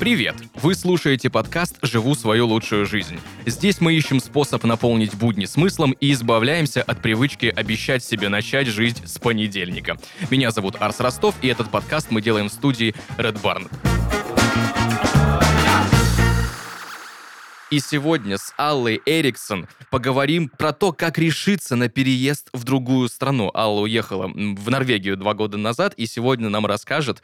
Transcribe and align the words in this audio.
Привет! 0.00 0.34
Вы 0.56 0.74
слушаете 0.74 1.30
подкаст 1.30 1.78
«Живу 1.80 2.14
свою 2.14 2.46
лучшую 2.46 2.84
жизнь». 2.84 3.18
Здесь 3.46 3.80
мы 3.80 3.94
ищем 3.94 4.20
способ 4.20 4.62
наполнить 4.64 5.14
будни 5.14 5.46
смыслом 5.46 5.92
и 5.92 6.12
избавляемся 6.12 6.82
от 6.82 7.00
привычки 7.00 7.46
обещать 7.46 8.04
себе 8.04 8.28
начать 8.28 8.66
жизнь 8.66 9.06
с 9.06 9.18
понедельника. 9.18 9.96
Меня 10.30 10.50
зовут 10.50 10.76
Арс 10.78 11.00
Ростов, 11.00 11.34
и 11.40 11.48
этот 11.48 11.70
подкаст 11.70 12.10
мы 12.10 12.20
делаем 12.20 12.50
в 12.50 12.52
студии 12.52 12.94
Red 13.16 13.40
Barn. 13.40 13.70
И 17.74 17.80
сегодня 17.80 18.38
с 18.38 18.54
Аллой 18.56 19.02
Эриксон 19.04 19.66
поговорим 19.90 20.48
про 20.48 20.72
то, 20.72 20.92
как 20.92 21.18
решиться 21.18 21.74
на 21.74 21.88
переезд 21.88 22.48
в 22.52 22.62
другую 22.62 23.08
страну. 23.08 23.50
Алла 23.52 23.80
уехала 23.80 24.28
в 24.28 24.70
Норвегию 24.70 25.16
два 25.16 25.34
года 25.34 25.56
назад, 25.56 25.92
и 25.96 26.06
сегодня 26.06 26.48
нам 26.50 26.66
расскажет, 26.66 27.20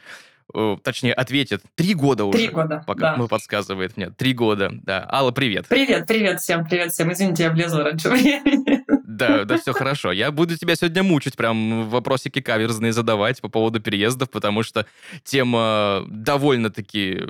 Э, 0.53 0.77
точнее, 0.83 1.13
ответит 1.13 1.61
три 1.75 1.93
года 1.93 2.25
уже. 2.25 2.37
Три 2.37 2.47
года, 2.49 2.83
пока, 2.85 3.11
да. 3.11 3.17
Ну, 3.17 3.27
подсказывает 3.27 3.95
мне. 3.97 4.09
Три 4.09 4.33
года, 4.33 4.69
да. 4.83 5.07
Алла, 5.09 5.31
привет. 5.31 5.67
Привет, 5.67 6.07
привет 6.07 6.41
всем, 6.41 6.65
привет 6.67 6.91
всем. 6.91 7.11
Извините, 7.11 7.43
я 7.43 7.51
влезла 7.51 7.83
раньше 7.83 8.09
времени. 8.09 8.83
Да, 9.05 9.45
да, 9.45 9.57
все 9.57 9.73
хорошо. 9.73 10.11
Я 10.11 10.31
буду 10.31 10.57
тебя 10.57 10.75
сегодня 10.75 11.03
мучить, 11.03 11.37
прям 11.37 11.89
вопросики 11.89 12.41
каверзные 12.41 12.91
задавать 12.91 13.39
по 13.41 13.49
поводу 13.49 13.79
переездов, 13.79 14.29
потому 14.29 14.63
что 14.63 14.85
тема 15.23 16.03
довольно-таки 16.07 17.27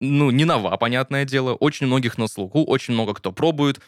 ну, 0.00 0.30
не 0.30 0.44
нова, 0.44 0.76
понятное 0.76 1.24
дело. 1.24 1.54
Очень 1.54 1.86
многих 1.86 2.18
на 2.18 2.26
слуху, 2.26 2.64
очень 2.64 2.94
много 2.94 3.14
кто 3.14 3.32
пробует. 3.32 3.80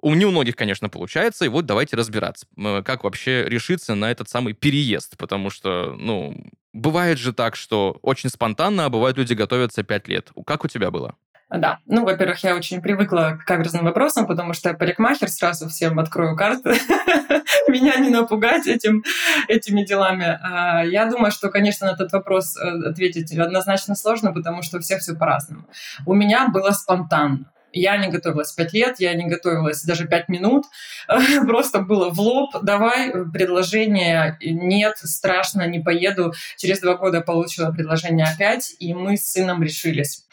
У 0.00 0.14
не 0.14 0.24
у 0.24 0.32
многих, 0.32 0.56
конечно, 0.56 0.88
получается, 0.88 1.44
и 1.44 1.48
вот 1.48 1.64
давайте 1.64 1.96
разбираться, 1.96 2.46
как 2.84 3.04
вообще 3.04 3.44
решиться 3.44 3.94
на 3.94 4.10
этот 4.10 4.28
самый 4.28 4.52
переезд, 4.52 5.16
потому 5.16 5.48
что, 5.48 5.94
ну, 5.96 6.36
бывает 6.72 7.18
же 7.18 7.32
так, 7.32 7.54
что 7.54 7.98
очень 8.02 8.28
спонтанно, 8.28 8.86
а 8.86 8.88
бывает 8.88 9.16
люди 9.16 9.34
готовятся 9.34 9.84
пять 9.84 10.08
лет. 10.08 10.32
Как 10.44 10.64
у 10.64 10.68
тебя 10.68 10.90
было? 10.90 11.14
Да, 11.54 11.80
ну, 11.84 12.04
во-первых, 12.04 12.42
я 12.44 12.56
очень 12.56 12.80
привыкла 12.80 13.38
к 13.38 13.44
каверзным 13.44 13.84
вопросам, 13.84 14.26
потому 14.26 14.54
что 14.54 14.70
я 14.70 14.74
парикмахер, 14.74 15.28
сразу 15.28 15.68
всем 15.68 15.98
открою 15.98 16.34
карты. 16.34 16.70
Меня 17.68 17.96
не 17.96 18.08
напугать 18.08 18.66
этим, 18.66 19.04
этими 19.48 19.84
делами. 19.84 20.38
А, 20.42 20.82
я 20.82 21.04
думаю, 21.04 21.30
что, 21.30 21.50
конечно, 21.50 21.88
на 21.88 21.90
этот 21.92 22.10
вопрос 22.12 22.56
э, 22.56 22.88
ответить 22.88 23.36
однозначно 23.36 23.94
сложно, 23.94 24.32
потому 24.32 24.62
что 24.62 24.78
у 24.78 24.80
всех 24.80 25.00
все 25.00 25.14
по-разному. 25.14 25.64
У 26.06 26.14
меня 26.14 26.48
было 26.48 26.70
спонтанно. 26.70 27.44
Я 27.74 27.98
не 27.98 28.08
готовилась 28.08 28.52
пять 28.52 28.72
лет, 28.72 28.96
я 28.98 29.12
не 29.14 29.26
готовилась 29.26 29.82
даже 29.84 30.06
пять 30.06 30.28
минут. 30.28 30.64
Просто 31.46 31.80
было 31.80 32.08
в 32.08 32.18
лоб. 32.18 32.56
Давай 32.62 33.12
предложение. 33.30 34.38
Нет, 34.40 34.94
страшно, 34.98 35.66
не 35.66 35.80
поеду. 35.80 36.32
Через 36.56 36.80
два 36.80 36.96
года 36.96 37.20
получила 37.20 37.70
предложение 37.72 38.26
опять, 38.26 38.74
и 38.78 38.94
мы 38.94 39.18
с 39.18 39.32
сыном 39.32 39.62
решились. 39.62 40.24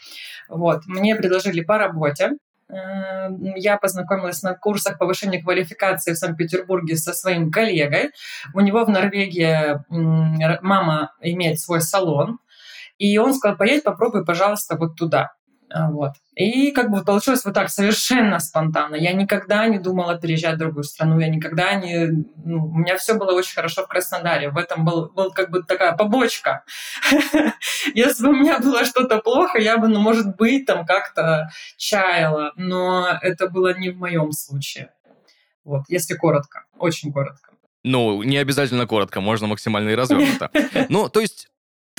Вот. 0.50 0.82
Мне 0.86 1.14
предложили 1.16 1.62
по 1.62 1.78
работе. 1.78 2.32
Э, 2.68 3.28
я 3.56 3.76
познакомилась 3.78 4.42
на 4.42 4.54
курсах 4.54 4.98
повышения 4.98 5.42
квалификации 5.42 6.12
в 6.12 6.18
Санкт-Петербурге 6.18 6.96
со 6.96 7.12
своим 7.12 7.50
коллегой. 7.50 8.10
У 8.52 8.60
него 8.60 8.84
в 8.84 8.88
Норвегии 8.88 9.80
мама 10.62 11.12
имеет 11.20 11.60
свой 11.60 11.80
салон. 11.80 12.38
И 12.98 13.16
он 13.16 13.32
сказал, 13.32 13.56
поедь, 13.56 13.82
попробуй, 13.82 14.26
пожалуйста, 14.26 14.76
вот 14.76 14.96
туда. 14.96 15.32
А, 15.72 15.90
вот. 15.90 16.12
И 16.34 16.72
как 16.72 16.90
бы 16.90 17.04
получилось 17.04 17.44
вот 17.44 17.54
так, 17.54 17.70
совершенно 17.70 18.40
спонтанно. 18.40 18.96
Я 18.96 19.12
никогда 19.12 19.66
не 19.66 19.78
думала 19.78 20.18
переезжать 20.18 20.56
в 20.56 20.58
другую 20.58 20.84
страну, 20.84 21.20
я 21.20 21.28
никогда 21.28 21.74
не... 21.74 22.24
Ну, 22.44 22.66
у 22.66 22.74
меня 22.74 22.96
все 22.96 23.14
было 23.14 23.32
очень 23.32 23.54
хорошо 23.54 23.84
в 23.84 23.88
Краснодаре. 23.88 24.50
В 24.50 24.56
этом 24.56 24.84
был, 24.84 25.10
был 25.10 25.30
как 25.30 25.50
бы 25.50 25.62
такая 25.62 25.96
побочка. 25.96 26.64
Если 27.94 28.24
бы 28.24 28.30
у 28.30 28.36
меня 28.36 28.58
было 28.58 28.84
что-то 28.84 29.18
плохо, 29.18 29.58
я 29.58 29.78
бы, 29.78 29.88
ну, 29.88 30.00
может 30.00 30.36
быть, 30.36 30.66
там 30.66 30.84
как-то 30.84 31.50
чаяла. 31.76 32.52
Но 32.56 33.06
это 33.22 33.48
было 33.48 33.78
не 33.78 33.90
в 33.90 33.98
моем 33.98 34.32
случае. 34.32 34.90
Вот, 35.64 35.82
если 35.88 36.14
коротко, 36.14 36.64
очень 36.78 37.12
коротко. 37.12 37.52
Ну, 37.84 38.22
не 38.22 38.38
обязательно 38.38 38.86
коротко, 38.86 39.20
можно 39.20 39.46
максимально 39.46 39.90
и 39.90 39.94
развернуто. 39.94 40.50
Ну, 40.88 41.08
то 41.08 41.20
есть 41.20 41.48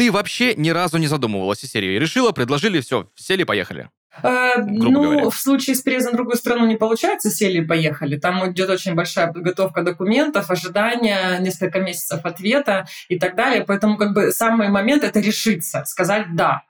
ты 0.02 0.12
вообще 0.12 0.56
ни 0.56 0.72
разу 0.72 0.98
не 0.98 1.06
задумывалась 1.06 1.64
о 1.64 1.68
серии. 1.68 2.00
Решила, 2.00 2.32
предложили, 2.32 2.82
все, 2.82 3.08
сели, 3.14 3.44
поехали. 3.44 3.92
Э, 4.24 4.56
ну, 4.58 5.04
говоря. 5.04 5.30
в 5.30 5.36
случае 5.36 5.76
с 5.76 5.82
переездом 5.82 6.14
в 6.14 6.16
другую 6.16 6.38
страну 6.38 6.66
не 6.66 6.76
получается, 6.76 7.30
сели 7.30 7.60
и 7.60 7.64
поехали. 7.64 8.18
Там 8.18 8.52
идет 8.52 8.72
очень 8.72 8.96
большая 8.96 9.32
подготовка 9.32 9.84
документов, 9.84 10.50
ожидания, 10.50 11.38
несколько 11.38 11.80
месяцев 11.82 12.22
ответа 12.24 12.88
и 13.10 13.20
так 13.20 13.36
далее. 13.36 13.64
Поэтому 13.64 13.96
как 13.96 14.14
бы 14.14 14.32
самый 14.32 14.70
момент 14.70 15.04
это 15.04 15.20
решиться, 15.20 15.84
сказать 15.86 16.36
«да». 16.36 16.64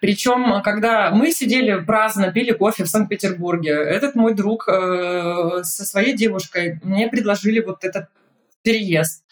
Причем, 0.00 0.62
когда 0.62 1.10
мы 1.10 1.32
сидели 1.32 1.78
праздно, 1.84 2.32
пили 2.32 2.52
кофе 2.52 2.84
в 2.84 2.88
Санкт-Петербурге, 2.88 3.72
этот 3.72 4.14
мой 4.14 4.32
друг 4.32 4.66
э, 4.68 5.60
со 5.64 5.84
своей 5.84 6.16
девушкой 6.16 6.80
мне 6.82 7.08
предложили 7.08 7.60
вот 7.60 7.84
этот 7.84 8.06
переезд. 8.62 9.22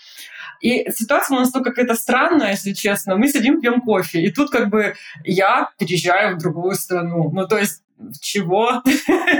И 0.60 0.90
ситуация 0.90 1.36
у 1.36 1.38
нас 1.38 1.48
настолько 1.48 1.70
какая-то 1.70 1.94
странная, 1.94 2.52
если 2.52 2.72
честно. 2.72 3.16
Мы 3.16 3.28
сидим, 3.28 3.60
пьем 3.60 3.80
кофе, 3.80 4.22
и 4.22 4.32
тут 4.32 4.50
как 4.50 4.68
бы 4.68 4.94
я 5.24 5.70
переезжаю 5.78 6.36
в 6.36 6.38
другую 6.38 6.74
страну. 6.74 7.30
Ну, 7.32 7.46
то 7.46 7.58
есть 7.58 7.82
чего? 8.20 8.82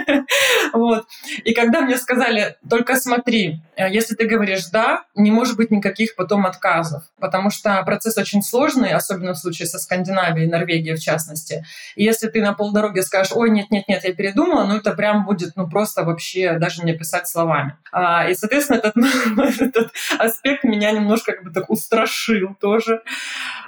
вот. 0.73 1.07
И 1.45 1.53
когда 1.53 1.81
мне 1.81 1.97
сказали, 1.97 2.57
только 2.69 2.97
смотри, 2.97 3.63
э, 3.77 3.91
если 3.91 4.15
ты 4.15 4.27
говоришь 4.27 4.67
«да», 4.67 5.05
не 5.15 5.31
может 5.31 5.57
быть 5.57 5.71
никаких 5.71 6.17
потом 6.17 6.47
отказов, 6.47 7.05
потому 7.19 7.51
что 7.51 7.83
процесс 7.85 8.19
очень 8.19 8.43
сложный, 8.43 8.91
особенно 8.91 9.35
в 9.35 9.39
случае 9.39 9.67
со 9.67 9.79
Скандинавией, 9.79 10.49
Норвегией 10.49 10.97
в 10.97 11.01
частности. 11.01 11.65
И 11.97 12.05
если 12.05 12.29
ты 12.29 12.43
на 12.43 12.53
полдороге 12.53 13.03
скажешь 13.03 13.33
«ой, 13.35 13.51
нет-нет-нет, 13.51 14.05
я 14.05 14.15
передумала», 14.15 14.65
ну 14.65 14.77
это 14.77 14.93
прям 14.93 15.25
будет 15.25 15.53
ну 15.57 15.69
просто 15.69 16.05
вообще 16.05 16.59
даже 16.59 16.85
не 16.85 16.93
писать 16.93 17.29
словами. 17.29 17.77
А, 17.93 18.29
и, 18.29 18.35
соответственно, 18.35 18.79
этот, 18.79 18.97
этот 19.61 19.93
аспект 20.19 20.65
меня 20.65 20.91
немножко 20.93 21.33
как 21.33 21.45
бы 21.45 21.51
так 21.51 21.71
устрашил 21.71 22.55
тоже. 22.61 23.03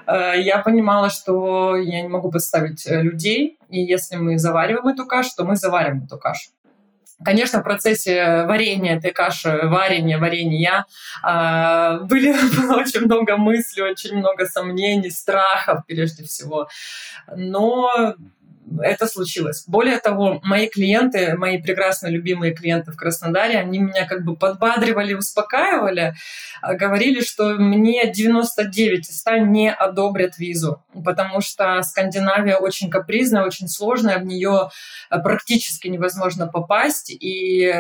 А, 0.06 0.34
я 0.34 0.58
понимала, 0.58 1.10
что 1.10 1.76
я 1.76 2.02
не 2.02 2.08
могу 2.08 2.30
поставить 2.30 2.86
э, 2.86 3.02
людей, 3.02 3.58
и 3.70 3.80
если 3.80 4.16
мы 4.16 4.38
завариваем 4.38 4.88
эту 4.88 5.06
кашу, 5.06 5.30
то 5.36 5.44
мы 5.44 5.56
заварим 5.56 6.04
эту 6.04 6.18
кашу. 6.18 6.50
Конечно, 7.22 7.60
в 7.60 7.64
процессе 7.64 8.44
варения 8.44 8.96
этой 8.96 9.10
каши, 9.10 9.60
варения, 9.64 10.18
варенья, 10.18 10.86
э, 11.22 11.98
были, 12.04 12.32
было 12.56 12.78
очень 12.78 13.02
много 13.02 13.36
мыслей, 13.36 13.82
очень 13.82 14.16
много 14.16 14.46
сомнений, 14.46 15.10
страхов 15.10 15.80
прежде 15.86 16.24
всего. 16.24 16.68
Но 17.36 18.14
это 18.82 19.06
случилось. 19.06 19.64
Более 19.66 19.98
того, 19.98 20.40
мои 20.42 20.68
клиенты, 20.68 21.36
мои 21.36 21.60
прекрасно 21.60 22.08
любимые 22.08 22.54
клиенты 22.54 22.92
в 22.92 22.96
Краснодаре, 22.96 23.58
они 23.58 23.78
меня 23.78 24.06
как 24.06 24.24
бы 24.24 24.36
подбадривали, 24.36 25.14
успокаивали, 25.14 26.14
а, 26.62 26.74
говорили, 26.74 27.20
что 27.20 27.54
мне 27.54 28.10
99 28.10 29.08
из 29.08 29.18
100 29.18 29.38
не 29.38 29.70
одобрят 29.70 30.38
визу, 30.38 30.82
потому 31.04 31.40
что 31.40 31.82
Скандинавия 31.82 32.56
очень 32.56 32.90
капризная, 32.90 33.44
очень 33.44 33.68
сложная, 33.68 34.18
в 34.18 34.24
нее 34.24 34.70
а, 35.08 35.18
практически 35.18 35.88
невозможно 35.88 36.46
попасть, 36.46 37.10
и 37.10 37.72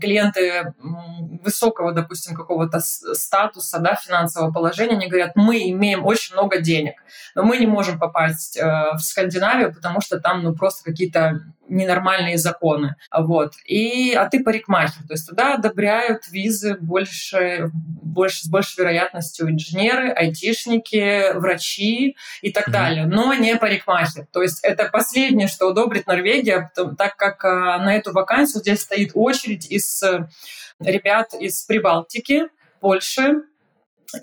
клиенты 0.00 0.74
высокого, 1.42 1.92
допустим, 1.92 2.34
какого-то 2.34 2.80
статуса, 2.80 3.78
да, 3.78 3.94
финансового 3.94 4.52
положения, 4.52 4.96
они 4.96 5.08
говорят, 5.08 5.32
мы 5.34 5.70
имеем 5.70 6.04
очень 6.04 6.34
много 6.34 6.60
денег, 6.60 6.94
но 7.34 7.42
мы 7.42 7.58
не 7.58 7.66
можем 7.66 7.98
попасть 7.98 8.56
э, 8.56 8.64
в 8.94 9.00
Скандинавию, 9.00 9.74
потому 9.74 10.00
что 10.00 10.20
там 10.20 10.42
ну 10.42 10.54
просто 10.54 10.84
какие-то 10.84 11.42
ненормальные 11.68 12.38
законы. 12.38 12.96
Вот. 13.16 13.54
И, 13.66 14.12
а 14.12 14.28
ты 14.28 14.42
парикмахер. 14.42 15.02
То 15.06 15.14
есть 15.14 15.28
туда 15.28 15.54
одобряют 15.54 16.28
визы 16.30 16.76
больше, 16.76 17.70
больше, 17.72 18.44
с 18.44 18.48
большей 18.48 18.82
вероятностью 18.82 19.50
инженеры, 19.50 20.10
айтишники, 20.10 21.34
врачи 21.34 22.16
и 22.42 22.52
так 22.52 22.68
mm-hmm. 22.68 22.72
далее. 22.72 23.06
Но 23.06 23.34
не 23.34 23.56
парикмахер. 23.56 24.26
То 24.32 24.42
есть 24.42 24.60
это 24.62 24.88
последнее, 24.92 25.48
что 25.48 25.68
одобрит 25.68 26.06
Норвегия, 26.06 26.70
так 26.96 27.16
как 27.16 27.44
а, 27.44 27.78
на 27.78 27.94
эту 27.94 28.12
вакансию 28.12 28.60
здесь 28.60 28.80
стоит 28.80 29.12
очередь 29.14 29.66
из 29.70 30.02
э, 30.02 30.28
ребят 30.80 31.34
из 31.34 31.62
Прибалтики, 31.64 32.44
Польши, 32.80 33.42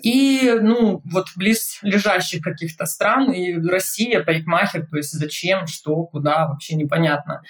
и, 0.02 0.58
ну, 0.60 1.02
вот 1.04 1.26
близ 1.36 1.78
лежащих 1.82 2.42
каких-то 2.42 2.86
стран, 2.86 3.32
и 3.32 3.54
Россия, 3.54 4.22
парикмахер, 4.22 4.86
то 4.86 4.96
есть 4.96 5.12
зачем, 5.12 5.66
что, 5.66 6.04
куда, 6.04 6.48
вообще 6.48 6.74
непонятно. 6.74 7.42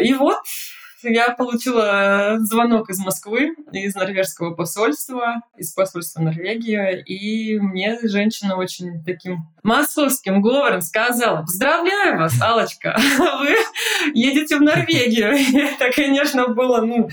И 0.00 0.14
вот 0.14 0.42
я 1.08 1.30
получила 1.30 2.36
звонок 2.40 2.90
из 2.90 2.98
Москвы, 2.98 3.54
из 3.72 3.94
норвежского 3.94 4.54
посольства, 4.54 5.42
из 5.56 5.72
посольства 5.72 6.22
Норвегии, 6.22 7.02
и 7.02 7.58
мне 7.58 7.98
женщина 8.02 8.56
очень 8.56 9.02
таким 9.04 9.48
московским 9.62 10.42
говором 10.42 10.80
сказала, 10.80 11.42
поздравляю 11.42 12.18
вас, 12.18 12.40
алочка 12.40 12.96
вы 13.18 13.56
едете 14.14 14.56
в 14.56 14.62
Норвегию. 14.62 15.32
Это, 15.54 15.90
конечно, 15.94 16.48
было, 16.48 16.80
ну, 16.80 17.08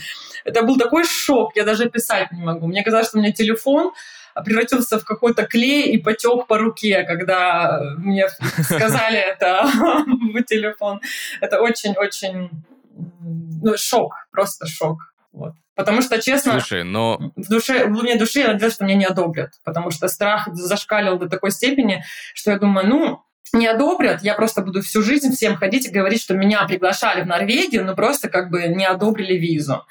это 0.46 0.64
был 0.64 0.78
такой 0.78 1.06
шок, 1.06 1.56
я 1.56 1.64
даже 1.64 1.90
писать 1.90 2.32
не 2.32 2.42
могу. 2.42 2.68
Мне 2.68 2.84
казалось, 2.84 3.08
что 3.08 3.18
у 3.18 3.22
меня 3.22 3.32
телефон 3.32 3.94
превратился 4.42 5.00
в 5.00 5.06
какой-то 5.06 5.46
клей 5.46 5.92
и 5.92 5.98
потек 5.98 6.48
по 6.48 6.58
руке, 6.58 7.04
когда 7.04 7.80
мне 7.98 8.28
сказали 8.62 9.20
это 9.20 9.64
в 9.74 10.44
телефон. 10.44 11.02
Это 11.40 11.62
очень-очень 11.62 12.50
ну, 12.94 13.78
шок, 13.78 14.14
просто 14.32 14.68
шок. 14.68 14.98
Вот. 15.32 15.54
Потому 15.76 16.02
что, 16.02 16.22
честно, 16.22 16.54
Слушай, 16.54 16.84
но... 16.84 17.32
в 17.36 17.50
душе, 17.50 17.88
в 17.88 17.92
глубине 17.92 18.18
души 18.18 18.40
я 18.40 18.50
надеялась, 18.50 18.76
что 18.76 18.86
меня 18.86 18.96
не 18.96 19.06
одобрят. 19.06 19.54
Потому 19.64 19.90
что 19.90 20.08
страх 20.08 20.48
зашкалил 20.52 21.18
до 21.18 21.28
такой 21.28 21.52
степени, 21.52 22.04
что 22.36 22.52
я 22.52 22.60
думаю, 22.60 22.88
ну, 22.88 23.24
не 23.54 23.68
одобрят, 23.68 24.24
я 24.24 24.34
просто 24.34 24.62
буду 24.62 24.82
всю 24.82 25.02
жизнь 25.04 25.32
всем 25.34 25.56
ходить 25.56 25.88
и 25.88 25.92
говорить, 25.92 26.22
что 26.22 26.34
меня 26.34 26.66
приглашали 26.66 27.22
в 27.22 27.28
Норвегию, 27.28 27.86
но 27.86 27.96
просто 27.96 28.30
как 28.30 28.50
бы 28.50 28.68
не 28.68 28.86
одобрили 28.86 29.34
визу. 29.34 29.86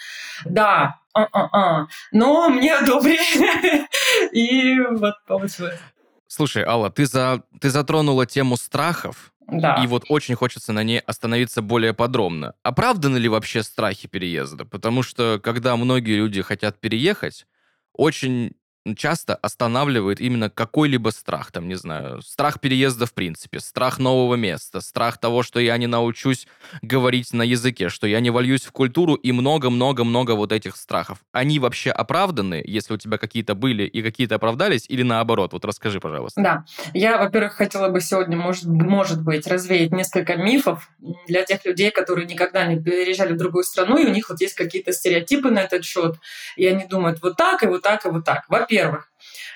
Да, 0.44 0.98
а-а-а. 1.14 1.86
но 2.10 2.48
мне 2.48 2.74
одобрили. 2.74 3.86
И 4.32 4.80
вот 4.80 5.14
получилось. 5.26 5.78
Слушай, 6.26 6.64
Алла, 6.64 6.90
ты, 6.90 7.06
за, 7.06 7.42
ты 7.60 7.70
затронула 7.70 8.26
тему 8.26 8.56
страхов, 8.56 9.32
да. 9.60 9.82
И 9.82 9.86
вот 9.86 10.04
очень 10.08 10.34
хочется 10.34 10.72
на 10.72 10.82
ней 10.82 10.98
остановиться 11.00 11.62
более 11.62 11.92
подробно. 11.92 12.54
Оправданы 12.62 13.18
ли 13.18 13.28
вообще 13.28 13.62
страхи 13.62 14.08
переезда? 14.08 14.64
Потому 14.64 15.02
что 15.02 15.40
когда 15.42 15.76
многие 15.76 16.16
люди 16.16 16.42
хотят 16.42 16.80
переехать, 16.80 17.46
очень 17.92 18.52
часто 18.96 19.34
останавливает 19.36 20.20
именно 20.20 20.50
какой-либо 20.50 21.10
страх, 21.10 21.52
там, 21.52 21.68
не 21.68 21.74
знаю, 21.74 22.22
страх 22.22 22.60
переезда 22.60 23.06
в 23.06 23.12
принципе, 23.12 23.60
страх 23.60 23.98
нового 23.98 24.34
места, 24.34 24.80
страх 24.80 25.18
того, 25.18 25.42
что 25.42 25.60
я 25.60 25.76
не 25.76 25.86
научусь 25.86 26.46
говорить 26.82 27.32
на 27.32 27.42
языке, 27.42 27.88
что 27.88 28.06
я 28.06 28.20
не 28.20 28.30
вольюсь 28.30 28.62
в 28.62 28.72
культуру 28.72 29.14
и 29.14 29.32
много-много-много 29.32 30.32
вот 30.32 30.52
этих 30.52 30.76
страхов. 30.76 31.18
Они 31.32 31.58
вообще 31.58 31.90
оправданы, 31.90 32.62
если 32.64 32.94
у 32.94 32.96
тебя 32.96 33.18
какие-то 33.18 33.54
были 33.54 33.84
и 33.84 34.02
какие-то 34.02 34.36
оправдались, 34.36 34.86
или 34.88 35.02
наоборот? 35.02 35.52
Вот 35.52 35.64
расскажи, 35.64 36.00
пожалуйста. 36.00 36.42
Да. 36.42 36.64
Я, 36.94 37.18
во-первых, 37.18 37.54
хотела 37.54 37.88
бы 37.88 38.00
сегодня, 38.00 38.36
может, 38.36 38.64
может 38.64 39.22
быть, 39.22 39.46
развеять 39.46 39.92
несколько 39.92 40.36
мифов 40.36 40.90
для 41.26 41.42
тех 41.42 41.64
людей, 41.64 41.90
которые 41.90 42.26
никогда 42.26 42.66
не 42.66 42.82
переезжали 42.82 43.34
в 43.34 43.36
другую 43.36 43.64
страну, 43.64 43.98
и 43.98 44.06
у 44.06 44.10
них 44.10 44.28
вот 44.28 44.40
есть 44.40 44.54
какие-то 44.54 44.92
стереотипы 44.92 45.50
на 45.50 45.60
этот 45.60 45.84
счет, 45.84 46.16
и 46.56 46.66
они 46.66 46.86
думают 46.86 47.20
вот 47.22 47.36
так, 47.36 47.62
и 47.62 47.66
вот 47.66 47.82
так, 47.82 48.04
и 48.06 48.08
вот 48.08 48.24
так. 48.24 48.44
Во 48.48 48.60
во-первых, 48.72 49.08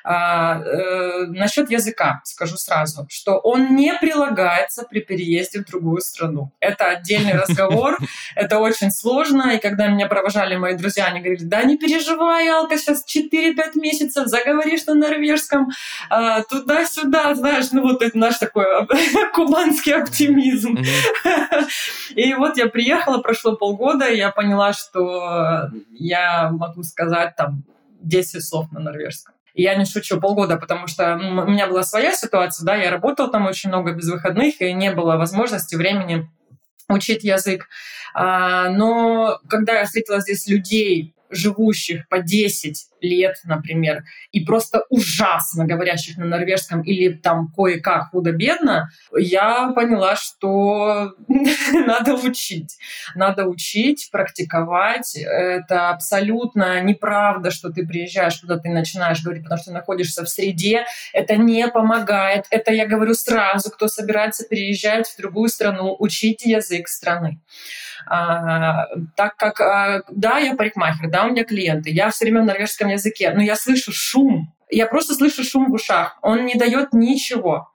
а, 0.05 0.61
э, 0.61 1.27
насчет 1.27 1.71
языка 1.71 2.21
скажу 2.25 2.57
сразу, 2.57 3.07
что 3.11 3.39
он 3.39 3.75
не 3.75 3.93
прилагается 3.95 4.85
при 4.85 5.01
переезде 5.01 5.61
в 5.61 5.65
другую 5.65 6.01
страну. 6.01 6.53
Это 6.61 6.85
отдельный 6.85 7.33
разговор, 7.41 7.99
это 8.37 8.59
очень 8.59 8.91
сложно. 8.91 9.57
И 9.57 9.59
когда 9.59 9.89
меня 9.89 10.07
провожали 10.07 10.57
мои 10.57 10.75
друзья, 10.75 11.07
они 11.07 11.21
говорили, 11.21 11.45
да 11.45 11.65
не 11.65 11.77
переживай, 11.77 12.49
Алка, 12.49 12.77
сейчас 12.77 13.05
4-5 13.05 13.81
месяцев, 13.81 14.27
заговоришь 14.27 14.87
на 14.87 14.95
норвежском, 14.95 15.71
э, 16.11 16.43
туда-сюда, 16.49 17.35
знаешь, 17.35 17.73
ну 17.73 17.83
вот 17.83 18.03
это 18.03 18.17
наш 18.17 18.39
такой 18.39 18.67
кубанский 19.35 19.95
оптимизм. 19.95 20.77
И 22.15 22.35
вот 22.35 22.57
я 22.59 22.69
приехала, 22.69 23.19
прошло 23.19 23.57
полгода, 23.57 24.07
и 24.07 24.17
я 24.17 24.31
поняла, 24.31 24.73
что 24.73 25.71
я 25.91 26.51
могу 26.51 26.83
сказать 26.83 27.35
там 27.37 27.65
10 28.07 28.45
слов 28.45 28.71
на 28.73 28.81
норвежском. 28.81 29.35
Я 29.55 29.75
не 29.75 29.87
шучу 29.87 30.21
полгода, 30.21 30.57
потому 30.57 30.87
что 30.87 31.17
ну, 31.17 31.43
у 31.43 31.47
меня 31.47 31.67
была 31.67 31.83
своя 31.83 32.13
ситуация, 32.13 32.67
да, 32.67 32.77
я 32.77 32.91
работала 32.91 33.31
там 33.31 33.47
очень 33.47 33.71
много 33.71 33.93
без 33.93 34.09
выходных, 34.09 34.61
и 34.61 34.73
не 34.73 34.93
было 34.93 35.17
возможности, 35.17 35.77
времени 35.77 36.29
учить 36.89 37.25
язык. 37.25 37.67
А, 38.15 38.69
но 38.69 39.41
когда 39.49 39.79
я 39.79 39.87
встретила 39.87 40.21
здесь 40.21 40.47
людей, 40.47 41.15
живущих 41.31 42.09
по 42.09 42.21
10 42.21 42.87
лет, 43.09 43.37
например, 43.45 44.05
и 44.33 44.45
просто 44.45 44.85
ужасно 44.91 45.67
говорящих 45.67 46.17
на 46.19 46.27
норвежском 46.27 46.83
или 46.83 47.13
там 47.13 47.53
кое-как 47.55 48.11
худо-бедно, 48.11 48.91
я 49.17 49.73
поняла, 49.75 50.17
что 50.17 51.15
надо 51.73 52.15
учить. 52.15 52.77
Надо 53.15 53.47
учить, 53.47 54.09
практиковать. 54.11 55.17
Это 55.17 55.91
абсолютно 55.91 56.81
неправда, 56.81 57.51
что 57.51 57.71
ты 57.71 57.87
приезжаешь 57.87 58.41
куда 58.41 58.59
ты 58.59 58.69
начинаешь 58.69 59.23
говорить, 59.23 59.45
потому 59.45 59.61
что 59.61 59.73
находишься 59.73 60.25
в 60.25 60.29
среде. 60.29 60.85
Это 61.13 61.37
не 61.37 61.69
помогает. 61.69 62.47
Это 62.51 62.73
я 62.73 62.87
говорю 62.87 63.15
сразу, 63.15 63.71
кто 63.71 63.89
собирается 63.89 64.45
переезжать 64.45 65.09
в 65.09 65.17
другую 65.17 65.49
страну, 65.49 65.97
учите 65.99 66.51
язык 66.51 66.89
страны. 66.89 67.41
А, 68.09 68.87
так 69.17 69.37
как, 69.37 69.61
а, 69.61 70.03
да, 70.11 70.39
я 70.39 70.55
парикмахер, 70.55 71.11
да, 71.11 71.25
у 71.25 71.31
меня 71.31 71.45
клиенты, 71.45 71.91
я 71.91 72.11
все 72.11 72.25
время 72.25 72.41
на 72.41 72.47
норвежском 72.47 72.89
языке, 72.97 73.33
но 73.35 73.43
я 73.43 73.57
слышу 73.57 73.93
шум, 73.93 74.53
я 74.71 74.87
просто 74.87 75.15
слышу 75.15 75.45
шум 75.45 75.71
в 75.71 75.75
ушах, 75.75 76.19
он 76.23 76.45
не 76.45 76.55
дает 76.55 76.93
ничего 76.93 77.71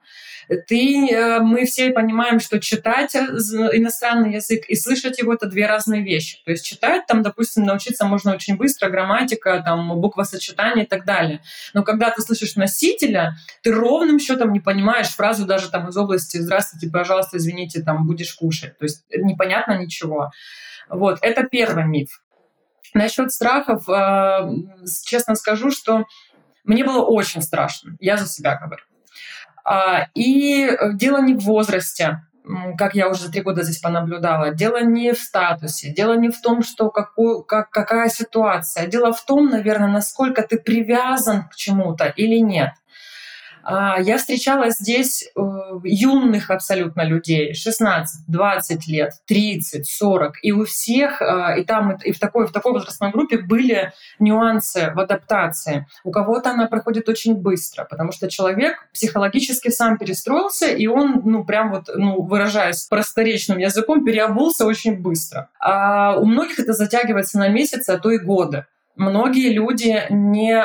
ты, 0.56 1.08
э, 1.08 1.40
мы 1.40 1.64
все 1.64 1.90
понимаем, 1.90 2.40
что 2.40 2.60
читать 2.60 3.14
иностранный 3.14 4.34
язык 4.34 4.64
и 4.68 4.74
слышать 4.74 5.18
его— 5.18 5.32
это 5.34 5.46
две 5.46 5.66
разные 5.66 6.02
вещи. 6.02 6.38
То 6.44 6.50
есть 6.50 6.64
читать 6.64 7.06
там, 7.06 7.22
допустим, 7.22 7.64
научиться 7.64 8.04
можно 8.04 8.34
очень 8.34 8.56
быстро, 8.56 8.88
грамматика, 8.88 9.62
там, 9.64 10.00
буквосочетание 10.00 10.84
и 10.84 10.88
так 10.88 11.04
далее. 11.04 11.40
Но 11.74 11.82
когда 11.82 12.10
ты 12.10 12.22
слышишь 12.22 12.56
носителя, 12.56 13.36
ты 13.62 13.72
ровным 13.72 14.18
счетом 14.18 14.52
не 14.52 14.60
понимаешь 14.60 15.08
фразу 15.08 15.46
даже 15.46 15.70
там 15.70 15.88
из 15.88 15.96
области 15.96 16.38
«Здравствуйте, 16.38 16.90
пожалуйста, 16.90 17.38
извините, 17.38 17.82
там, 17.82 18.06
будешь 18.06 18.34
кушать». 18.34 18.78
То 18.78 18.84
есть 18.84 19.04
непонятно 19.10 19.78
ничего. 19.78 20.30
Вот, 20.88 21.18
это 21.22 21.44
первый 21.44 21.84
миф. 21.86 22.21
Насчет 22.94 23.32
страхов, 23.32 23.88
э, 23.88 24.50
честно 25.04 25.34
скажу, 25.34 25.70
что 25.70 26.04
мне 26.64 26.84
было 26.84 27.04
очень 27.04 27.42
страшно. 27.42 27.96
Я 28.00 28.16
за 28.16 28.26
себя 28.26 28.56
говорю. 28.56 28.82
А, 29.64 30.08
и 30.14 30.64
э, 30.66 30.92
дело 30.94 31.20
не 31.20 31.34
в 31.34 31.40
возрасте, 31.40 32.22
как 32.76 32.94
я 32.94 33.08
уже 33.08 33.22
за 33.22 33.32
три 33.32 33.40
года 33.42 33.62
здесь 33.62 33.78
понаблюдала, 33.78 34.50
дело 34.50 34.82
не 34.82 35.12
в 35.12 35.18
статусе, 35.18 35.92
дело 35.92 36.14
не 36.14 36.28
в 36.28 36.40
том, 36.40 36.62
что 36.62 36.90
какую, 36.90 37.44
как, 37.44 37.70
какая 37.70 38.08
ситуация. 38.08 38.86
Дело 38.86 39.12
в 39.12 39.24
том, 39.24 39.48
наверное, 39.48 39.88
насколько 39.88 40.42
ты 40.42 40.58
привязан 40.58 41.48
к 41.48 41.54
чему-то 41.54 42.06
или 42.06 42.40
нет. 42.40 42.72
А, 43.64 44.00
я 44.00 44.18
встречала 44.18 44.70
здесь 44.70 45.24
э, 45.24 45.40
юных 45.84 46.50
абсолютно 46.50 47.02
людей, 47.04 47.54
16, 47.54 48.26
20 48.28 48.86
лет, 48.88 49.12
30, 49.26 49.86
40, 49.88 50.34
и 50.42 50.52
у 50.52 50.64
всех, 50.64 51.22
а, 51.22 51.56
и 51.56 51.64
там, 51.64 51.96
и 51.96 52.12
в 52.12 52.18
такой, 52.18 52.46
в 52.46 52.52
такой 52.52 52.72
возрастной 52.72 53.10
группе 53.10 53.38
были 53.38 53.92
нюансы 54.18 54.92
в 54.94 55.00
адаптации. 55.00 55.86
У 56.04 56.10
кого-то 56.10 56.50
она 56.50 56.66
проходит 56.66 57.08
очень 57.08 57.34
быстро, 57.34 57.84
потому 57.84 58.12
что 58.12 58.28
человек 58.28 58.76
психологически 58.92 59.70
сам 59.70 59.98
перестроился, 59.98 60.66
и 60.66 60.86
он, 60.86 61.22
ну, 61.24 61.44
прям 61.44 61.70
вот, 61.72 61.90
ну, 61.94 62.22
выражаясь 62.22 62.84
просторечным 62.86 63.58
языком, 63.58 64.04
переобулся 64.04 64.66
очень 64.66 64.98
быстро. 65.00 65.50
А 65.60 66.16
у 66.16 66.24
многих 66.24 66.58
это 66.58 66.72
затягивается 66.72 67.38
на 67.38 67.48
месяцы, 67.48 67.90
а 67.90 67.98
то 67.98 68.10
и 68.10 68.18
годы 68.18 68.66
многие 68.96 69.50
люди 69.50 70.04
не 70.10 70.52
э, 70.52 70.64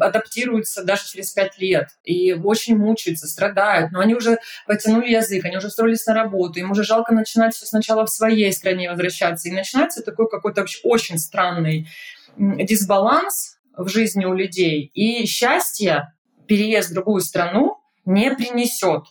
адаптируются 0.00 0.84
даже 0.84 1.04
через 1.06 1.30
пять 1.32 1.58
лет 1.58 1.90
и 2.04 2.32
очень 2.32 2.76
мучаются, 2.76 3.26
страдают, 3.26 3.92
но 3.92 4.00
они 4.00 4.14
уже 4.14 4.38
потянули 4.66 5.10
язык, 5.10 5.44
они 5.44 5.56
уже 5.56 5.68
устроились 5.68 6.06
на 6.06 6.14
работу, 6.14 6.58
им 6.58 6.70
уже 6.70 6.82
жалко 6.82 7.12
начинать 7.12 7.54
все 7.54 7.66
сначала 7.66 8.06
в 8.06 8.10
своей 8.10 8.52
стране 8.52 8.90
возвращаться. 8.90 9.48
И 9.48 9.52
начинается 9.52 10.02
такой 10.02 10.28
какой-то 10.28 10.64
очень 10.84 11.18
странный 11.18 11.88
дисбаланс 12.36 13.58
в 13.76 13.88
жизни 13.88 14.24
у 14.24 14.32
людей. 14.32 14.90
И 14.94 15.26
счастье 15.26 16.14
переезд 16.46 16.90
в 16.90 16.94
другую 16.94 17.20
страну 17.20 17.78
не 18.04 18.34
принесет 18.34 19.04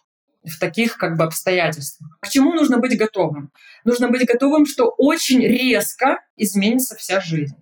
в 0.44 0.60
таких 0.60 0.98
как 0.98 1.18
бы 1.18 1.24
обстоятельствах. 1.24 2.18
К 2.20 2.30
чему 2.30 2.54
нужно 2.54 2.78
быть 2.78 2.98
готовым? 2.98 3.52
Нужно 3.84 4.10
быть 4.10 4.28
готовым, 4.28 4.66
что 4.66 4.94
очень 4.98 5.42
резко 5.42 6.20
изменится 6.38 6.96
вся 6.96 7.20
жизнь 7.20 7.56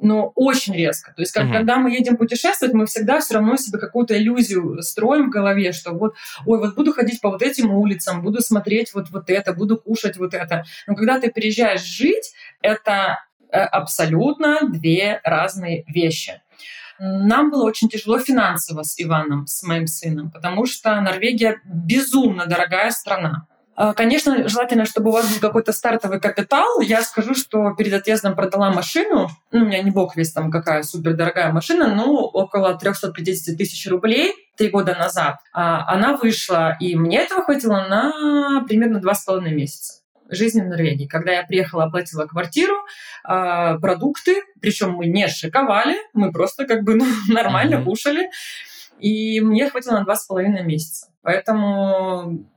но 0.00 0.32
очень 0.34 0.74
резко. 0.74 1.12
То 1.14 1.22
есть, 1.22 1.32
как, 1.32 1.46
угу. 1.46 1.52
когда 1.52 1.76
мы 1.78 1.90
едем 1.90 2.16
путешествовать, 2.16 2.74
мы 2.74 2.86
всегда 2.86 3.20
все 3.20 3.34
равно 3.34 3.56
себе 3.56 3.78
какую-то 3.78 4.16
иллюзию 4.16 4.82
строим 4.82 5.28
в 5.28 5.30
голове, 5.30 5.72
что 5.72 5.92
вот, 5.92 6.14
ой, 6.44 6.58
вот 6.58 6.74
буду 6.74 6.92
ходить 6.92 7.20
по 7.20 7.30
вот 7.30 7.42
этим 7.42 7.72
улицам, 7.72 8.22
буду 8.22 8.40
смотреть 8.40 8.92
вот, 8.94 9.10
вот 9.10 9.30
это, 9.30 9.52
буду 9.52 9.78
кушать 9.78 10.16
вот 10.16 10.34
это. 10.34 10.64
Но 10.86 10.94
когда 10.94 11.18
ты 11.18 11.30
приезжаешь 11.30 11.82
жить, 11.82 12.34
это 12.60 13.24
э, 13.50 13.58
абсолютно 13.58 14.68
две 14.68 15.20
разные 15.24 15.84
вещи. 15.86 16.42
Нам 16.98 17.50
было 17.50 17.64
очень 17.64 17.88
тяжело 17.88 18.18
финансово 18.18 18.82
с 18.82 18.98
Иваном, 18.98 19.46
с 19.46 19.62
моим 19.62 19.86
сыном, 19.86 20.30
потому 20.30 20.64
что 20.64 20.98
Норвегия 21.00 21.60
безумно 21.64 22.46
дорогая 22.46 22.90
страна 22.90 23.46
конечно, 23.94 24.48
желательно, 24.48 24.86
чтобы 24.86 25.10
у 25.10 25.12
вас 25.12 25.30
был 25.32 25.40
какой-то 25.40 25.72
стартовый 25.72 26.20
капитал. 26.20 26.80
Я 26.80 27.02
скажу, 27.02 27.34
что 27.34 27.74
перед 27.74 27.92
отъездом 27.92 28.34
продала 28.34 28.70
машину. 28.70 29.28
Ну, 29.52 29.62
у 29.62 29.64
меня 29.66 29.82
не 29.82 29.90
бог 29.90 30.16
весь 30.16 30.32
там 30.32 30.50
какая 30.50 30.82
супердорогая 30.82 31.52
машина, 31.52 31.94
но 31.94 32.26
около 32.26 32.74
350 32.76 33.56
тысяч 33.56 33.86
рублей 33.88 34.34
три 34.56 34.68
года 34.68 34.94
назад. 34.94 35.36
А, 35.52 35.92
она 35.92 36.16
вышла, 36.16 36.76
и 36.80 36.96
мне 36.96 37.18
этого 37.18 37.44
хватило 37.44 37.86
на 37.88 38.64
примерно 38.66 39.00
два 39.00 39.14
с 39.14 39.24
половиной 39.24 39.54
месяца 39.54 40.02
жизни 40.28 40.60
в 40.60 40.66
Норвегии. 40.66 41.06
Когда 41.06 41.32
я 41.32 41.44
приехала, 41.44 41.84
оплатила 41.84 42.26
квартиру, 42.26 42.74
а, 43.24 43.78
продукты, 43.78 44.42
причем 44.60 44.92
мы 44.92 45.06
не 45.06 45.28
шиковали, 45.28 45.96
мы 46.14 46.32
просто 46.32 46.66
как 46.66 46.82
бы 46.82 46.96
ну, 46.96 47.04
нормально 47.28 47.82
кушали, 47.82 48.30
и 48.98 49.40
мне 49.40 49.68
хватило 49.68 49.98
на 49.98 50.04
два 50.04 50.16
с 50.16 50.26
половиной 50.26 50.64
месяца. 50.64 51.08
Поэтому 51.22 52.48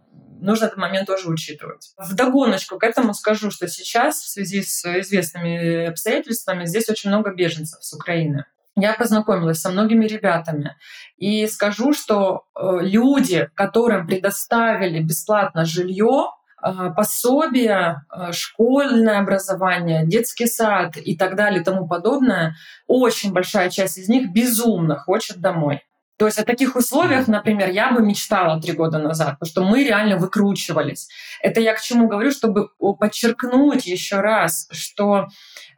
нужно 0.41 0.65
этот 0.65 0.77
момент 0.77 1.07
тоже 1.07 1.29
учитывать. 1.29 1.93
В 1.97 2.15
догоночку 2.15 2.77
к 2.77 2.83
этому 2.83 3.13
скажу, 3.13 3.51
что 3.51 3.67
сейчас 3.67 4.17
в 4.19 4.29
связи 4.29 4.61
с 4.63 4.85
известными 4.99 5.85
обстоятельствами 5.85 6.65
здесь 6.65 6.89
очень 6.89 7.09
много 7.09 7.33
беженцев 7.33 7.83
с 7.83 7.93
Украины. 7.93 8.45
Я 8.75 8.93
познакомилась 8.93 9.59
со 9.59 9.69
многими 9.69 10.05
ребятами 10.05 10.75
и 11.17 11.47
скажу, 11.47 11.93
что 11.93 12.45
э, 12.55 12.79
люди, 12.81 13.49
которым 13.53 14.07
предоставили 14.07 15.01
бесплатно 15.01 15.65
жилье, 15.65 16.31
э, 16.63 16.89
пособия, 16.95 18.05
э, 18.09 18.31
школьное 18.31 19.19
образование, 19.19 20.05
детский 20.05 20.47
сад 20.47 20.95
и 20.95 21.17
так 21.17 21.35
далее 21.35 21.61
и 21.61 21.63
тому 21.63 21.87
подобное, 21.87 22.55
очень 22.87 23.33
большая 23.33 23.69
часть 23.69 23.97
из 23.97 24.07
них 24.07 24.31
безумно 24.31 24.97
хочет 24.97 25.41
домой. 25.41 25.83
То 26.19 26.25
есть 26.25 26.37
о 26.37 26.43
таких 26.43 26.75
условиях, 26.75 27.29
например, 27.29 27.69
я 27.69 27.91
бы 27.91 28.01
мечтала 28.01 28.61
три 28.61 28.73
года 28.73 28.99
назад, 28.99 29.39
потому 29.39 29.49
что 29.49 29.63
мы 29.63 29.85
реально 29.85 30.17
выкручивались. 30.17 31.07
Это 31.41 31.61
я 31.61 31.73
к 31.73 31.81
чему 31.81 32.09
говорю, 32.09 32.31
чтобы 32.31 32.67
подчеркнуть 32.99 33.85
еще 33.85 34.19
раз, 34.19 34.67
что 34.69 35.29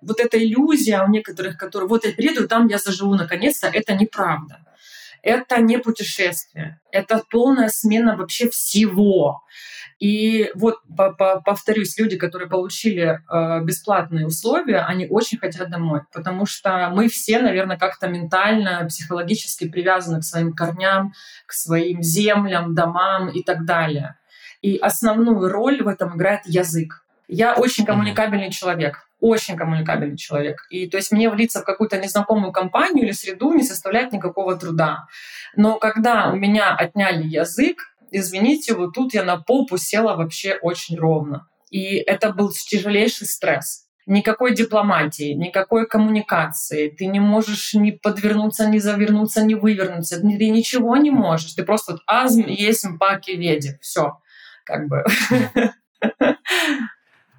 вот 0.02 0.20
эта 0.20 0.44
иллюзия 0.44 1.04
у 1.04 1.10
некоторых, 1.10 1.58
которые 1.58 1.88
вот 1.88 2.06
я 2.06 2.14
приеду, 2.14 2.48
там 2.48 2.66
я 2.66 2.80
заживу 2.80 3.14
наконец-то, 3.14 3.68
это 3.68 3.94
неправда. 3.94 4.66
Это 5.22 5.62
не 5.62 5.78
путешествие, 5.78 6.80
это 6.92 7.24
полная 7.30 7.70
смена 7.70 8.16
вообще 8.16 8.50
всего. 8.50 9.44
И 10.00 10.50
вот 10.56 10.78
повторюсь, 11.46 11.96
люди, 12.00 12.18
которые 12.18 12.50
получили 12.50 13.20
э, 13.32 13.64
бесплатные 13.64 14.26
условия, 14.26 14.80
они 14.80 15.06
очень 15.08 15.38
хотят 15.38 15.70
домой, 15.70 16.02
потому 16.12 16.48
что 16.48 16.90
мы 16.92 17.08
все, 17.08 17.40
наверное, 17.40 17.78
как-то 17.78 18.08
ментально, 18.08 18.86
психологически 18.90 19.70
привязаны 19.70 20.22
к 20.22 20.24
своим 20.24 20.54
корням, 20.54 21.14
к 21.46 21.54
своим 21.54 22.02
землям, 22.02 22.74
домам 22.74 23.30
и 23.30 23.44
так 23.44 23.64
далее. 23.66 24.16
И 24.64 24.78
основную 24.78 25.48
роль 25.50 25.84
в 25.84 25.88
этом 25.88 26.16
играет 26.16 26.42
язык. 26.46 27.06
Я 27.28 27.54
очень 27.54 27.86
коммуникабельный 27.86 28.52
человек 28.52 29.08
очень 29.22 29.56
коммуникабельный 29.56 30.18
человек. 30.18 30.66
И 30.70 30.90
то 30.90 30.98
есть 30.98 31.12
мне 31.12 31.30
влиться 31.30 31.62
в 31.62 31.64
какую-то 31.64 31.98
незнакомую 31.98 32.52
компанию 32.52 33.06
или 33.06 33.12
среду 33.12 33.54
не 33.54 33.64
составляет 33.64 34.12
никакого 34.12 34.58
труда. 34.58 35.06
Но 35.56 35.78
когда 35.78 36.32
у 36.32 36.36
меня 36.36 36.76
отняли 36.76 37.24
язык, 37.24 37.78
извините, 38.12 38.74
вот 38.74 38.94
тут 38.94 39.14
я 39.14 39.24
на 39.24 39.38
попу 39.38 39.78
села 39.78 40.16
вообще 40.16 40.58
очень 40.62 40.98
ровно. 40.98 41.48
И 41.70 41.96
это 41.96 42.34
был 42.34 42.52
тяжелейший 42.52 43.28
стресс. 43.28 43.88
Никакой 44.08 44.56
дипломатии, 44.56 45.34
никакой 45.34 45.88
коммуникации. 45.88 46.90
Ты 46.90 47.06
не 47.06 47.20
можешь 47.20 47.74
ни 47.76 47.92
подвернуться, 47.92 48.68
ни 48.68 48.80
завернуться, 48.80 49.46
ни 49.46 49.54
вывернуться. 49.54 50.20
Ты 50.20 50.50
ничего 50.50 50.98
не 50.98 51.12
можешь. 51.12 51.54
Ты 51.54 51.64
просто 51.64 51.94
вот 51.94 52.02
азм 52.08 52.48
есть 52.48 52.86
паки 53.00 53.32
веди. 53.32 53.78
Все. 53.82 54.18
Как 54.66 54.88
бы. 54.88 55.06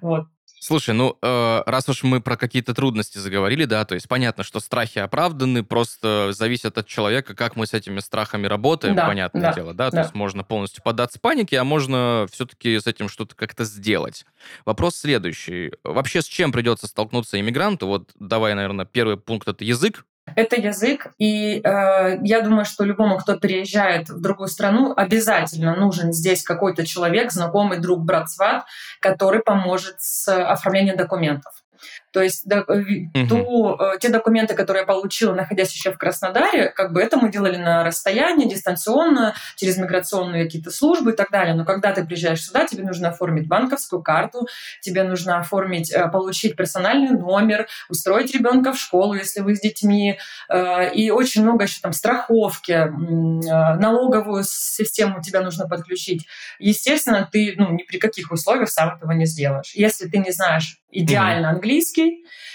Вот. 0.01 0.25
Слушай, 0.65 0.95
ну, 0.95 1.17
э, 1.21 1.63
раз 1.65 1.89
уж 1.89 2.03
мы 2.03 2.21
про 2.21 2.37
какие-то 2.37 2.73
трудности 2.73 3.17
заговорили, 3.17 3.65
да, 3.65 3.83
то 3.83 3.95
есть 3.95 4.07
понятно, 4.07 4.45
что 4.45 4.61
страхи 4.61 4.97
оправданы, 4.97 5.61
просто 5.61 6.31
зависит 6.31 6.77
от 6.77 6.87
человека, 6.87 7.35
как 7.35 7.57
мы 7.57 7.67
с 7.67 7.73
этими 7.73 7.99
страхами 7.99 8.47
работаем, 8.47 8.95
да, 8.95 9.05
понятное 9.05 9.41
да, 9.41 9.53
дело, 9.53 9.73
да, 9.73 9.89
да, 9.89 9.91
то 9.91 10.01
есть 10.03 10.15
можно 10.15 10.45
полностью 10.45 10.81
поддаться 10.81 11.19
панике, 11.19 11.59
а 11.59 11.65
можно 11.65 12.27
все-таки 12.31 12.79
с 12.79 12.87
этим 12.87 13.09
что-то 13.09 13.35
как-то 13.35 13.65
сделать. 13.65 14.25
Вопрос 14.63 14.95
следующий. 14.95 15.73
Вообще 15.83 16.21
с 16.21 16.27
чем 16.27 16.53
придется 16.53 16.87
столкнуться 16.87 17.37
иммигранту? 17.41 17.87
Вот 17.87 18.11
давай, 18.17 18.53
наверное, 18.53 18.85
первый 18.85 19.17
пункт— 19.17 19.45
это 19.49 19.65
язык, 19.65 20.05
это 20.35 20.55
язык, 20.55 21.13
и 21.17 21.61
э, 21.63 22.17
я 22.23 22.41
думаю, 22.41 22.65
что 22.65 22.83
любому, 22.83 23.17
кто 23.17 23.37
переезжает 23.37 24.09
в 24.09 24.21
другую 24.21 24.47
страну, 24.47 24.93
обязательно 24.95 25.75
нужен 25.75 26.13
здесь 26.13 26.43
какой-то 26.43 26.85
человек, 26.85 27.31
знакомый 27.31 27.79
друг, 27.79 28.03
брат, 28.03 28.29
сват, 28.29 28.65
который 28.99 29.41
поможет 29.41 29.95
с 29.99 30.27
оформлением 30.27 30.97
документов. 30.97 31.53
То 32.13 32.21
есть 32.21 32.43
да, 32.45 32.61
угу. 32.61 33.27
ту, 33.27 33.77
э, 33.79 33.97
те 33.99 34.09
документы, 34.09 34.53
которые 34.53 34.81
я 34.81 34.87
получила, 34.87 35.33
находясь 35.33 35.73
еще 35.73 35.91
в 35.91 35.97
Краснодаре, 35.97 36.69
как 36.69 36.93
бы 36.93 37.01
это 37.01 37.17
мы 37.17 37.31
делали 37.31 37.57
на 37.57 37.83
расстоянии, 37.83 38.47
дистанционно, 38.47 39.33
через 39.55 39.77
миграционные 39.77 40.45
какие-то 40.45 40.69
службы 40.69 41.11
и 41.11 41.15
так 41.15 41.31
далее. 41.31 41.55
Но 41.55 41.65
когда 41.65 41.91
ты 41.91 42.05
приезжаешь 42.05 42.43
сюда, 42.43 42.65
тебе 42.65 42.83
нужно 42.83 43.09
оформить 43.09 43.47
банковскую 43.47 44.03
карту, 44.03 44.47
тебе 44.79 45.03
нужно 45.03 45.39
оформить, 45.39 45.91
э, 45.91 46.07
получить 46.09 46.55
персональный 46.55 47.17
номер, 47.17 47.67
устроить 47.89 48.33
ребенка 48.33 48.73
в 48.73 48.77
школу, 48.77 49.15
если 49.15 49.41
вы 49.41 49.55
с 49.55 49.61
детьми, 49.61 50.19
и 50.93 51.11
очень 51.11 51.41
много 51.41 51.63
еще 51.63 51.79
там 51.81 51.93
страховки, 51.93 52.89
налоговую 52.93 54.43
систему 54.43 55.21
тебе 55.21 55.39
нужно 55.39 55.67
подключить. 55.67 56.27
Естественно, 56.59 57.27
ты 57.31 57.55
ну, 57.57 57.71
ни 57.73 57.83
при 57.83 57.97
каких 57.97 58.31
условиях 58.31 58.69
сам 58.69 58.95
этого 58.95 59.11
не 59.11 59.25
сделаешь. 59.25 59.71
Если 59.73 60.07
ты 60.07 60.19
не 60.19 60.31
знаешь 60.31 60.77
идеально 60.93 61.49
угу. 61.49 61.55
английский, 61.55 62.02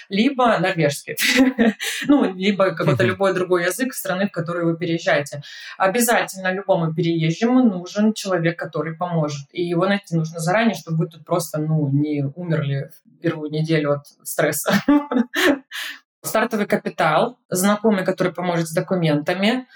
либо 0.08 0.58
норвежский, 0.58 1.16
ну, 2.08 2.34
либо 2.34 2.74
какой-то 2.74 3.04
любой 3.04 3.34
другой 3.34 3.64
язык 3.64 3.94
страны, 3.94 4.26
в 4.26 4.32
которую 4.32 4.66
вы 4.66 4.78
переезжаете. 4.78 5.42
Обязательно 5.76 6.52
любому 6.52 6.94
переезжему 6.94 7.62
нужен 7.62 8.14
человек, 8.14 8.58
который 8.58 8.96
поможет. 8.96 9.48
И 9.52 9.62
его 9.62 9.86
найти 9.86 10.16
нужно 10.16 10.40
заранее, 10.40 10.74
чтобы 10.74 10.98
вы 10.98 11.08
тут 11.08 11.24
просто, 11.24 11.58
ну, 11.58 11.88
не 11.88 12.24
умерли 12.34 12.90
в 13.04 13.20
первую 13.20 13.50
неделю 13.50 13.92
от 13.92 14.06
стресса. 14.22 14.72
Стартовый 16.22 16.66
капитал, 16.66 17.38
знакомый, 17.48 18.04
который 18.04 18.32
поможет 18.32 18.66
с 18.68 18.72
документами, 18.72 19.66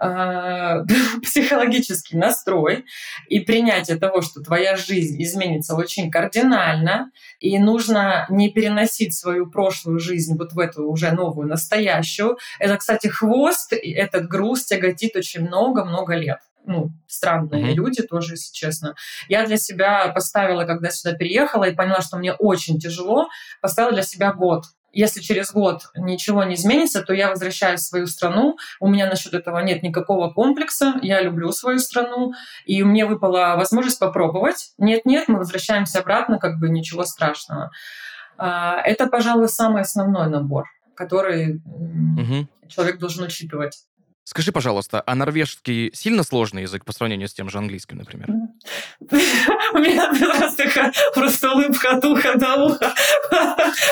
э, 0.00 0.84
психологический 1.22 2.16
настрой 2.16 2.84
и 3.28 3.40
принятие 3.40 3.96
того, 3.98 4.22
что 4.22 4.40
твоя 4.40 4.76
жизнь 4.76 5.22
изменится 5.22 5.74
очень 5.74 6.10
кардинально, 6.10 7.10
и 7.38 7.58
нужно 7.58 8.26
не 8.30 8.50
переносить 8.50 9.14
свою 9.14 9.50
прошлую 9.50 9.98
жизнь 9.98 10.36
вот 10.36 10.52
в 10.52 10.58
эту 10.58 10.88
уже 10.88 11.12
новую, 11.12 11.48
настоящую. 11.48 12.38
Это, 12.58 12.76
кстати, 12.76 13.06
хвост, 13.06 13.72
и 13.72 13.90
этот 13.90 14.28
груз 14.28 14.64
тяготит 14.64 15.16
очень 15.16 15.42
много-много 15.42 16.14
лет 16.14 16.38
ну, 16.66 16.90
странные 17.06 17.72
mm-hmm. 17.72 17.74
люди 17.74 18.02
тоже, 18.02 18.34
если 18.34 18.52
честно. 18.52 18.94
Я 19.28 19.46
для 19.46 19.56
себя 19.56 20.08
поставила, 20.08 20.64
когда 20.64 20.90
сюда 20.90 21.16
переехала 21.16 21.64
и 21.64 21.74
поняла, 21.74 22.00
что 22.00 22.18
мне 22.18 22.32
очень 22.32 22.78
тяжело, 22.78 23.28
поставила 23.60 23.92
для 23.92 24.02
себя 24.02 24.32
год 24.32 24.64
если 24.92 25.20
через 25.20 25.52
год 25.52 25.90
ничего 25.96 26.44
не 26.44 26.54
изменится, 26.54 27.02
то 27.02 27.12
я 27.12 27.28
возвращаюсь 27.28 27.80
в 27.80 27.86
свою 27.86 28.06
страну. 28.06 28.56
У 28.80 28.88
меня 28.88 29.08
насчет 29.08 29.34
этого 29.34 29.58
нет 29.60 29.82
никакого 29.82 30.30
комплекса. 30.30 30.94
Я 31.02 31.20
люблю 31.22 31.52
свою 31.52 31.78
страну. 31.78 32.32
И 32.64 32.82
мне 32.82 33.06
выпала 33.06 33.54
возможность 33.56 33.98
попробовать. 33.98 34.72
Нет-нет, 34.78 35.28
мы 35.28 35.38
возвращаемся 35.38 36.00
обратно, 36.00 36.38
как 36.38 36.58
бы 36.58 36.68
ничего 36.68 37.04
страшного. 37.04 37.70
А, 38.36 38.80
это, 38.82 39.06
пожалуй, 39.06 39.48
самый 39.48 39.82
основной 39.82 40.28
набор, 40.28 40.64
который 40.94 41.60
угу. 41.64 42.48
человек 42.68 42.98
должен 42.98 43.24
учитывать. 43.24 43.84
Скажи, 44.30 44.52
пожалуйста, 44.52 45.02
а 45.06 45.16
норвежский 45.16 45.90
сильно 45.92 46.22
сложный 46.22 46.62
язык 46.62 46.84
по 46.84 46.92
сравнению 46.92 47.26
с 47.26 47.34
тем 47.34 47.50
же 47.50 47.58
английским, 47.58 47.98
например? 47.98 48.28
У 49.00 49.78
меня 49.78 50.08
раз 50.38 50.54
такая 50.54 50.92
просто 51.14 51.50
улыбка 51.50 51.96
от 51.96 52.04
уха 52.04 52.38
до 52.38 52.54
уха, 52.54 52.94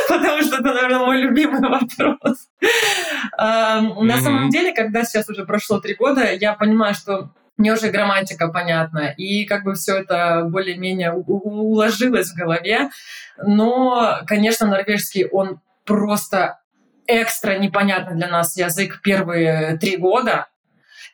потому 0.09 0.41
что 0.43 0.59
это, 0.59 0.73
наверное, 0.73 1.01
мой 1.01 1.17
любимый 1.19 1.61
вопрос. 1.61 2.47
На 3.37 4.21
самом 4.21 4.51
деле, 4.51 4.73
когда 4.73 5.03
сейчас 5.03 5.29
уже 5.29 5.45
прошло 5.45 5.81
три 5.81 5.97
года, 5.97 6.33
я 6.33 6.53
понимаю, 6.53 6.95
что 6.95 7.31
мне 7.57 7.73
уже 7.73 7.91
грамматика 7.91 8.47
понятна, 8.47 9.13
и 9.17 9.45
как 9.45 9.65
бы 9.65 9.75
все 9.75 9.97
это 9.97 10.47
более-менее 10.49 11.15
уложилось 11.15 12.31
в 12.31 12.37
голове. 12.37 12.91
Но, 13.45 14.21
конечно, 14.25 14.69
норвежский, 14.69 15.27
он 15.27 15.59
просто 15.85 16.61
экстра 17.09 17.59
непонятный 17.59 18.17
для 18.17 18.29
нас 18.29 18.57
язык 18.57 19.01
первые 19.03 19.77
три 19.79 19.97
года. 19.97 20.47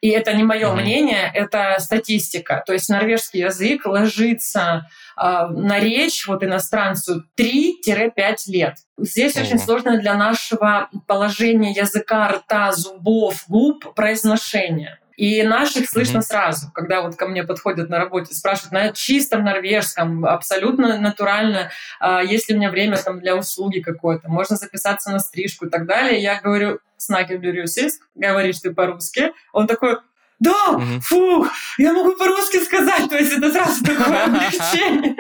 И 0.00 0.10
это 0.10 0.34
не 0.34 0.42
мое 0.42 0.66
mm-hmm. 0.66 0.74
мнение, 0.74 1.30
это 1.32 1.76
статистика. 1.78 2.62
То 2.66 2.74
есть 2.74 2.90
норвежский 2.90 3.40
язык 3.40 3.86
ложится 3.86 4.86
э, 5.16 5.46
на 5.48 5.80
речь 5.80 6.26
вот 6.26 6.44
иностранцу 6.44 7.24
3-5 7.38 8.12
лет. 8.48 8.76
Здесь 8.98 9.34
mm-hmm. 9.34 9.42
очень 9.42 9.58
сложно 9.58 9.98
для 9.98 10.14
нашего 10.14 10.90
положения 11.06 11.72
языка, 11.72 12.28
рта, 12.28 12.72
зубов, 12.72 13.44
губ 13.48 13.94
произношение. 13.94 14.98
И 15.16 15.42
наших 15.42 15.88
слышно 15.88 16.18
mm-hmm. 16.18 16.22
сразу, 16.22 16.72
когда 16.72 17.02
вот 17.02 17.16
ко 17.16 17.26
мне 17.26 17.44
подходят 17.44 17.88
на 17.88 17.98
работе, 17.98 18.34
спрашивают 18.34 18.72
на 18.72 18.92
чистом 18.92 19.44
норвежском, 19.44 20.24
абсолютно 20.24 20.98
натурально, 20.98 21.70
а, 22.00 22.22
есть 22.22 22.48
ли 22.48 22.54
у 22.54 22.58
меня 22.58 22.70
время 22.70 22.96
там 22.96 23.20
для 23.20 23.36
услуги 23.36 23.80
какой-то, 23.80 24.28
можно 24.28 24.56
записаться 24.56 25.10
на 25.10 25.18
стрижку 25.18 25.66
и 25.66 25.70
так 25.70 25.86
далее. 25.86 26.20
Я 26.20 26.40
говорю, 26.40 26.80
Снакер 26.96 27.38
Бюрюсиск, 27.38 28.02
говоришь 28.14 28.60
ты 28.60 28.72
по-русски. 28.72 29.32
Он 29.52 29.66
такой, 29.66 29.98
да, 30.44 30.72
угу. 30.72 31.00
фух, 31.00 31.50
я 31.78 31.92
могу 31.92 32.12
по-русски 32.12 32.58
сказать, 32.58 33.08
то 33.08 33.16
есть 33.16 33.32
это 33.32 33.50
сразу 33.50 33.82
такое 33.84 34.24
облегчение. 34.24 35.16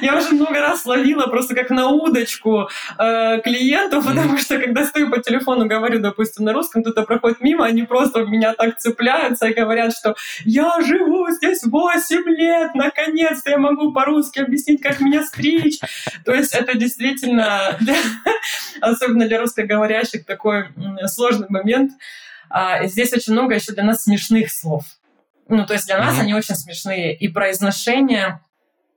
я 0.00 0.16
уже 0.16 0.30
много 0.30 0.60
раз 0.60 0.84
ловила 0.86 1.26
просто 1.26 1.54
как 1.54 1.70
на 1.70 1.88
удочку 1.88 2.68
э, 2.98 3.40
клиентов, 3.42 4.06
потому 4.06 4.38
что 4.38 4.58
когда 4.58 4.84
стою 4.84 5.10
по 5.10 5.18
телефону, 5.18 5.66
говорю, 5.66 5.98
допустим, 6.00 6.44
на 6.44 6.52
русском, 6.52 6.82
кто-то 6.82 7.02
проходит 7.02 7.40
мимо, 7.40 7.66
они 7.66 7.82
просто 7.82 8.24
меня 8.24 8.54
так 8.54 8.78
цепляются 8.78 9.46
и 9.48 9.54
говорят, 9.54 9.92
что 9.96 10.14
я 10.44 10.80
живу 10.80 11.28
здесь 11.30 11.64
8 11.64 12.22
лет, 12.28 12.74
наконец-то 12.74 13.50
я 13.50 13.58
могу 13.58 13.92
по-русски 13.92 14.40
объяснить, 14.40 14.80
как 14.80 15.00
меня 15.00 15.24
стричь. 15.24 15.80
То 16.24 16.32
есть 16.32 16.54
это 16.54 16.78
действительно, 16.78 17.76
особенно 18.80 19.26
для 19.26 19.40
русскоговорящих, 19.40 20.24
такой 20.24 20.68
сложный 21.06 21.48
момент. 21.48 21.92
А, 22.50 22.86
здесь 22.86 23.12
очень 23.12 23.32
много 23.32 23.54
еще 23.54 23.72
для 23.72 23.84
нас 23.84 24.04
смешных 24.04 24.50
слов. 24.50 24.84
Ну, 25.48 25.66
то 25.66 25.72
есть 25.74 25.86
для 25.86 25.98
нас 25.98 26.16
mm-hmm. 26.16 26.20
они 26.20 26.34
очень 26.34 26.54
смешные. 26.54 27.16
И 27.16 27.28
произношение 27.28 28.40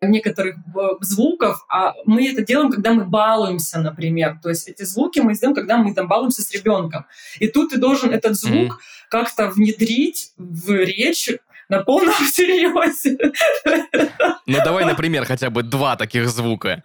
некоторых 0.01 0.55
э, 0.55 0.79
звуков, 1.01 1.63
а 1.69 1.93
мы 2.05 2.27
это 2.27 2.43
делаем, 2.43 2.71
когда 2.71 2.91
мы 2.91 3.05
балуемся, 3.05 3.79
например. 3.79 4.39
То 4.41 4.49
есть 4.49 4.67
эти 4.67 4.83
звуки 4.83 5.19
мы 5.19 5.33
издаем, 5.33 5.53
когда 5.53 5.77
мы 5.77 5.93
там 5.93 6.07
балуемся 6.07 6.41
с 6.41 6.51
ребенком. 6.51 7.05
И 7.39 7.47
тут 7.47 7.69
ты 7.69 7.77
должен 7.77 8.11
этот 8.11 8.35
звук 8.35 8.73
mm-hmm. 8.73 9.07
как-то 9.09 9.47
внедрить 9.47 10.33
в 10.37 10.71
речь 10.71 11.29
на 11.69 11.83
полном 11.83 12.13
серьезе. 12.27 13.17
Ну 14.45 14.57
давай, 14.63 14.85
например, 14.85 15.25
хотя 15.25 15.49
бы 15.49 15.63
два 15.63 15.95
таких 15.95 16.29
звука. 16.29 16.81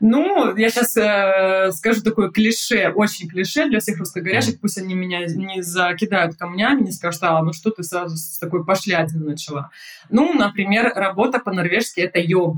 Ну, 0.00 0.56
я 0.56 0.70
сейчас 0.70 0.96
э, 0.96 1.72
скажу 1.72 2.02
такое 2.02 2.30
клише, 2.30 2.88
очень 2.88 3.28
клише 3.28 3.66
для 3.68 3.80
всех 3.80 3.98
русскоговорящих, 3.98 4.58
пусть 4.58 4.78
они 4.78 4.94
меня 4.94 5.26
не 5.26 5.60
закидают 5.60 6.36
камнями, 6.36 6.84
не 6.84 6.92
скажут, 6.92 7.22
а, 7.22 7.42
ну 7.42 7.52
что 7.52 7.70
ты 7.70 7.82
сразу 7.82 8.16
с 8.16 8.38
такой 8.38 8.64
пошлятины 8.64 9.26
начала. 9.26 9.70
Ну, 10.08 10.32
например, 10.32 10.90
работа 10.96 11.38
по-норвежски— 11.38 12.00
это 12.00 12.18
ёб. 12.18 12.56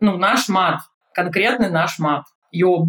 Ну, 0.00 0.16
наш 0.16 0.48
мат, 0.48 0.80
конкретный 1.12 1.70
наш 1.70 1.98
мат. 1.98 2.24
Ёб. 2.50 2.88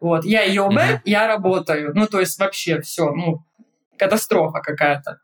Вот, 0.00 0.24
я 0.24 0.42
ёбер, 0.42 0.78
mm-hmm. 0.78 1.00
я 1.04 1.28
работаю. 1.28 1.92
Ну, 1.94 2.08
то 2.08 2.18
есть 2.18 2.38
вообще 2.40 2.80
все, 2.80 3.12
ну, 3.12 3.44
катастрофа 3.98 4.60
какая-то. 4.60 5.20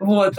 Вот. 0.00 0.34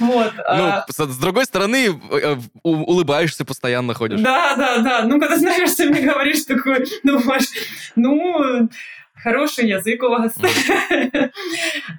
Вот. 0.00 0.32
Ну, 0.36 0.64
а 0.64 0.84
с 0.88 1.18
другой 1.18 1.44
стороны, 1.44 2.00
э, 2.10 2.36
улыбаешься 2.62 3.44
постоянно, 3.44 3.94
ходишь. 3.94 4.20
Да, 4.20 4.56
да, 4.56 4.78
да. 4.78 5.02
Ну, 5.04 5.20
когда 5.20 5.36
знаешь, 5.36 5.72
ты 5.74 5.88
мне 5.88 6.02
говоришь 6.02 6.44
такой, 6.44 6.84
думаешь, 7.02 7.48
ну, 7.94 8.68
хороший 9.14 9.68
язык 9.68 10.02
у 10.02 10.08
вас. 10.08 10.34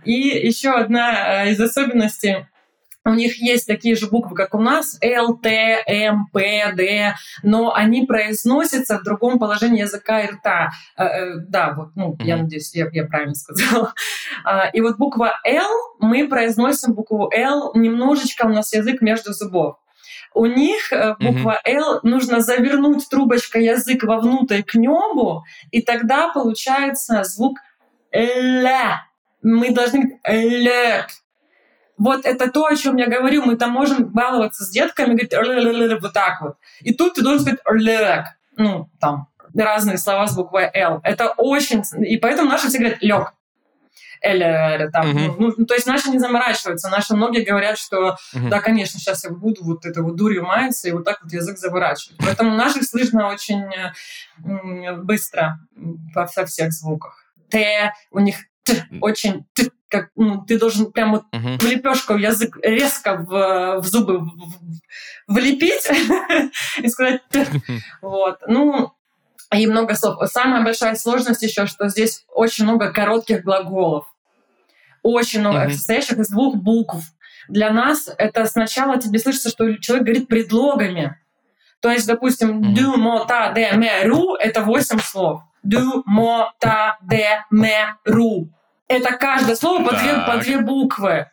И 0.04 0.14
еще 0.14 0.72
одна 0.72 1.46
э, 1.46 1.52
из 1.52 1.60
особенностей 1.62 2.46
у 3.06 3.14
них 3.14 3.38
есть 3.38 3.68
такие 3.68 3.96
же 3.96 4.08
буквы, 4.08 4.36
как 4.36 4.56
у 4.56 4.60
нас, 4.60 4.98
Л, 5.00 5.38
Т, 5.38 5.84
М, 5.86 6.28
П, 6.34 6.74
Д, 6.76 7.16
но 7.44 7.74
они 7.74 8.06
произносятся 8.06 8.98
в 8.98 9.04
другом 9.04 9.38
положении 9.38 9.82
языка 9.82 10.22
и 10.22 10.32
рта. 10.32 10.72
Э, 10.98 11.04
э, 11.04 11.36
да, 11.48 11.74
вот, 11.78 11.90
ну, 11.96 12.14
mm-hmm. 12.14 12.26
я 12.26 12.38
надеюсь, 12.38 12.76
я, 12.76 12.88
я 12.92 13.06
правильно 13.06 13.36
сказала. 13.36 13.94
А, 14.44 14.68
и 14.68 14.82
вот 14.82 14.98
буква 14.98 15.40
Л, 15.46 15.96
мы 16.00 16.28
произносим 16.28 16.94
букву 16.94 17.30
Л 17.32 17.72
немножечко 17.74 18.46
у 18.46 18.50
нас 18.50 18.74
язык 18.74 19.02
между 19.02 19.34
зубов. 19.34 19.78
У 20.34 20.46
них 20.46 20.92
э, 20.92 21.16
буква 21.20 21.62
mm-hmm. 21.66 21.74
Л 21.74 22.00
нужно 22.04 22.42
завернуть 22.42 23.08
трубочкой 23.10 23.66
язык 23.66 24.04
вовнутрь 24.04 24.64
к 24.64 24.76
небу, 24.76 25.44
и 25.72 25.82
тогда 25.82 26.30
получается 26.34 27.24
звук 27.24 27.58
Л. 28.12 28.68
Мы 29.42 29.72
должны 29.72 30.20
Л 30.24 31.06
вот 31.98 32.26
это 32.26 32.52
то, 32.52 32.66
о 32.66 32.76
чем 32.76 32.98
я 32.98 33.08
говорю, 33.08 33.44
мы 33.46 33.56
там 33.56 33.72
можем 33.72 34.06
баловаться 34.06 34.64
с 34.64 34.70
детками, 34.70 35.16
говорить 35.16 35.34
вот 36.02 36.14
так 36.14 36.42
вот. 36.42 36.56
И 36.82 36.94
тут 36.94 37.16
ты 37.16 37.22
должен 37.22 37.42
сказать 37.42 37.60
ну, 38.58 38.90
там, 39.00 39.28
разные 39.54 39.98
слова 39.98 40.28
с 40.28 40.36
буквой 40.36 40.70
Л. 40.74 41.00
Это 41.04 41.30
очень... 41.38 41.84
И 42.06 42.18
поэтому 42.18 42.50
наши 42.50 42.68
все 42.68 42.80
говорят 42.80 43.02
лег. 43.02 43.34
Или 44.22 44.90
там, 44.92 45.06
uh-huh. 45.06 45.54
ну, 45.58 45.66
то 45.66 45.76
есть 45.76 45.86
наши 45.86 46.10
не 46.10 46.20
заморачиваются. 46.20 46.90
Наши 46.90 47.16
многие 47.16 47.44
говорят, 47.44 47.78
что 47.78 48.16
uh-huh. 48.34 48.50
да, 48.50 48.60
конечно, 48.60 49.00
сейчас 49.00 49.24
я 49.24 49.30
буду 49.30 49.64
вот 49.64 49.86
это 49.86 50.02
вот 50.02 50.16
дурью 50.16 50.44
маяться 50.44 50.90
и 50.90 50.92
вот 50.92 51.04
так 51.04 51.20
вот 51.22 51.32
язык 51.32 51.58
заворачивать. 51.58 52.18
Поэтому 52.20 52.56
наших 52.56 52.84
слышно 52.84 53.28
очень 53.28 53.66
быстро 55.04 55.60
во 55.76 56.26
всех 56.26 56.72
звуках. 56.72 57.24
Т, 57.50 57.94
у 58.10 58.20
них 58.20 58.38
т, 58.64 58.86
очень 59.00 59.46
т, 59.54 59.70
как 59.90 60.10
ну, 60.16 60.44
ты 60.46 60.60
должен 60.60 60.92
прям 60.92 61.12
вот 61.12 61.24
uh-huh. 61.32 61.60
в 61.60 61.64
лепешку 61.64 62.16
язык 62.16 62.58
резко 62.62 63.18
в, 63.18 63.82
в 63.82 63.86
зубы 63.86 64.20
в, 64.20 64.26
в, 64.26 64.60
влепить 65.28 65.88
и 66.78 66.88
сказать 66.88 67.22
вот. 68.02 68.40
Ну, 68.48 68.94
и 69.54 69.68
много 69.68 69.96
слов. 69.96 70.30
Самая 70.32 70.64
большая 70.64 70.96
сложность 70.96 71.44
еще, 71.44 71.68
что 71.68 71.88
здесь 71.90 72.26
очень 72.34 72.64
много 72.64 72.92
коротких 72.92 73.44
глаголов. 73.44 74.06
Очень 75.04 75.42
много, 75.42 75.66
uh-huh. 75.66 75.72
состоящих 75.72 76.18
из 76.18 76.30
двух 76.30 76.56
букв. 76.56 76.98
Для 77.48 77.72
нас 77.72 78.10
это 78.18 78.46
сначала 78.46 79.00
тебе 79.00 79.20
слышится, 79.20 79.50
что 79.50 79.78
человек 79.78 80.06
говорит 80.06 80.28
предлогами. 80.28 81.20
То 81.80 81.92
есть, 81.92 82.08
допустим, 82.08 82.62
uh-huh. 82.62 82.74
du, 82.74 82.98
mo, 82.98 83.28
ta, 83.28 83.54
de, 83.54 83.72
me, 83.78 84.04
ru— 84.06 84.36
это 84.40 84.62
восемь 84.62 85.00
слов. 85.00 85.44
Du, 85.64 86.02
mo, 86.08 86.48
ta, 86.60 86.98
de, 87.02 87.44
me, 87.52 87.94
ru 88.04 88.50
это 88.88 89.14
каждое 89.14 89.56
слово 89.56 89.84
по 89.84 89.96
две, 89.96 90.14
по 90.26 90.38
две 90.38 90.60
буквы. 90.60 91.28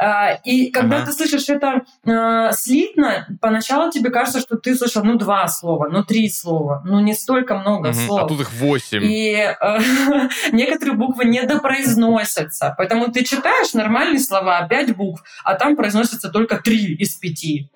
А, 0.00 0.34
и 0.44 0.70
когда 0.70 0.98
ага. 0.98 1.06
ты 1.06 1.12
слышишь 1.12 1.48
это 1.48 1.82
э, 2.06 2.52
слитно, 2.52 3.26
поначалу 3.40 3.90
тебе 3.90 4.10
кажется, 4.10 4.38
что 4.38 4.56
ты 4.56 4.76
слышал, 4.76 5.02
ну, 5.02 5.18
два 5.18 5.48
слова, 5.48 5.88
ну, 5.90 6.04
три 6.04 6.30
слова, 6.30 6.82
ну, 6.84 7.00
не 7.00 7.14
столько 7.14 7.56
много 7.56 7.88
угу, 7.88 7.94
слов. 7.94 8.22
А 8.22 8.26
тут 8.26 8.40
их 8.40 8.52
восемь. 8.52 9.02
И 9.02 9.32
э, 9.34 9.78
некоторые 10.52 10.96
буквы 10.96 11.24
недопроизносятся. 11.24 12.74
Поэтому 12.78 13.10
ты 13.10 13.24
читаешь 13.24 13.74
нормальные 13.74 14.20
слова, 14.20 14.68
пять 14.68 14.94
букв, 14.94 15.24
а 15.42 15.54
там 15.54 15.74
произносятся 15.74 16.28
только 16.28 16.58
три 16.58 16.94
из 16.94 17.16
пяти. 17.16 17.68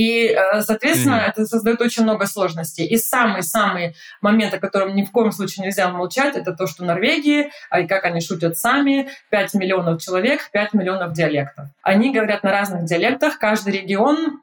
И, 0.00 0.28
э, 0.28 0.62
соответственно, 0.62 1.16
mm-hmm. 1.16 1.28
это 1.28 1.44
создает 1.44 1.82
очень 1.82 2.04
много 2.04 2.24
сложностей. 2.24 2.86
И 2.86 2.96
самый-самый 2.96 3.94
момент, 4.22 4.54
о 4.54 4.58
котором 4.58 4.94
ни 4.94 5.04
в 5.04 5.10
коем 5.10 5.30
случае 5.30 5.66
нельзя 5.66 5.90
умолчать, 5.90 6.36
это 6.36 6.54
то, 6.54 6.66
что 6.66 6.86
Норвегии, 6.86 7.50
а 7.68 7.80
и 7.80 7.86
как 7.86 8.04
они 8.06 8.22
шутят 8.22 8.56
сами, 8.56 9.10
5 9.28 9.52
миллионов 9.52 10.00
человек, 10.00 10.48
5 10.52 10.72
миллионов 10.72 11.12
диалектов. 11.12 11.66
Они 11.82 12.14
говорят 12.14 12.42
на 12.42 12.50
разных 12.50 12.86
диалектах, 12.86 13.38
каждый 13.38 13.74
регион 13.74 14.40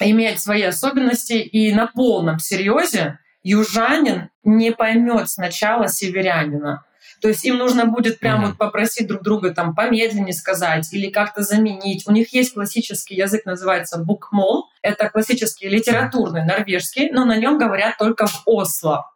имеет 0.00 0.40
свои 0.40 0.62
особенности, 0.62 1.34
и 1.34 1.74
на 1.74 1.88
полном 1.88 2.38
серьезе 2.38 3.18
южанин 3.42 4.30
не 4.44 4.72
поймет 4.72 5.28
сначала 5.28 5.88
северянина. 5.88 6.86
То 7.20 7.28
есть 7.28 7.44
им 7.44 7.56
нужно 7.56 7.86
будет 7.86 8.18
прямо 8.18 8.44
mm-hmm. 8.44 8.48
вот 8.48 8.58
попросить 8.58 9.06
друг 9.06 9.22
друга 9.22 9.54
там 9.54 9.74
помедленнее 9.74 10.34
сказать 10.34 10.92
или 10.92 11.10
как-то 11.10 11.42
заменить. 11.42 12.06
У 12.06 12.12
них 12.12 12.32
есть 12.32 12.54
классический 12.54 13.14
язык, 13.14 13.44
называется 13.46 13.98
букмол. 13.98 14.68
Это 14.86 15.10
классический 15.10 15.68
литературный 15.68 16.44
норвежский, 16.44 17.10
но 17.10 17.24
на 17.24 17.36
нем 17.36 17.58
говорят 17.58 17.98
только 17.98 18.26
в 18.26 18.42
Осло 18.46 19.10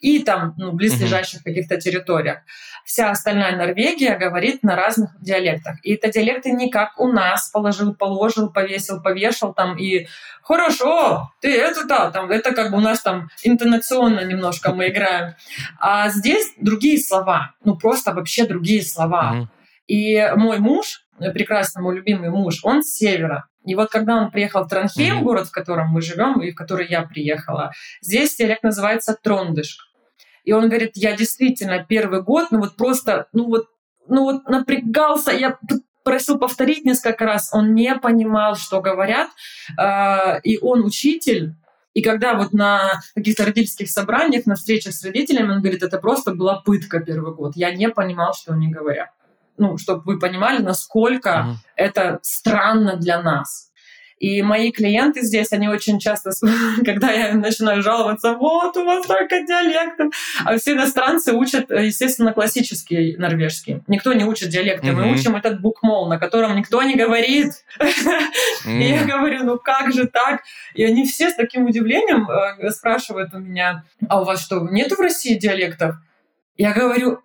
и 0.00 0.22
там 0.22 0.54
ну, 0.56 0.72
близлежащих 0.72 1.40
mm-hmm. 1.40 1.44
каких-то 1.44 1.80
территориях. 1.80 2.38
Вся 2.84 3.10
остальная 3.10 3.56
Норвегия 3.56 4.16
говорит 4.16 4.62
на 4.62 4.76
разных 4.76 5.10
диалектах. 5.20 5.76
И 5.82 5.94
это 5.94 6.10
диалекты 6.10 6.52
не 6.52 6.70
как 6.70 6.98
у 6.98 7.08
нас 7.08 7.48
положил, 7.48 7.94
положил, 7.94 8.50
повесил, 8.50 9.02
повешал 9.02 9.54
там 9.54 9.76
и 9.78 10.06
хорошо, 10.42 11.32
ты 11.40 11.54
это-то, 11.56 12.10
там, 12.10 12.30
это 12.30 12.52
как 12.52 12.70
бы 12.70 12.76
у 12.76 12.80
нас 12.80 13.00
там 13.00 13.28
интонационно 13.42 14.24
немножко 14.24 14.74
мы 14.74 14.88
играем. 14.88 15.34
А 15.78 16.08
здесь 16.10 16.52
другие 16.58 16.98
слова, 16.98 17.54
ну 17.64 17.76
просто 17.76 18.12
вообще 18.12 18.46
другие 18.46 18.82
слова. 18.82 19.34
Mm-hmm. 19.34 19.46
И 19.86 20.32
мой 20.36 20.58
муж, 20.60 21.03
прекрасный 21.18 21.82
мой 21.82 21.96
любимый 21.96 22.30
муж, 22.30 22.60
он 22.62 22.82
с 22.82 22.96
севера. 22.96 23.48
И 23.64 23.74
вот 23.74 23.90
когда 23.90 24.16
он 24.16 24.30
приехал 24.30 24.64
в 24.64 24.68
Транхейм, 24.68 25.18
mm-hmm. 25.18 25.22
город, 25.22 25.48
в 25.48 25.52
котором 25.52 25.88
мы 25.88 26.02
живем 26.02 26.40
и 26.42 26.50
в 26.50 26.54
который 26.54 26.86
я 26.88 27.02
приехала, 27.02 27.72
здесь 28.02 28.36
диалект 28.36 28.62
называется 28.62 29.16
Трондышк. 29.22 29.80
И 30.44 30.52
он 30.52 30.68
говорит, 30.68 30.92
я 30.94 31.16
действительно 31.16 31.82
первый 31.88 32.22
год, 32.22 32.48
ну 32.50 32.58
вот 32.58 32.76
просто, 32.76 33.28
ну 33.32 33.46
вот, 33.46 33.66
ну 34.06 34.24
вот 34.24 34.46
напрягался, 34.48 35.30
я 35.30 35.58
просил 36.02 36.38
повторить 36.38 36.84
несколько 36.84 37.24
раз, 37.24 37.48
он 37.54 37.74
не 37.74 37.94
понимал, 37.94 38.56
что 38.56 38.82
говорят, 38.82 39.30
а, 39.78 40.38
и 40.42 40.58
он 40.58 40.84
учитель, 40.84 41.54
И 41.94 42.02
когда 42.02 42.34
вот 42.34 42.52
на 42.52 43.00
каких-то 43.14 43.44
родительских 43.44 43.88
собраниях, 43.88 44.46
на 44.46 44.56
встречах 44.56 44.92
с 44.92 45.04
родителями, 45.04 45.52
он 45.52 45.60
говорит, 45.60 45.82
это 45.82 45.98
просто 45.98 46.34
была 46.34 46.60
пытка 46.60 47.00
первый 47.00 47.32
год. 47.34 47.52
Я 47.54 47.72
не 47.72 47.88
понимал, 47.88 48.34
что 48.34 48.52
они 48.52 48.68
говорят. 48.68 49.10
Ну, 49.56 49.78
чтобы 49.78 50.02
вы 50.04 50.18
понимали, 50.18 50.62
насколько 50.62 51.30
uh-huh. 51.30 51.54
это 51.76 52.18
странно 52.22 52.96
для 52.96 53.22
нас. 53.22 53.70
И 54.24 54.40
мои 54.42 54.70
клиенты 54.70 55.22
здесь, 55.22 55.52
они 55.52 55.68
очень 55.68 55.98
часто, 55.98 56.30
когда 56.84 57.10
я 57.10 57.34
начинаю 57.34 57.82
жаловаться, 57.82 58.34
вот 58.34 58.76
у 58.76 58.84
вас 58.84 59.04
столько 59.04 59.42
диалектов, 59.42 60.14
а 60.44 60.56
все 60.56 60.72
иностранцы 60.72 61.32
учат, 61.32 61.70
естественно, 61.70 62.32
классический 62.32 63.16
норвежский. 63.18 63.82
Никто 63.86 64.12
не 64.12 64.24
учит 64.24 64.48
диалекты. 64.50 64.88
Mm-hmm. 64.88 64.92
Мы 64.92 65.12
учим 65.12 65.36
этот 65.36 65.60
букмол, 65.60 66.08
на 66.08 66.18
котором 66.18 66.56
никто 66.56 66.82
не 66.82 66.96
говорит. 66.96 67.52
Mm-hmm. 67.78 68.80
И 68.80 68.88
я 68.88 69.04
говорю, 69.04 69.44
ну 69.44 69.58
как 69.58 69.92
же 69.92 70.06
так? 70.06 70.42
И 70.74 70.84
они 70.84 71.04
все 71.06 71.28
с 71.28 71.34
таким 71.34 71.66
удивлением 71.66 72.26
э, 72.30 72.70
спрашивают 72.70 73.34
у 73.34 73.38
меня, 73.38 73.84
а 74.08 74.22
у 74.22 74.24
вас 74.24 74.42
что, 74.42 74.60
нету 74.70 74.94
в 74.94 75.00
России 75.00 75.34
диалектов? 75.34 75.96
Я 76.56 76.72
говорю, 76.72 77.20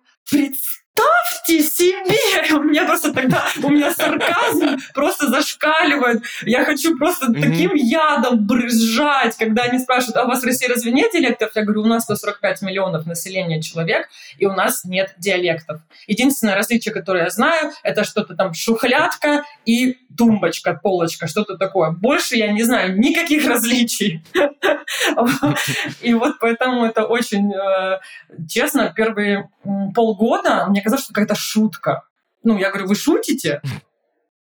представьте 0.94 1.62
себе! 1.62 2.50
У 2.58 2.62
меня 2.62 2.84
просто 2.84 3.12
тогда, 3.12 3.46
у 3.62 3.68
меня 3.68 3.92
сарказм 3.92 4.78
просто 4.94 5.28
зашкаливает. 5.28 6.22
Я 6.42 6.64
хочу 6.64 6.96
просто 6.96 7.26
mm-hmm. 7.26 7.40
таким 7.40 7.74
ядом 7.74 8.46
брызжать, 8.46 9.36
когда 9.36 9.62
они 9.62 9.78
спрашивают, 9.78 10.16
а 10.16 10.24
у 10.24 10.28
вас 10.28 10.42
в 10.42 10.46
России 10.46 10.66
разве 10.66 10.92
нет 10.92 11.12
диалектов? 11.12 11.50
Я 11.54 11.62
говорю, 11.62 11.82
у 11.82 11.86
нас 11.86 12.04
145 12.04 12.62
миллионов 12.62 13.06
населения 13.06 13.60
человек, 13.62 14.08
и 14.38 14.46
у 14.46 14.52
нас 14.52 14.84
нет 14.84 15.14
диалектов. 15.18 15.80
Единственное 16.06 16.54
различие, 16.54 16.92
которое 16.92 17.24
я 17.24 17.30
знаю, 17.30 17.72
это 17.82 18.04
что-то 18.04 18.34
там 18.34 18.54
шухлядка 18.54 19.44
и 19.64 19.98
тумбочка, 20.16 20.74
полочка, 20.74 21.26
что-то 21.26 21.56
такое. 21.56 21.90
Больше 21.90 22.36
я 22.36 22.52
не 22.52 22.62
знаю 22.62 22.98
никаких 22.98 23.46
различий. 23.46 24.22
И 26.00 26.14
вот 26.14 26.38
поэтому 26.40 26.84
это 26.84 27.04
очень 27.04 27.52
э, 27.52 28.00
честно, 28.48 28.92
первые 28.94 29.48
полгода 29.94 30.66
мне 30.80 30.84
казалось, 30.84 31.04
что 31.04 31.14
какая-то 31.14 31.34
шутка. 31.34 32.02
Ну, 32.42 32.58
я 32.58 32.70
говорю, 32.70 32.88
вы 32.88 32.94
шутите? 32.94 33.60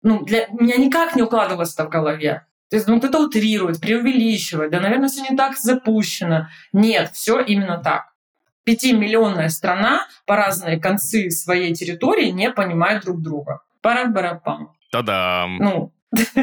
Ну, 0.03 0.25
для 0.25 0.47
меня 0.49 0.77
никак 0.77 1.15
не 1.15 1.23
укладывалось 1.23 1.75
это 1.75 1.85
в 1.85 1.91
голове. 1.91 2.47
То 2.71 2.77
есть, 2.77 2.89
ну, 2.89 2.99
кто-то 2.99 3.19
утрирует, 3.19 3.81
преувеличивает. 3.81 4.71
Да, 4.71 4.81
наверное, 4.81 5.09
все 5.09 5.23
не 5.29 5.37
так 5.37 5.59
запущено. 5.59 6.47
Нет, 6.73 7.11
все 7.13 7.41
именно 7.41 7.79
так. 7.79 8.07
Пятимиллионная 8.65 9.49
страна 9.49 10.07
по 10.25 10.37
разные 10.37 10.81
концы 10.81 11.31
своей 11.31 11.75
территории 11.75 12.31
не 12.31 12.51
понимает 12.51 13.05
друг 13.05 13.21
друга. 13.21 13.61
Пара-барапам. 13.83 14.73
Та-дам! 14.91 15.59
Ну, 15.59 15.93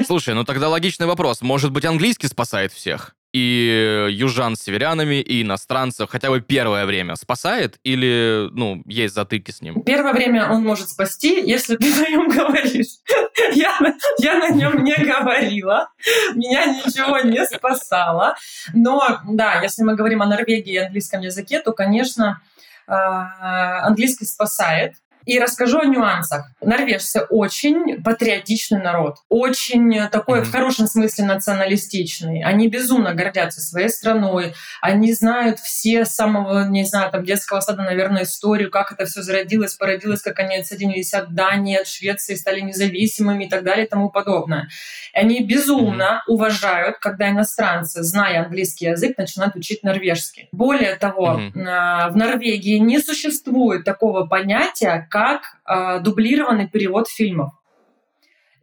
Слушай, 0.06 0.34
ну 0.34 0.44
тогда 0.44 0.70
логичный 0.70 1.08
вопрос. 1.08 1.42
Может 1.42 1.72
быть, 1.72 1.86
английский 1.86 2.28
спасает 2.28 2.72
всех? 2.72 3.17
И 3.38 4.08
южан 4.12 4.56
с 4.56 4.62
северянами, 4.62 5.22
и 5.22 5.42
иностранцев 5.44 6.10
хотя 6.10 6.30
бы 6.30 6.42
первое 6.42 6.86
время 6.86 7.16
спасает? 7.16 7.80
Или, 7.84 8.50
ну, 8.52 8.82
есть 8.86 9.14
затыки 9.14 9.52
с 9.52 9.62
ним? 9.62 9.84
Первое 9.84 10.14
время 10.14 10.50
он 10.50 10.64
может 10.64 10.90
спасти, 10.90 11.42
если 11.46 11.76
ты 11.76 11.94
на 11.94 12.10
нем 12.10 12.30
говоришь. 12.30 12.98
Я, 13.54 13.80
я 14.20 14.38
на 14.40 14.50
нем 14.50 14.84
не 14.84 14.96
говорила, 14.96 15.90
меня 16.36 16.66
ничего 16.66 17.20
не 17.20 17.46
спасало. 17.46 18.36
Но, 18.74 19.20
да, 19.26 19.62
если 19.62 19.84
мы 19.84 19.96
говорим 19.96 20.22
о 20.22 20.26
Норвегии 20.26 20.74
и 20.74 20.78
английском 20.78 21.22
языке, 21.22 21.62
то, 21.62 21.72
конечно, 21.72 22.42
а, 22.88 23.86
английский 23.86 24.26
спасает, 24.26 24.96
и 25.28 25.40
расскажу 25.40 25.80
о 25.80 25.86
нюансах. 25.86 26.46
Норвежцы 26.62 27.22
очень 27.30 28.02
патриотичный 28.02 28.82
народ, 28.82 29.18
очень 29.28 30.08
такой 30.10 30.40
mm-hmm. 30.40 30.44
в 30.44 30.52
хорошем 30.52 30.88
смысле 30.88 31.26
националистичный. 31.26 32.44
Они 32.44 32.70
безумно 32.70 33.14
гордятся 33.14 33.60
своей 33.60 33.90
страной, 33.90 34.54
они 34.82 35.12
знают 35.12 35.60
все 35.60 36.06
с 36.06 36.16
самого, 36.16 36.68
не 36.70 36.86
знаю, 36.86 37.12
там 37.12 37.26
детского 37.26 37.60
сада, 37.60 37.84
наверное, 37.84 38.24
историю, 38.24 38.72
как 38.72 38.94
это 38.94 39.06
все 39.06 39.22
зародилось, 39.22 39.74
породилось, 39.74 40.22
как 40.22 40.40
они 40.40 40.58
отсоединились 40.58 41.14
от 41.14 41.34
Дании, 41.34 41.76
от 41.76 41.88
Швеции, 41.88 42.36
стали 42.36 42.62
независимыми 42.62 43.44
и 43.46 43.50
так 43.50 43.66
далее 43.66 43.86
и 43.86 43.90
тому 43.90 44.10
подобное. 44.10 44.70
И 45.14 45.20
они 45.20 45.44
безумно 45.44 46.04
mm-hmm. 46.04 46.34
уважают, 46.34 47.00
когда 47.00 47.30
иностранцы, 47.30 48.02
зная 48.02 48.46
английский 48.46 48.86
язык, 48.86 49.18
начинают 49.18 49.58
учить 49.58 49.84
норвежский. 49.84 50.48
Более 50.54 50.96
того, 50.96 51.38
mm-hmm. 51.38 52.12
в 52.12 52.16
Норвегии 52.16 52.78
не 52.78 53.00
существует 53.00 53.84
такого 53.84 54.26
понятия, 54.26 55.06
как 55.18 55.42
э, 55.66 56.00
дублированный 56.02 56.68
перевод 56.68 57.10
фильмов. 57.10 57.50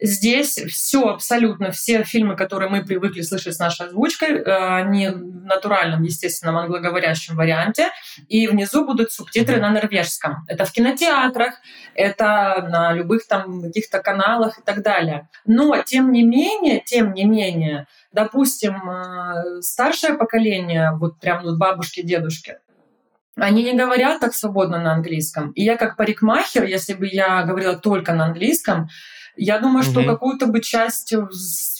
Здесь 0.00 0.56
все 0.68 1.08
абсолютно, 1.08 1.72
все 1.72 2.04
фильмы, 2.04 2.36
которые 2.36 2.70
мы 2.70 2.84
привыкли 2.84 3.22
слышать 3.22 3.54
с 3.54 3.58
нашей 3.58 3.86
озвучкой, 3.86 4.38
э, 4.38 4.76
они 4.82 5.08
в 5.08 5.44
натуральном, 5.46 6.02
естественном 6.02 6.58
англоговорящем 6.58 7.34
варианте, 7.34 7.88
и 8.28 8.46
внизу 8.46 8.84
будут 8.84 9.10
субтитры 9.10 9.56
на 9.56 9.70
норвежском. 9.70 10.44
Это 10.46 10.64
в 10.64 10.70
кинотеатрах, 10.70 11.54
это 11.94 12.68
на 12.70 12.92
любых 12.92 13.26
там 13.26 13.62
каких-то 13.62 13.98
каналах 14.00 14.60
и 14.60 14.62
так 14.62 14.82
далее. 14.82 15.28
Но, 15.44 15.76
тем 15.82 16.12
не 16.12 16.22
менее, 16.22 16.82
тем 16.86 17.14
не 17.14 17.24
менее, 17.24 17.88
допустим, 18.12 18.76
э, 18.88 19.60
старшее 19.60 20.14
поколение, 20.14 20.92
вот 21.00 21.18
прям 21.18 21.42
вот 21.42 21.58
бабушки, 21.58 22.02
дедушки, 22.02 22.58
они 23.36 23.64
не 23.64 23.74
говорят 23.74 24.20
так 24.20 24.34
свободно 24.34 24.78
на 24.78 24.94
английском. 24.94 25.50
И 25.52 25.62
я 25.62 25.76
как 25.76 25.96
парикмахер, 25.96 26.64
если 26.64 26.94
бы 26.94 27.08
я 27.10 27.42
говорила 27.42 27.76
только 27.76 28.12
на 28.12 28.26
английском, 28.26 28.88
я 29.36 29.58
думаю, 29.58 29.84
угу. 29.84 29.90
что 29.90 30.04
какую-то 30.04 30.46
бы 30.46 30.60
часть 30.60 31.12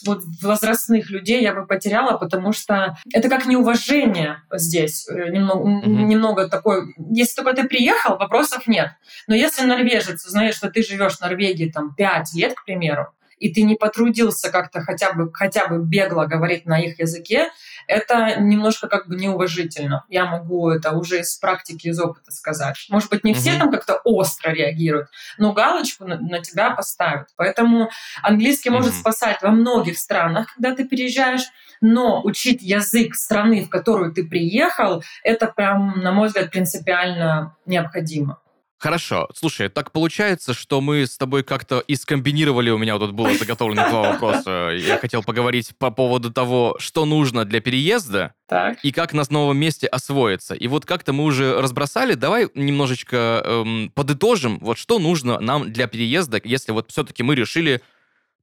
вот, 0.04 0.22
возрастных 0.42 1.10
людей 1.10 1.42
я 1.42 1.54
бы 1.54 1.66
потеряла, 1.66 2.18
потому 2.18 2.52
что 2.52 2.96
это 3.12 3.28
как 3.28 3.46
неуважение 3.46 4.42
здесь. 4.52 5.08
Э, 5.08 5.28
немного, 5.30 5.62
угу. 5.62 5.88
немного 5.88 6.48
такое... 6.48 6.86
Если 7.10 7.36
только 7.36 7.54
ты 7.54 7.68
приехал, 7.68 8.16
вопросов 8.16 8.66
нет. 8.66 8.90
Но 9.28 9.34
если 9.34 9.66
норвежец 9.66 10.26
узнает, 10.26 10.54
что 10.54 10.70
ты 10.70 10.82
живешь 10.82 11.16
в 11.16 11.20
Норвегии 11.20 11.70
там 11.70 11.94
5 11.94 12.34
лет, 12.34 12.54
к 12.54 12.64
примеру, 12.64 13.08
и 13.38 13.52
ты 13.52 13.62
не 13.62 13.76
потрудился 13.76 14.50
как-то 14.50 14.80
хотя 14.80 15.12
бы, 15.12 15.30
хотя 15.32 15.66
бы 15.66 15.78
бегло 15.78 16.24
говорить 16.26 16.66
на 16.66 16.78
их 16.78 16.98
языке, 16.98 17.50
это 17.86 18.40
немножко 18.40 18.88
как 18.88 19.08
бы 19.08 19.16
неуважительно. 19.16 20.04
Я 20.08 20.26
могу 20.26 20.70
это 20.70 20.92
уже 20.92 21.20
из 21.20 21.36
практики, 21.36 21.88
из 21.88 22.00
опыта 22.00 22.30
сказать. 22.30 22.86
Может 22.88 23.10
быть, 23.10 23.24
не 23.24 23.34
все 23.34 23.58
там 23.58 23.70
как-то 23.70 24.00
остро 24.04 24.50
реагируют, 24.50 25.08
но 25.38 25.52
галочку 25.52 26.04
на, 26.04 26.18
на 26.18 26.40
тебя 26.40 26.70
поставят. 26.70 27.28
Поэтому 27.36 27.90
английский 28.22 28.70
угу. 28.70 28.78
может 28.78 28.94
спасать 28.94 29.42
во 29.42 29.50
многих 29.50 29.98
странах, 29.98 30.54
когда 30.54 30.74
ты 30.74 30.86
переезжаешь, 30.86 31.44
но 31.80 32.22
учить 32.22 32.62
язык 32.62 33.14
страны, 33.14 33.64
в 33.64 33.68
которую 33.68 34.12
ты 34.12 34.24
приехал, 34.24 35.02
это 35.22 35.46
прям, 35.46 36.00
на 36.00 36.12
мой 36.12 36.28
взгляд, 36.28 36.50
принципиально 36.50 37.56
необходимо. 37.66 38.38
Хорошо. 38.78 39.28
Слушай, 39.34 39.68
так 39.68 39.92
получается, 39.92 40.52
что 40.52 40.80
мы 40.80 41.06
с 41.06 41.16
тобой 41.16 41.42
как-то 41.42 41.80
и 41.80 41.94
скомбинировали, 41.94 42.70
у 42.70 42.78
меня 42.78 42.94
вот 42.96 43.06
тут 43.06 43.14
было 43.14 43.32
заготовлено 43.34 43.88
два 43.88 44.12
вопроса. 44.12 44.72
Я 44.76 44.98
хотел 44.98 45.22
поговорить 45.22 45.72
по 45.78 45.90
поводу 45.90 46.32
того, 46.32 46.76
что 46.78 47.06
нужно 47.06 47.44
для 47.44 47.60
переезда 47.60 48.34
так. 48.46 48.84
и 48.84 48.92
как 48.92 49.12
на 49.12 49.22
новом 49.30 49.56
месте 49.56 49.86
освоиться. 49.86 50.54
И 50.54 50.68
вот 50.68 50.84
как-то 50.84 51.12
мы 51.12 51.24
уже 51.24 51.60
разбросали, 51.60 52.14
давай 52.14 52.48
немножечко 52.54 53.42
эм, 53.44 53.90
подытожим, 53.94 54.58
вот 54.58 54.76
что 54.76 54.98
нужно 54.98 55.40
нам 55.40 55.72
для 55.72 55.86
переезда, 55.86 56.40
если 56.44 56.72
вот 56.72 56.90
все-таки 56.90 57.22
мы 57.22 57.36
решили 57.36 57.80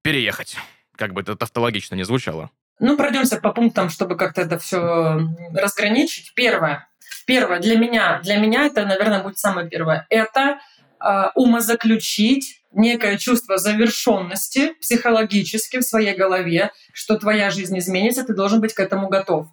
переехать. 0.02 0.58
Как 0.96 1.13
бы 1.13 1.22
это 1.22 1.36
тавтологично 1.36 1.96
не 1.96 2.04
звучало. 2.04 2.50
Ну, 2.80 2.98
пройдемся 2.98 3.38
по 3.38 3.52
пунктам, 3.52 3.89
чтобы 3.89 4.15
как-то 4.15 4.41
это 4.41 4.58
все 4.58 5.20
разграничить. 5.54 6.34
Первое 6.34 6.88
Первое, 7.32 7.60
для 7.60 7.78
меня, 7.78 8.20
для 8.24 8.36
меня 8.36 8.65
это, 8.65 8.86
наверное, 8.86 9.24
будет 9.24 9.38
самое 9.38 9.70
первое. 9.70 10.06
Это 10.10 10.60
э, 11.00 11.30
умозаключить 11.36 12.62
некое 12.74 13.17
чувство 13.17 13.58
завершенности 13.58 14.74
психологически 14.82 15.78
в 15.78 15.84
своей 15.84 16.13
голове, 16.13 16.72
что 16.91 17.17
твоя 17.17 17.50
жизнь 17.50 17.80
изменится, 17.80 18.26
ты 18.26 18.34
должен 18.34 18.60
быть 18.60 18.74
к 18.74 18.82
этому 18.82 19.08
готов. 19.08 19.48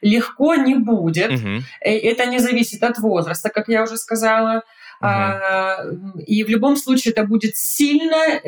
Легко 0.00 0.54
не 0.54 0.76
будет. 0.76 1.32
Угу. 1.32 1.62
Это 1.80 2.26
не 2.26 2.38
зависит 2.38 2.84
от 2.84 2.98
возраста, 2.98 3.48
как 3.48 3.66
я 3.66 3.82
уже 3.82 3.96
сказала. 3.96 4.62
Угу. 5.00 6.20
И 6.20 6.44
в 6.44 6.48
любом 6.48 6.76
случае 6.76 7.10
это 7.10 7.24
будет 7.24 7.56
сильная 7.56 8.42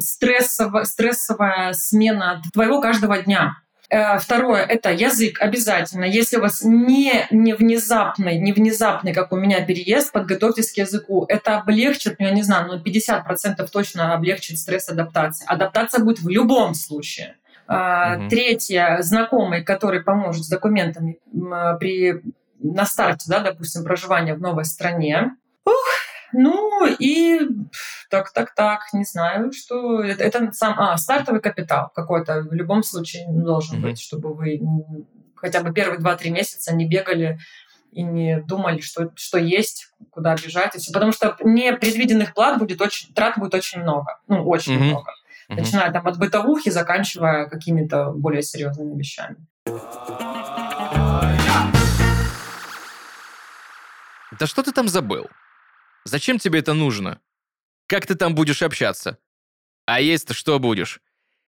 стрессовая, 0.00 0.84
стрессовая 0.84 1.74
смена 1.74 2.40
твоего 2.54 2.80
каждого 2.80 3.18
дня. 3.18 3.56
Э, 3.88 4.18
второе— 4.18 4.62
это 4.68 4.92
язык 4.92 5.40
обязательно. 5.40 6.04
Если 6.04 6.36
у 6.36 6.40
вас 6.40 6.62
не, 6.62 7.26
не 7.30 7.54
внезапный, 7.54 8.38
не 8.38 8.52
внезапный, 8.52 9.14
как 9.14 9.32
у 9.32 9.36
меня, 9.36 9.64
переезд, 9.64 10.12
подготовьтесь 10.12 10.72
к 10.72 10.76
языку. 10.78 11.24
Это 11.28 11.58
облегчит, 11.58 12.16
ну, 12.18 12.26
я 12.26 12.32
не 12.32 12.42
знаю, 12.42 12.66
но 12.68 12.78
50% 12.78 13.66
точно 13.70 14.14
облегчит 14.14 14.58
стресс 14.58 14.88
адаптации. 14.88 15.46
Адаптация 15.46 16.02
будет 16.02 16.20
в 16.20 16.28
любом 16.28 16.74
случае. 16.74 17.36
Угу. 17.68 18.28
Третье— 18.30 18.98
знакомый, 19.00 19.64
который 19.64 20.00
поможет 20.02 20.44
с 20.44 20.48
документами 20.48 21.18
при, 21.80 22.22
на 22.60 22.86
старте, 22.86 23.26
да, 23.28 23.40
допустим, 23.40 23.84
проживания 23.84 24.34
в 24.34 24.40
новой 24.40 24.64
стране. 24.64 25.32
Ух, 25.64 25.74
ну 26.36 26.86
и 26.86 27.40
так, 28.10 28.30
так, 28.32 28.54
так, 28.54 28.92
не 28.92 29.04
знаю, 29.04 29.52
что 29.52 30.02
это, 30.02 30.22
это 30.22 30.52
сам, 30.52 30.78
а, 30.78 30.96
стартовый 30.98 31.40
капитал 31.40 31.90
какой-то 31.94 32.42
в 32.42 32.52
любом 32.52 32.82
случае 32.82 33.26
должен 33.28 33.78
mm-hmm. 33.78 33.82
быть, 33.82 34.00
чтобы 34.00 34.34
вы 34.34 34.60
хотя 35.34 35.62
бы 35.62 35.72
первые 35.72 35.98
2-3 35.98 36.30
месяца 36.30 36.74
не 36.74 36.86
бегали 36.86 37.38
и 37.90 38.02
не 38.02 38.40
думали, 38.40 38.80
что, 38.80 39.10
что 39.14 39.38
есть, 39.38 39.88
куда 40.10 40.34
бежать 40.34 40.74
и 40.74 40.78
все. 40.78 40.92
Потому 40.92 41.12
что 41.12 41.36
непредвиденных 41.42 42.34
плат 42.34 42.58
будет 42.58 42.82
очень, 42.82 43.14
трат 43.14 43.38
будет 43.38 43.54
очень 43.54 43.80
много. 43.80 44.18
Ну, 44.28 44.46
очень 44.46 44.74
mm-hmm. 44.74 44.90
много. 44.90 45.12
Mm-hmm. 45.48 45.56
Начиная 45.56 45.90
там 45.90 46.06
от 46.06 46.18
бытовухи, 46.18 46.70
заканчивая 46.70 47.48
какими-то 47.48 48.10
более 48.10 48.42
серьезными 48.42 48.98
вещами. 48.98 49.36
Да 54.38 54.46
что 54.46 54.62
ты 54.62 54.72
там 54.72 54.88
забыл? 54.88 55.28
Зачем 56.06 56.38
тебе 56.38 56.60
это 56.60 56.72
нужно? 56.72 57.20
Как 57.88 58.06
ты 58.06 58.14
там 58.14 58.36
будешь 58.36 58.62
общаться? 58.62 59.18
А 59.86 60.00
есть-то 60.00 60.34
что 60.34 60.60
будешь? 60.60 61.00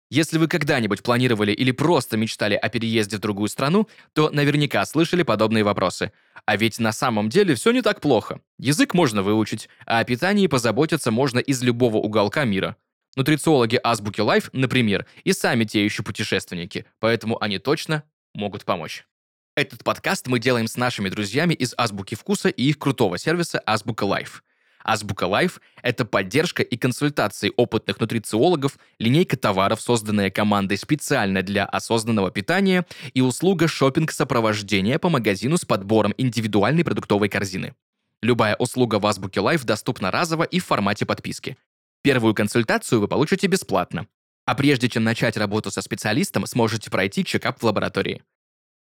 Если 0.09 0.37
вы 0.37 0.49
когда-нибудь 0.49 1.03
планировали 1.03 1.53
или 1.53 1.71
просто 1.71 2.17
мечтали 2.17 2.55
о 2.55 2.67
переезде 2.67 3.15
в 3.15 3.21
другую 3.21 3.47
страну, 3.47 3.87
то 4.11 4.29
наверняка 4.29 4.85
слышали 4.85 5.23
подобные 5.23 5.63
вопросы. 5.63 6.11
А 6.45 6.57
ведь 6.57 6.79
на 6.79 6.91
самом 6.91 7.29
деле 7.29 7.55
все 7.55 7.71
не 7.71 7.81
так 7.81 8.01
плохо. 8.01 8.41
Язык 8.57 8.93
можно 8.93 9.23
выучить, 9.23 9.69
а 9.85 9.99
о 9.99 10.03
питании 10.03 10.47
позаботиться 10.47 11.11
можно 11.11 11.39
из 11.39 11.63
любого 11.63 11.97
уголка 11.97 12.43
мира. 12.43 12.75
Нутрициологи 13.15 13.79
Азбуки 13.81 14.19
Life, 14.19 14.49
например, 14.51 15.05
и 15.23 15.31
сами 15.31 15.63
те 15.63 15.85
еще 15.85 16.03
путешественники, 16.03 16.85
поэтому 16.99 17.41
они 17.41 17.57
точно 17.57 18.03
могут 18.33 18.65
помочь. 18.65 19.05
Этот 19.53 19.83
подкаст 19.83 20.27
мы 20.27 20.39
делаем 20.39 20.67
с 20.67 20.77
нашими 20.77 21.09
друзьями 21.09 21.53
из 21.53 21.73
Азбуки 21.77 22.15
Вкуса 22.15 22.47
и 22.47 22.63
их 22.63 22.79
крутого 22.79 23.17
сервиса 23.17 23.61
Азбука 23.65 24.05
Life. 24.05 24.41
Азбука 24.81 25.25
Life– 25.25 25.59
это 25.83 26.05
поддержка 26.05 26.63
и 26.63 26.77
консультации 26.77 27.51
опытных 27.57 27.99
нутрициологов, 27.99 28.79
линейка 28.97 29.35
товаров, 29.35 29.81
созданная 29.81 30.31
командой 30.31 30.77
специально 30.77 31.43
для 31.43 31.65
осознанного 31.65 32.31
питания 32.31 32.85
и 33.13 33.19
услуга 33.19 33.67
шопинг 33.67 34.13
сопровождения 34.13 34.97
по 34.99 35.09
магазину 35.09 35.57
с 35.57 35.65
подбором 35.65 36.13
индивидуальной 36.17 36.85
продуктовой 36.85 37.27
корзины. 37.27 37.75
Любая 38.21 38.55
услуга 38.55 38.99
в 38.99 39.05
Азбуке 39.05 39.41
Life 39.41 39.65
доступна 39.65 40.11
разово 40.11 40.43
и 40.43 40.59
в 40.59 40.65
формате 40.65 41.05
подписки. 41.05 41.57
Первую 42.03 42.33
консультацию 42.35 43.01
вы 43.01 43.09
получите 43.09 43.47
бесплатно. 43.47 44.07
А 44.45 44.55
прежде 44.55 44.87
чем 44.87 45.03
начать 45.03 45.35
работу 45.35 45.71
со 45.71 45.81
специалистом, 45.81 46.45
сможете 46.45 46.89
пройти 46.89 47.25
чекап 47.25 47.59
в 47.59 47.65
лаборатории. 47.65 48.23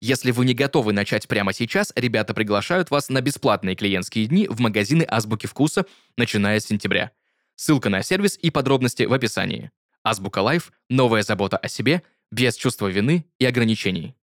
Если 0.00 0.30
вы 0.30 0.46
не 0.46 0.54
готовы 0.54 0.94
начать 0.94 1.28
прямо 1.28 1.52
сейчас, 1.52 1.92
ребята 1.94 2.32
приглашают 2.32 2.90
вас 2.90 3.10
на 3.10 3.20
бесплатные 3.20 3.76
клиентские 3.76 4.26
дни 4.26 4.48
в 4.48 4.58
магазины 4.58 5.06
Азбуки 5.06 5.46
Вкуса, 5.46 5.84
начиная 6.16 6.58
с 6.58 6.64
сентября. 6.64 7.10
Ссылка 7.54 7.90
на 7.90 8.02
сервис 8.02 8.38
и 8.40 8.50
подробности 8.50 9.02
в 9.02 9.12
описании. 9.12 9.70
Азбука 10.02 10.38
Лайф– 10.38 10.72
новая 10.88 11.22
забота 11.22 11.58
о 11.58 11.68
себе, 11.68 12.02
без 12.30 12.56
чувства 12.56 12.86
вины 12.86 13.26
и 13.38 13.44
ограничений. 13.44 14.14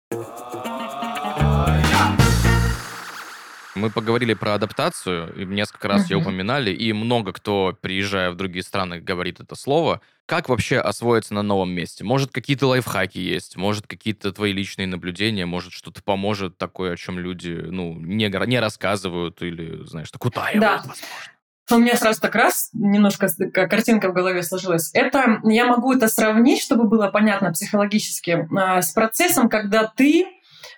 Мы 3.77 3.89
поговорили 3.89 4.33
про 4.33 4.55
адаптацию, 4.55 5.33
и 5.35 5.45
несколько 5.45 5.87
раз 5.87 6.09
ее 6.09 6.17
упоминали, 6.17 6.71
и 6.71 6.93
много 6.93 7.33
кто, 7.33 7.77
приезжая 7.79 8.31
в 8.31 8.35
другие 8.35 8.63
страны, 8.63 8.99
говорит 8.99 9.39
это 9.39 9.55
слово. 9.55 10.01
Как 10.25 10.49
вообще 10.49 10.79
освоиться 10.79 11.33
на 11.33 11.41
новом 11.41 11.71
месте? 11.71 12.03
Может, 12.03 12.31
какие-то 12.31 12.67
лайфхаки 12.67 13.17
есть, 13.17 13.55
может, 13.55 13.87
какие-то 13.87 14.33
твои 14.33 14.51
личные 14.51 14.87
наблюдения, 14.87 15.45
может, 15.45 15.71
что-то 15.71 16.03
поможет 16.03 16.57
такое, 16.57 16.93
о 16.93 16.97
чем 16.97 17.19
люди, 17.19 17.49
ну, 17.49 17.93
не, 17.93 18.27
не 18.27 18.59
рассказывают 18.59 19.41
или, 19.41 19.85
знаешь, 19.85 20.11
так 20.11 20.25
утаивают, 20.25 20.61
да. 20.61 20.77
возможно. 20.77 21.03
У 21.69 21.79
меня 21.79 21.97
сразу 21.97 22.21
так 22.21 22.33
раз 22.33 22.69
немножко 22.71 23.27
картинка 23.51 24.09
в 24.09 24.13
голове 24.13 24.41
сложилась. 24.41 24.89
Это 24.93 25.41
я 25.43 25.65
могу 25.65 25.93
это 25.93 26.07
сравнить, 26.07 26.61
чтобы 26.61 26.87
было 26.87 27.07
понятно 27.07 27.51
психологически, 27.51 28.47
а, 28.57 28.81
с 28.81 28.93
процессом, 28.93 29.49
когда 29.49 29.83
ты 29.83 30.27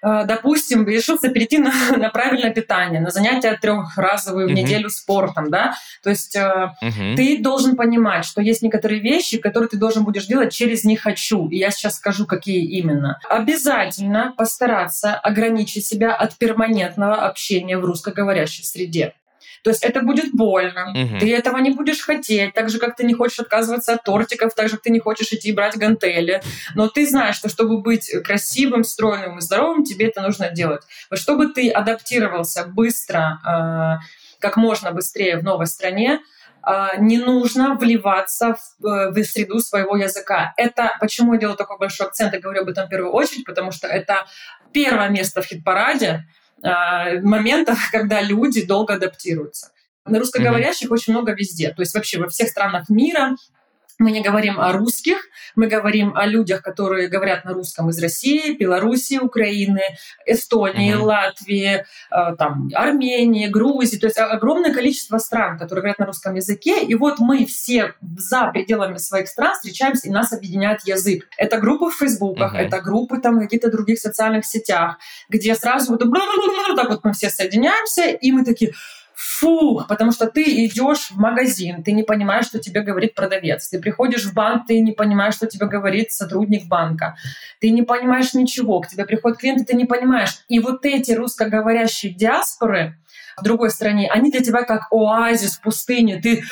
допустим, 0.01 0.88
решился 0.88 1.29
перейти 1.29 1.57
на, 1.57 1.71
на 1.97 2.09
правильное 2.09 2.53
питание, 2.53 2.99
на 2.99 3.09
занятия 3.09 3.57
трехразовые 3.59 4.47
в 4.47 4.51
неделю 4.51 4.89
спортом, 4.89 5.49
да, 5.49 5.75
то 6.03 6.09
есть 6.09 6.35
угу. 6.35 7.15
ты 7.15 7.41
должен 7.41 7.75
понимать, 7.75 8.25
что 8.25 8.41
есть 8.41 8.62
некоторые 8.62 9.01
вещи, 9.01 9.38
которые 9.38 9.69
ты 9.69 9.77
должен 9.77 10.03
будешь 10.03 10.25
делать 10.25 10.53
через 10.53 10.83
«не 10.83 10.95
хочу», 10.95 11.47
и 11.49 11.57
я 11.57 11.71
сейчас 11.71 11.95
скажу, 11.95 12.25
какие 12.25 12.63
именно. 12.65 13.19
Обязательно 13.29 14.33
постараться 14.38 15.15
ограничить 15.15 15.85
себя 15.85 16.13
от 16.13 16.38
перманентного 16.38 17.27
общения 17.27 17.77
в 17.77 17.85
русскоговорящей 17.85 18.63
среде. 18.63 19.13
То 19.63 19.69
есть 19.69 19.83
это 19.83 20.01
будет 20.01 20.31
больно, 20.33 20.91
угу. 20.91 21.19
ты 21.19 21.33
этого 21.35 21.57
не 21.57 21.71
будешь 21.71 22.01
хотеть, 22.01 22.53
так 22.53 22.69
же, 22.69 22.79
как 22.79 22.95
ты 22.95 23.03
не 23.03 23.13
хочешь 23.13 23.39
отказываться 23.39 23.93
от 23.93 24.03
тортиков, 24.03 24.53
так 24.53 24.69
же, 24.69 24.75
как 24.75 24.83
ты 24.83 24.89
не 24.89 24.99
хочешь 24.99 25.31
идти 25.31 25.51
брать 25.51 25.77
гантели. 25.77 26.41
Но 26.75 26.87
ты 26.87 27.07
знаешь, 27.07 27.35
что 27.35 27.49
чтобы 27.49 27.81
быть 27.81 28.11
красивым, 28.23 28.83
стройным 28.83 29.37
и 29.37 29.41
здоровым, 29.41 29.83
тебе 29.83 30.07
это 30.07 30.21
нужно 30.21 30.49
делать. 30.49 30.83
Вот 31.09 31.19
чтобы 31.19 31.47
ты 31.47 31.69
адаптировался 31.69 32.65
быстро, 32.65 33.39
э, 33.45 34.05
как 34.39 34.57
можно 34.57 34.91
быстрее 34.91 35.37
в 35.37 35.43
новой 35.43 35.67
стране, 35.67 36.19
э, 36.65 36.87
не 36.99 37.17
нужно 37.17 37.75
вливаться 37.75 38.55
в, 38.79 38.85
э, 38.85 39.11
в 39.11 39.23
среду 39.23 39.59
своего 39.59 39.97
языка. 39.97 40.53
Это 40.57 40.95
почему 40.99 41.33
я 41.33 41.39
делаю 41.39 41.57
такой 41.57 41.77
большой 41.77 42.07
акцент 42.07 42.33
и 42.33 42.39
говорю 42.39 42.61
об 42.61 42.69
этом 42.69 42.87
в 42.87 42.89
первую 42.89 43.13
очередь, 43.13 43.45
потому 43.45 43.71
что 43.71 43.87
это 43.87 44.25
первое 44.73 45.09
место 45.09 45.41
в 45.41 45.45
хит-параде, 45.45 46.25
э, 46.63 47.21
моментов, 47.21 47.79
когда 47.91 48.21
люди 48.21 48.65
долго 48.65 48.95
адаптируются. 48.95 49.71
На 50.05 50.19
русскоговорящих 50.19 50.89
mm-hmm. 50.89 50.93
очень 50.93 51.13
много 51.13 51.33
везде. 51.33 51.71
То 51.71 51.81
есть 51.81 51.93
вообще 51.93 52.19
во 52.19 52.27
всех 52.27 52.49
странах 52.49 52.89
мира 52.89 53.35
мы 53.99 54.12
не 54.12 54.21
говорим 54.21 54.59
о 54.59 54.71
русских, 54.71 55.17
мы 55.55 55.67
говорим 55.67 56.15
о 56.15 56.25
людях, 56.25 56.62
которые 56.62 57.09
говорят 57.09 57.43
на 57.43 57.53
русском 57.53 57.89
из 57.89 58.01
России, 58.01 58.55
Белоруссии, 58.55 59.17
Украины, 59.17 59.81
Эстонии, 60.25 60.93
mm-hmm. 60.93 61.01
Латвии, 61.01 61.85
э, 62.09 62.35
там, 62.38 62.69
Армении, 62.73 63.47
Грузии. 63.47 63.97
То 63.97 64.07
есть 64.07 64.17
огромное 64.17 64.73
количество 64.73 65.17
стран, 65.17 65.59
которые 65.59 65.81
говорят 65.81 65.99
на 65.99 66.05
русском 66.05 66.35
языке. 66.35 66.81
И 66.81 66.95
вот 66.95 67.19
мы 67.19 67.45
все 67.45 67.93
за 68.17 68.47
пределами 68.47 68.97
своих 68.97 69.27
стран 69.27 69.55
встречаемся, 69.55 70.07
и 70.07 70.12
нас 70.12 70.31
объединяет 70.31 70.88
язык. 70.88 71.27
Это 71.38 71.59
группы 71.59 71.91
в 71.91 71.95
Фейсбуках, 71.95 72.55
mm-hmm. 72.55 72.67
это 72.67 72.79
группы 72.79 73.19
там 73.19 73.38
в 73.38 73.41
каких-то 73.41 73.69
других 73.69 73.99
социальных 73.99 74.45
сетях, 74.45 74.97
где 75.27 75.55
сразу 75.55 75.91
вот 75.91 75.99
так 75.99 76.89
вот 76.89 77.03
мы 77.03 77.12
все 77.12 77.29
соединяемся, 77.29 78.05
и 78.07 78.31
мы 78.31 78.45
такие 78.45 78.71
фу, 79.39 79.86
потому 79.88 80.12
что 80.12 80.28
ты 80.28 80.65
идешь 80.65 81.12
в 81.12 81.17
магазин, 81.17 81.84
ты 81.84 81.93
не 81.93 82.04
понимаешь, 82.04 82.45
что 82.45 82.60
тебе 82.60 82.82
говорит 82.82 83.15
продавец. 83.15 83.69
Ты 83.69 83.80
приходишь 83.80 84.25
в 84.25 84.34
банк, 84.34 84.67
ты 84.67 84.80
не 84.80 84.91
понимаешь, 84.91 85.36
что 85.36 85.47
тебе 85.47 85.67
говорит 85.67 86.12
сотрудник 86.12 86.67
банка. 86.67 87.15
Ты 87.60 87.69
не 87.69 87.84
понимаешь 87.84 88.34
ничего. 88.34 88.82
К 88.82 88.88
тебе 88.88 89.06
приходят 89.06 89.39
клиенты, 89.39 89.65
ты 89.65 89.75
не 89.75 89.86
понимаешь. 89.86 90.43
И 90.47 90.60
вот 90.60 90.86
эти 90.86 91.13
русскоговорящие 91.13 92.13
диаспоры 92.13 92.97
в 93.38 93.43
другой 93.43 93.71
стране, 93.71 94.10
они 94.12 94.32
для 94.32 94.41
тебя 94.41 94.63
как 94.63 94.88
оазис 94.91 95.58
в 95.58 95.62
пустыне. 95.62 96.19
Ты 96.21 96.43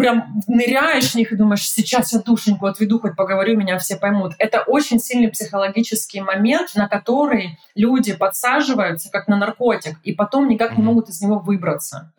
прям 0.00 0.40
ныряешь 0.46 1.10
в 1.10 1.14
них 1.14 1.30
и 1.30 1.36
думаешь, 1.36 1.68
сейчас 1.68 2.12
я 2.12 2.20
душеньку 2.20 2.66
отведу, 2.66 2.98
хоть 2.98 3.16
поговорю, 3.16 3.56
меня 3.56 3.78
все 3.78 3.96
поймут. 3.96 4.32
Это 4.38 4.62
очень 4.62 4.98
сильный 4.98 5.28
психологический 5.28 6.20
момент, 6.20 6.74
на 6.74 6.88
который 6.88 7.58
люди 7.74 8.14
подсаживаются 8.14 9.10
как 9.10 9.28
на 9.28 9.36
наркотик, 9.36 9.98
и 10.02 10.12
потом 10.12 10.48
никак 10.48 10.78
не 10.78 10.82
могут 10.82 11.10
из 11.10 11.20
него 11.20 11.38
выбраться. 11.38 12.12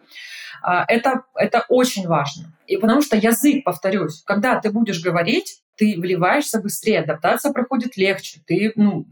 А, 0.61 0.85
это, 0.87 1.23
это 1.35 1.65
очень 1.69 2.07
важно. 2.07 2.53
И 2.67 2.77
потому 2.77 3.01
что 3.01 3.17
язык, 3.17 3.63
повторюсь, 3.63 4.21
когда 4.25 4.59
ты 4.59 4.71
будешь 4.71 5.01
говорить, 5.01 5.61
ты 5.75 5.95
вливаешься 5.99 6.61
быстрее, 6.61 6.99
адаптация 6.99 7.51
проходит 7.51 7.97
легче, 7.97 8.41
ты, 8.45 8.71
ну, 8.75 9.07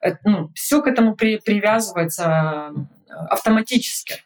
это, 0.00 0.18
ну 0.24 0.50
все 0.54 0.80
к 0.80 0.86
этому 0.86 1.14
при, 1.14 1.36
привязывается 1.36 2.72
э, 2.74 3.12
автоматически. 3.28 4.22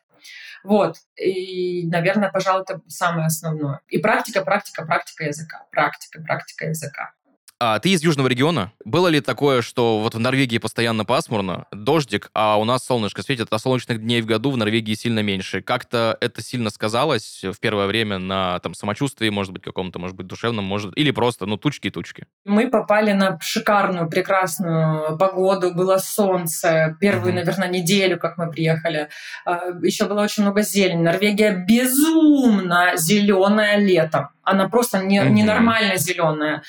Вот. 0.64 0.96
И, 1.16 1.86
наверное, 1.86 2.30
пожалуй, 2.30 2.62
это 2.62 2.80
самое 2.88 3.26
основное. 3.26 3.80
И 3.88 3.98
практика, 3.98 4.42
практика, 4.42 4.84
практика 4.84 5.24
языка. 5.24 5.66
Практика, 5.70 6.20
практика 6.22 6.66
языка. 6.66 7.12
А 7.60 7.78
ты 7.78 7.90
из 7.90 8.02
южного 8.02 8.26
региона? 8.26 8.72
Было 8.84 9.06
ли 9.08 9.20
такое, 9.20 9.62
что 9.62 10.00
вот 10.00 10.14
в 10.14 10.18
Норвегии 10.18 10.58
постоянно 10.58 11.04
пасмурно, 11.04 11.66
дождик, 11.70 12.30
а 12.34 12.58
у 12.58 12.64
нас 12.64 12.84
солнышко 12.84 13.22
светит, 13.22 13.46
а 13.50 13.58
солнечных 13.58 14.00
дней 14.00 14.22
в 14.22 14.26
году 14.26 14.50
в 14.50 14.56
Норвегии 14.56 14.94
сильно 14.94 15.20
меньше? 15.20 15.62
Как-то 15.62 16.18
это 16.20 16.42
сильно 16.42 16.70
сказалось 16.70 17.42
в 17.44 17.60
первое 17.60 17.86
время 17.86 18.18
на 18.18 18.58
там 18.58 18.74
самочувствии, 18.74 19.28
может 19.30 19.52
быть, 19.52 19.62
каком-то, 19.62 19.98
может 19.98 20.16
быть, 20.16 20.26
душевном, 20.26 20.64
может, 20.64 20.96
или 20.98 21.12
просто, 21.12 21.46
ну, 21.46 21.56
тучки 21.56 21.86
и 21.86 21.90
тучки? 21.90 22.26
Мы 22.44 22.68
попали 22.68 23.12
на 23.12 23.38
шикарную, 23.40 24.10
прекрасную 24.10 25.16
погоду, 25.16 25.72
было 25.72 25.98
солнце, 25.98 26.96
первую, 27.00 27.32
mm-hmm. 27.32 27.36
наверное, 27.36 27.68
неделю, 27.68 28.18
как 28.18 28.36
мы 28.36 28.50
приехали. 28.50 29.08
А, 29.46 29.68
Еще 29.82 30.06
было 30.06 30.22
очень 30.22 30.42
много 30.42 30.62
зелени. 30.62 31.02
Норвегия 31.02 31.64
безумно 31.66 32.92
зеленая 32.96 33.78
летом. 33.78 34.30
Она 34.44 34.68
просто 34.68 34.98
не, 34.98 35.20
mm-hmm. 35.20 35.30
ненормально 35.30 35.96
зеленая. 35.96 36.62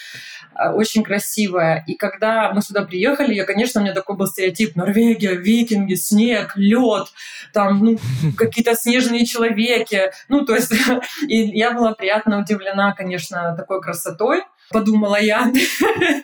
Э, 0.58 0.72
очень 0.72 1.04
красивая. 1.04 1.84
И 1.88 1.96
когда 1.96 2.52
мы 2.54 2.62
сюда 2.62 2.84
приехали, 2.84 3.34
я, 3.34 3.46
конечно, 3.46 3.82
у 3.82 3.84
меня 3.84 3.94
такой 3.94 4.16
был 4.16 4.28
стереотип 4.28 4.76
Норвегия, 4.76 5.36
викинги, 5.36 5.96
снег, 5.96 6.54
лед, 6.56 7.08
там 7.54 7.80
ну, 7.80 7.98
какие-то 8.38 8.76
снежные 8.76 9.26
человеки. 9.26 10.12
Ну, 10.30 10.46
то 10.46 10.56
есть, 10.56 10.74
и 11.28 11.38
я 11.58 11.72
была 11.72 11.94
приятно 11.94 12.40
удивлена, 12.40 12.94
конечно, 12.94 13.56
такой 13.56 13.82
красотой. 13.82 14.44
Подумала 14.70 15.20
я. 15.20 15.52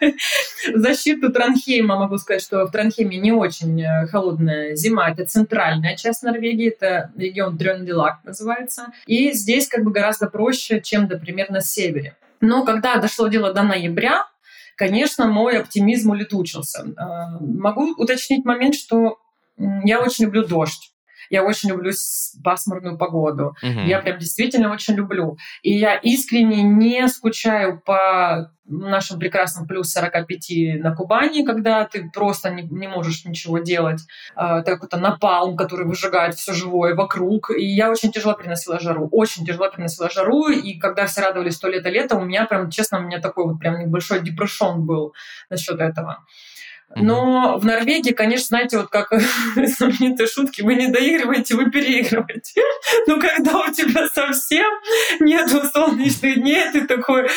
Защиту 0.76 1.32
Транхейма 1.32 1.98
могу 1.98 2.18
сказать, 2.18 2.42
что 2.42 2.66
в 2.66 2.72
Транхейме 2.72 3.18
не 3.18 3.32
очень 3.32 3.82
э, 3.82 4.08
холодная 4.08 4.76
зима. 4.76 5.10
Это 5.10 5.26
центральная 5.26 5.96
часть 5.96 6.24
Норвегии, 6.24 6.70
это 6.70 7.12
регион 7.18 7.58
Дрёнделак 7.58 8.24
называется. 8.24 8.88
И 9.06 9.32
здесь 9.32 9.68
как 9.68 9.84
бы 9.84 9.92
гораздо 9.92 10.28
проще, 10.28 10.82
чем, 10.82 11.08
например, 11.08 11.50
на 11.50 11.62
севере. 11.62 12.16
Но 12.40 12.66
когда 12.66 12.98
дошло 12.98 13.28
дело 13.28 13.54
до 13.54 13.64
ноября, 13.64 14.26
конечно, 14.76 15.28
мой 15.28 15.60
оптимизм 15.60 16.12
улетучился. 16.12 16.86
Э, 16.86 17.40
могу 17.40 17.94
уточнить 17.98 18.46
момент, 18.46 18.76
что 18.76 19.18
я 19.58 20.02
очень 20.02 20.26
люблю 20.26 20.46
дождь. 20.46 20.91
Я 21.32 21.44
очень 21.44 21.70
люблю 21.70 21.92
пасмурную 22.44 22.98
погоду. 22.98 23.56
Угу. 23.64 23.82
Я 23.88 24.00
прям 24.00 24.20
действительно 24.20 24.72
очень 24.72 24.96
люблю. 24.96 25.38
И 25.64 25.72
я 25.72 25.96
искренне 25.96 26.62
не 26.62 27.08
скучаю 27.08 27.82
по 27.84 28.52
нашим 28.66 29.20
прекрасным 29.20 29.66
плюс 29.66 29.92
45 29.92 30.82
на 30.82 30.96
Кубани, 30.96 31.46
когда 31.46 31.86
ты 31.86 32.10
просто 32.14 32.50
не, 32.52 32.64
не 32.64 32.88
можешь 32.88 33.26
ничего 33.26 33.60
делать. 33.60 34.02
А, 34.36 34.60
это 34.60 34.74
какой-то 34.74 34.98
напалм, 34.98 35.56
который 35.56 35.86
выжигает 35.86 36.36
все 36.36 36.54
живое 36.54 36.96
вокруг. 36.96 37.52
И 37.52 37.66
я 37.66 37.90
очень 37.90 38.12
тяжело 38.12 38.34
переносила 38.34 38.80
жару. 38.80 39.08
Очень 39.12 39.46
тяжело 39.46 39.70
переносила 39.70 40.10
жару. 40.10 40.50
И 40.50 40.80
когда 40.80 41.06
все 41.06 41.22
радовались 41.22 41.60
то 41.60 41.70
лето 41.70 41.90
лето, 41.90 42.18
у 42.18 42.26
меня 42.26 42.46
прям, 42.46 42.70
честно, 42.70 43.00
у 43.00 43.04
меня 43.04 43.20
такой 43.20 43.46
вот 43.46 43.60
прям 43.60 43.80
небольшой 43.80 44.22
депрешон 44.22 44.86
был 44.86 45.14
насчет 45.50 45.80
этого. 45.80 46.26
Но 46.96 47.58
в 47.58 47.66
Норвегии, 47.66 48.12
конечно, 48.12 48.48
знаете, 48.48 48.78
вот 48.78 48.90
как 48.90 49.12
знаменитые 49.56 50.28
шутки, 50.28 50.62
вы 50.62 50.76
не 50.76 50.90
доигрываете, 50.90 51.56
вы 51.56 51.72
переигрываете. 51.72 52.62
Но 53.08 53.20
когда 53.20 53.60
у 53.62 53.72
тебя 53.72 54.08
совсем 54.10 54.70
нет 55.20 55.50
солнечных 55.74 56.36
дней, 56.36 56.64
ты 56.72 56.86
такой, 56.86 57.30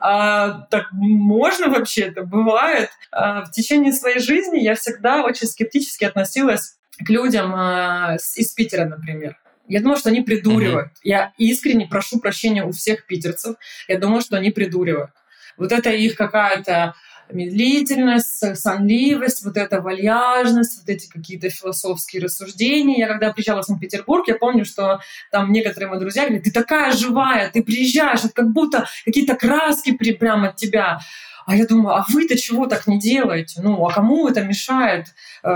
а, 0.00 0.66
так 0.70 0.88
можно 0.92 1.68
вообще 1.68 2.02
это 2.02 2.22
бывает. 2.22 2.90
А, 3.10 3.44
в 3.44 3.50
течение 3.50 3.92
своей 3.92 4.20
жизни 4.20 4.58
я 4.58 4.74
всегда 4.74 5.22
очень 5.22 5.46
скептически 5.46 6.04
относилась 6.04 6.76
к 7.04 7.08
людям 7.10 7.54
а, 7.54 8.16
из 8.36 8.52
Питера, 8.52 8.84
например. 8.86 9.36
Я 9.66 9.80
думаю, 9.80 9.96
что 9.96 10.10
они 10.10 10.20
придуривают. 10.20 10.88
Mm-hmm. 10.88 11.04
Я 11.04 11.32
искренне 11.38 11.86
прошу 11.86 12.20
прощения 12.20 12.64
у 12.64 12.72
всех 12.72 13.06
питерцев. 13.06 13.56
Я 13.88 13.98
думаю, 13.98 14.20
что 14.20 14.36
они 14.36 14.50
придуривают. 14.50 15.10
Вот 15.56 15.72
это 15.72 15.90
их 15.90 16.16
какая-то 16.16 16.94
медлительность, 17.34 18.56
сонливость, 18.56 19.44
вот 19.44 19.56
эта 19.56 19.80
вальяжность, 19.80 20.78
вот 20.78 20.88
эти 20.88 21.08
какие-то 21.08 21.50
философские 21.50 22.22
рассуждения. 22.22 22.98
Я 22.98 23.08
когда 23.08 23.32
приезжала 23.32 23.62
в 23.62 23.66
Санкт-Петербург, 23.66 24.26
я 24.28 24.34
помню, 24.34 24.64
что 24.64 25.00
там 25.30 25.52
некоторые 25.52 25.90
мои 25.90 26.00
друзья 26.00 26.24
говорят, 26.24 26.44
ты 26.44 26.52
такая 26.52 26.92
живая, 26.92 27.50
ты 27.50 27.62
приезжаешь, 27.62 28.24
это 28.24 28.32
как 28.32 28.52
будто 28.52 28.86
какие-то 29.04 29.34
краски 29.34 29.92
прямо 29.92 30.48
от 30.48 30.56
тебя. 30.56 31.00
А 31.46 31.56
я 31.56 31.66
думаю, 31.66 31.96
а 31.96 32.04
вы-то 32.08 32.38
чего 32.38 32.66
так 32.66 32.86
не 32.86 32.98
делаете? 32.98 33.60
Ну, 33.62 33.86
а 33.86 33.92
кому 33.92 34.28
это 34.28 34.42
мешает? 34.42 35.08
Э, 35.42 35.52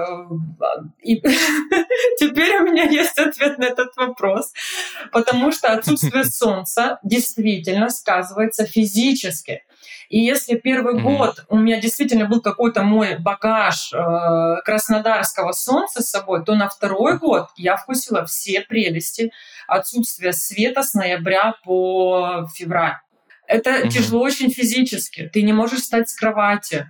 и 1.03 1.17
теперь 2.19 2.61
у 2.61 2.65
меня 2.65 2.85
есть 2.85 3.19
ответ 3.19 3.59
на 3.59 3.65
этот 3.65 3.97
вопрос. 3.97 4.53
Потому 5.13 5.51
что 5.51 5.69
отсутствие 5.69 6.25
солнца 6.25 6.99
действительно 7.03 7.89
сказывается 7.89 8.67
физически. 8.67 9.63
И 10.09 10.19
если 10.19 10.57
первый 10.57 10.95
mm-hmm. 10.95 11.19
год 11.19 11.45
у 11.49 11.57
меня 11.57 11.81
действительно 11.81 12.27
был 12.27 12.41
какой-то 12.41 12.83
мой 12.83 13.19
багаж 13.19 13.93
э, 13.93 14.63
краснодарского 14.65 15.53
солнца 15.53 16.03
с 16.03 16.11
собой, 16.11 16.45
то 16.45 16.55
на 16.55 16.69
второй 16.69 17.19
год 17.19 17.49
я 17.57 17.77
вкусила 17.77 18.25
все 18.25 18.63
прелести 18.63 19.33
отсутствия 19.67 20.33
света 20.33 20.83
с 20.83 20.95
ноября 20.95 21.55
по 21.65 22.47
февраль. 22.55 22.97
Это 23.47 23.71
mm-hmm. 23.71 23.89
тяжело 23.89 24.23
очень 24.23 24.51
физически. 24.51 25.31
Ты 25.33 25.43
не 25.43 25.53
можешь 25.53 25.81
встать 25.81 26.09
с 26.09 26.15
кровати. 26.15 26.89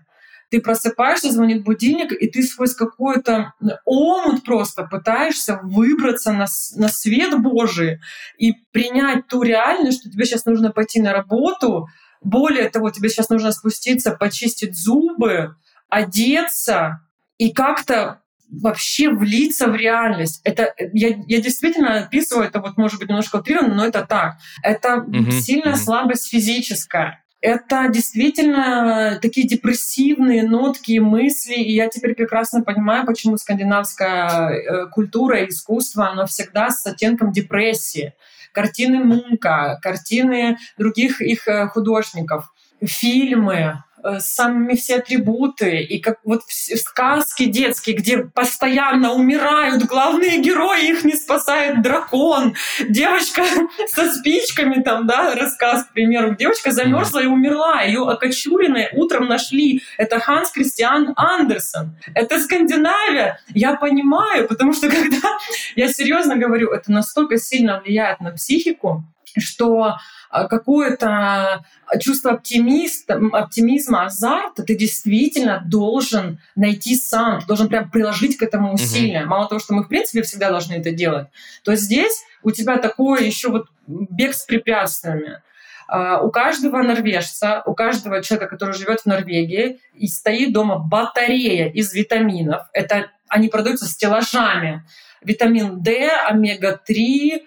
Ты 0.51 0.63
просыпаешься, 0.63 1.31
звонит 1.31 1.63
будильник, 1.63 2.11
и 2.13 2.27
ты 2.29 2.43
сквозь 2.43 2.75
какой-то 2.75 3.53
омут 3.85 4.45
просто 4.45 4.85
пытаешься 4.85 5.61
выбраться 5.63 6.33
на, 6.33 6.47
на 6.77 6.89
свет 6.89 7.39
Божий 7.39 8.01
и 8.39 8.53
принять 8.73 9.27
ту 9.29 9.43
реальность, 9.43 10.01
что 10.01 10.11
тебе 10.11 10.25
сейчас 10.25 10.47
нужно 10.47 10.73
пойти 10.73 11.03
на 11.03 11.13
работу, 11.13 11.87
более 12.21 12.69
того, 12.69 12.91
тебе 12.91 13.09
сейчас 13.09 13.29
нужно 13.29 13.53
спуститься, 13.53 14.13
почистить 14.13 14.77
зубы, 14.77 15.57
одеться 15.89 17.01
и 17.39 17.53
как-то 17.53 18.21
вообще 18.51 19.11
влиться 19.11 19.69
в 19.69 19.77
реальность. 19.77 20.41
Это 20.45 20.73
я, 20.93 21.17
я 21.27 21.41
действительно 21.41 22.05
описываю 22.05 22.47
это 22.47 22.61
вот 22.61 22.77
может 22.77 22.99
быть 22.99 23.09
немножко 23.09 23.37
утрированно, 23.37 23.75
но 23.75 23.87
это 23.87 24.07
так. 24.07 24.37
Это 24.63 25.05
mm-hmm. 25.07 25.31
сильная 25.31 25.75
mm-hmm. 25.75 25.77
слабость 25.77 26.31
физическая. 26.31 27.25
Это 27.41 27.89
действительно 27.89 29.19
такие 29.23 29.47
депрессивные 29.47 30.43
нотки 30.43 30.93
и 30.93 30.99
мысли, 30.99 31.55
и 31.55 31.73
я 31.73 31.89
теперь 31.89 32.15
прекрасно 32.15 32.63
понимаю, 32.63 33.07
почему 33.07 33.37
скандинавская 33.37 34.51
э, 34.51 34.87
культура 34.89 35.43
и 35.43 35.49
искусство, 35.49 36.11
оно 36.11 36.27
всегда 36.27 36.71
с 36.71 36.85
оттенком 36.85 37.31
депрессии 37.31 38.15
картины 38.53 39.05
Мунка, 39.05 39.79
картины 39.83 40.59
других 40.77 41.21
их 41.21 41.47
э, 41.49 41.69
художников, 41.69 42.53
фильмы, 42.83 43.83
самыми 44.19 44.75
все 44.75 44.97
атрибуты, 44.97 45.83
и 45.83 46.01
как 46.01 46.19
вот 46.25 46.43
сказки 46.49 47.45
детские, 47.45 47.97
где 47.97 48.19
постоянно 48.19 49.13
умирают 49.13 49.85
главные 49.85 50.39
герои, 50.39 50.91
их 50.91 51.05
не 51.05 51.15
спасает 51.15 51.83
дракон, 51.83 52.55
девочка 52.89 53.43
со 53.89 54.11
спичками 54.13 54.83
там, 54.83 55.07
да, 55.07 55.35
рассказ, 55.35 55.85
к 55.85 55.93
примеру, 55.93 56.35
девочка 56.35 56.71
замерзла 56.71 57.21
и 57.21 57.27
умерла, 57.27 57.83
ее 57.83 58.09
окочуренные 58.09 58.91
утром 58.93 59.27
нашли. 59.27 59.83
Это 59.97 60.21
Ханс 60.21 60.51
Кристиан 60.51 61.13
Андерсон. 61.17 61.97
Это 62.15 62.39
Скандинавия. 62.39 63.41
Я 63.55 63.75
понимаю, 63.75 64.47
потому 64.49 64.73
что 64.73 64.89
когда 64.91 65.39
я 65.77 65.89
серьезно 65.89 66.37
говорю, 66.37 66.71
это 66.71 66.91
настолько 66.93 67.39
сильно 67.39 67.81
влияет 67.81 68.21
на 68.21 68.33
психику, 68.33 69.05
что 69.41 69.97
а, 70.31 70.47
какое-то 70.47 71.65
чувство 72.01 72.33
оптимиста, 72.33 73.21
оптимизма, 73.33 74.05
азарта 74.07 74.63
ты 74.63 74.77
действительно 74.77 75.63
должен 75.67 76.41
найти 76.55 76.97
сам, 76.97 77.41
ты 77.41 77.47
должен 77.47 77.69
прям 77.69 77.91
приложить 77.91 78.37
к 78.37 78.43
этому 78.43 78.75
усилия. 78.75 79.23
Угу. 79.23 79.29
Мало 79.29 79.49
того, 79.49 79.59
что 79.59 79.75
мы, 79.75 79.85
в 79.85 79.89
принципе, 79.89 80.23
всегда 80.23 80.51
должны 80.51 80.75
это 80.75 80.91
делать, 80.91 81.29
то 81.65 81.75
здесь 81.75 82.25
у 82.43 82.51
тебя 82.51 82.79
такое 82.79 83.23
еще 83.23 83.49
вот 83.49 83.67
бег 83.87 84.35
с 84.35 84.45
препятствиями. 84.45 85.43
Uh, 85.91 86.21
у 86.23 86.31
каждого 86.31 86.83
норвежца, 86.83 87.63
у 87.65 87.73
каждого 87.73 88.23
человека, 88.23 88.51
который 88.51 88.75
живет 88.75 89.01
в 89.01 89.07
Норвегии, 89.07 89.81
и 89.95 90.07
стоит 90.07 90.53
дома 90.53 90.79
батарея 90.79 91.71
из 91.71 91.95
витаминов. 91.95 92.67
Это 92.75 93.11
они 93.29 93.49
продаются 93.49 93.87
стеллажами. 93.87 94.85
Витамин 95.23 95.83
D, 95.83 96.09
омега-3, 96.09 97.43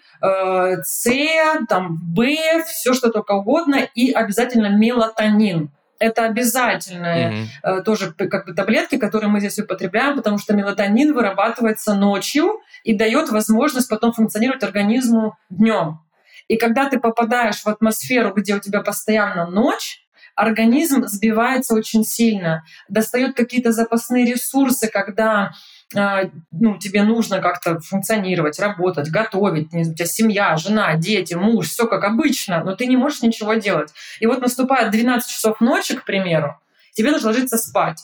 с, 0.83 1.65
там, 1.67 1.97
В, 2.15 2.63
все 2.65 2.93
что 2.93 3.11
только 3.11 3.31
угодно, 3.31 3.87
и 3.95 4.11
обязательно 4.11 4.67
мелатонин. 4.67 5.71
Это 5.99 6.25
обязательные 6.25 7.47
mm-hmm. 7.63 7.83
тоже 7.83 8.11
как 8.13 8.47
бы 8.47 8.53
таблетки, 8.53 8.97
которые 8.97 9.29
мы 9.29 9.39
здесь 9.39 9.59
употребляем, 9.59 10.15
потому 10.15 10.39
что 10.39 10.55
мелатонин 10.55 11.13
вырабатывается 11.13 11.93
ночью 11.93 12.59
и 12.83 12.95
дает 12.95 13.29
возможность 13.29 13.87
потом 13.87 14.11
функционировать 14.11 14.63
организму 14.63 15.37
днем. 15.51 15.99
И 16.47 16.57
когда 16.57 16.89
ты 16.89 16.99
попадаешь 16.99 17.61
в 17.61 17.67
атмосферу, 17.67 18.33
где 18.33 18.55
у 18.55 18.59
тебя 18.59 18.81
постоянно 18.81 19.45
ночь, 19.45 19.99
организм 20.35 21.05
сбивается 21.05 21.75
очень 21.75 22.03
сильно, 22.03 22.63
достает 22.89 23.35
какие-то 23.35 23.71
запасные 23.71 24.25
ресурсы, 24.25 24.89
когда 24.89 25.51
ну, 25.93 26.77
тебе 26.77 27.03
нужно 27.03 27.39
как-то 27.39 27.79
функционировать, 27.79 28.59
работать, 28.59 29.09
готовить, 29.09 29.73
у 29.73 29.93
тебя 29.93 30.05
семья, 30.05 30.55
жена, 30.57 30.95
дети, 30.95 31.33
муж, 31.33 31.67
все 31.67 31.87
как 31.87 32.03
обычно, 32.03 32.63
но 32.63 32.75
ты 32.75 32.85
не 32.85 32.97
можешь 32.97 33.21
ничего 33.21 33.55
делать. 33.55 33.93
И 34.19 34.25
вот 34.25 34.41
наступает 34.41 34.91
12 34.91 35.29
часов 35.29 35.59
ночи, 35.59 35.95
к 35.95 36.05
примеру, 36.05 36.59
тебе 36.93 37.11
нужно 37.11 37.29
ложиться 37.29 37.57
спать. 37.57 37.99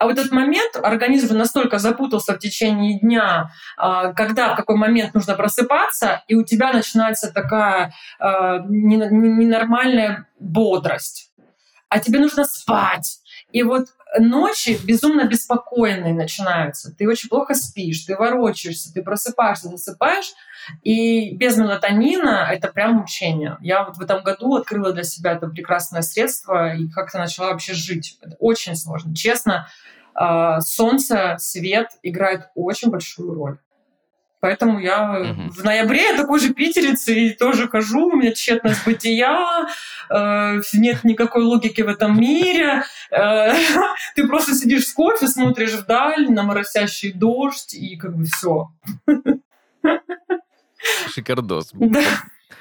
А 0.00 0.06
в 0.06 0.08
этот 0.08 0.32
момент 0.32 0.76
организм 0.82 1.36
настолько 1.36 1.78
запутался 1.78 2.32
в 2.32 2.38
течение 2.38 2.98
дня, 2.98 3.50
а, 3.76 4.14
когда 4.14 4.54
в 4.54 4.56
какой 4.56 4.76
момент 4.76 5.12
нужно 5.12 5.34
просыпаться, 5.34 6.22
и 6.26 6.34
у 6.34 6.42
тебя 6.42 6.72
начинается 6.72 7.30
такая 7.30 7.92
а, 8.18 8.60
ненормальная 8.66 10.26
бодрость. 10.38 11.30
А 11.90 11.98
тебе 11.98 12.18
нужно 12.18 12.44
спать. 12.44 13.19
И 13.52 13.62
вот 13.62 13.88
ночи 14.18 14.78
безумно 14.84 15.24
беспокойные 15.24 16.14
начинаются. 16.14 16.94
Ты 16.96 17.08
очень 17.08 17.28
плохо 17.28 17.54
спишь, 17.54 18.04
ты 18.04 18.16
ворочаешься, 18.16 18.92
ты 18.92 19.02
просыпаешься, 19.02 19.68
засыпаешь. 19.68 20.32
И 20.82 21.34
без 21.36 21.56
мелатонина 21.56 22.48
это 22.50 22.68
прям 22.68 22.96
мучение. 22.96 23.56
Я 23.60 23.84
вот 23.84 23.96
в 23.96 24.00
этом 24.00 24.22
году 24.22 24.56
открыла 24.56 24.92
для 24.92 25.04
себя 25.04 25.32
это 25.32 25.48
прекрасное 25.48 26.02
средство 26.02 26.74
и 26.74 26.88
как-то 26.88 27.18
начала 27.18 27.50
вообще 27.50 27.74
жить. 27.74 28.18
Это 28.20 28.36
очень 28.38 28.76
сложно. 28.76 29.14
Честно, 29.14 29.68
а, 30.14 30.60
солнце, 30.60 31.36
свет 31.38 31.88
играет 32.02 32.50
очень 32.54 32.90
большую 32.90 33.34
роль. 33.34 33.58
Поэтому 34.40 34.80
я 34.80 35.20
угу. 35.20 35.50
в 35.50 35.62
ноябре 35.62 36.02
я 36.02 36.16
такой 36.16 36.40
же 36.40 36.54
питерец 36.54 37.06
и 37.08 37.30
тоже 37.30 37.68
хожу, 37.68 38.08
у 38.08 38.16
меня 38.16 38.32
тщетность 38.32 38.84
бытия, 38.86 39.68
э, 40.08 40.60
нет 40.72 41.04
никакой 41.04 41.44
логики 41.44 41.82
в 41.82 41.88
этом 41.88 42.18
мире. 42.18 42.84
Э, 43.10 43.52
ты 44.16 44.26
просто 44.26 44.54
сидишь 44.54 44.86
с 44.86 44.92
кофе, 44.94 45.28
смотришь 45.28 45.74
вдаль 45.74 46.30
на 46.30 46.42
моросящий 46.42 47.12
дождь 47.12 47.74
и 47.74 47.96
как 47.96 48.16
бы 48.16 48.24
все. 48.24 48.68
Шикардос. 51.12 51.72
Да, 51.80 52.02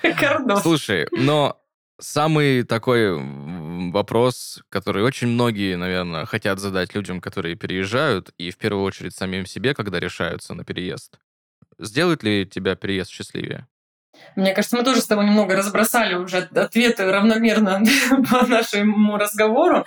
шикардос. 0.02 0.62
Слушай, 0.64 1.08
но 1.12 1.62
самый 1.98 2.64
такой 2.64 3.18
вопрос, 3.92 4.64
который 4.70 5.04
очень 5.04 5.28
многие, 5.28 5.76
наверное, 5.76 6.26
хотят 6.26 6.60
задать 6.60 6.94
людям, 6.94 7.22
которые 7.22 7.56
переезжают, 7.56 8.32
и 8.38 8.52
в 8.52 8.58
первую 8.58 8.84
очередь 8.84 9.16
самим 9.16 9.46
себе, 9.46 9.74
когда 9.74 10.00
решаются 10.00 10.54
на 10.54 10.64
переезд. 10.66 11.20
Сделает 11.80 12.24
ли 12.24 12.46
тебя 12.46 12.76
переезд 12.76 13.10
счастливее? 13.10 13.68
Мне 14.36 14.54
кажется, 14.54 14.76
мы 14.76 14.84
тоже 14.84 15.02
с 15.02 15.08
тобой 15.08 15.26
немного 15.26 15.56
разбросали 15.56 16.16
уже 16.16 16.40
ответы 16.54 17.10
равномерно 17.10 17.82
по 18.32 18.46
нашему 18.46 19.18
разговору. 19.18 19.86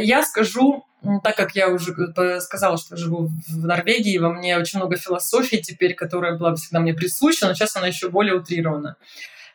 Я 0.00 0.22
скажу, 0.22 0.86
так 1.24 1.36
как 1.36 1.56
я 1.56 1.68
уже 1.68 1.92
сказала, 2.40 2.78
что 2.78 2.96
живу 2.96 3.30
в 3.48 3.66
Норвегии, 3.66 4.18
во 4.18 4.32
мне 4.32 4.56
очень 4.56 4.78
много 4.78 4.96
философии 4.96 5.56
теперь, 5.56 5.94
которая 5.94 6.36
была 6.36 6.54
всегда 6.54 6.80
мне 6.80 6.94
присуща, 6.94 7.46
но 7.46 7.54
сейчас 7.54 7.76
она 7.76 7.88
еще 7.88 8.08
более 8.10 8.34
утрирована. 8.34 8.96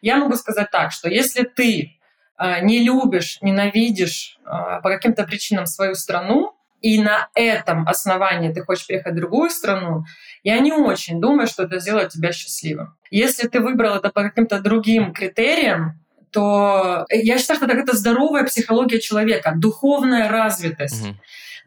Я 0.02 0.18
могу 0.18 0.36
сказать 0.36 0.70
так, 0.70 0.92
что 0.92 1.10
если 1.10 1.44
ты 1.44 1.98
а, 2.36 2.60
не 2.60 2.80
любишь, 2.80 3.38
ненавидишь 3.42 4.38
по 4.44 4.82
каким-то 4.84 5.24
причинам 5.24 5.66
свою 5.66 5.96
страну, 5.96 6.53
и 6.84 7.02
на 7.02 7.30
этом 7.34 7.88
основании 7.88 8.52
ты 8.52 8.62
хочешь 8.62 8.86
переехать 8.86 9.14
в 9.14 9.16
другую 9.16 9.50
страну, 9.50 10.04
я 10.44 10.60
не 10.60 10.74
очень 10.74 11.22
думаю, 11.22 11.48
что 11.48 11.64
это 11.64 11.80
сделает 11.80 12.10
тебя 12.10 12.34
счастливым. 12.34 12.94
Если 13.10 13.48
ты 13.48 13.62
выбрал 13.62 13.96
это 13.96 14.10
по 14.10 14.22
каким-то 14.22 14.60
другим 14.60 15.14
критериям, 15.14 15.94
то 16.32 17.06
я 17.10 17.38
считаю, 17.38 17.58
что 17.58 17.72
это 17.72 17.96
здоровая 17.96 18.44
психология 18.44 19.00
человека, 19.00 19.54
духовная 19.56 20.28
развитость. 20.28 21.06
Угу. 21.06 21.16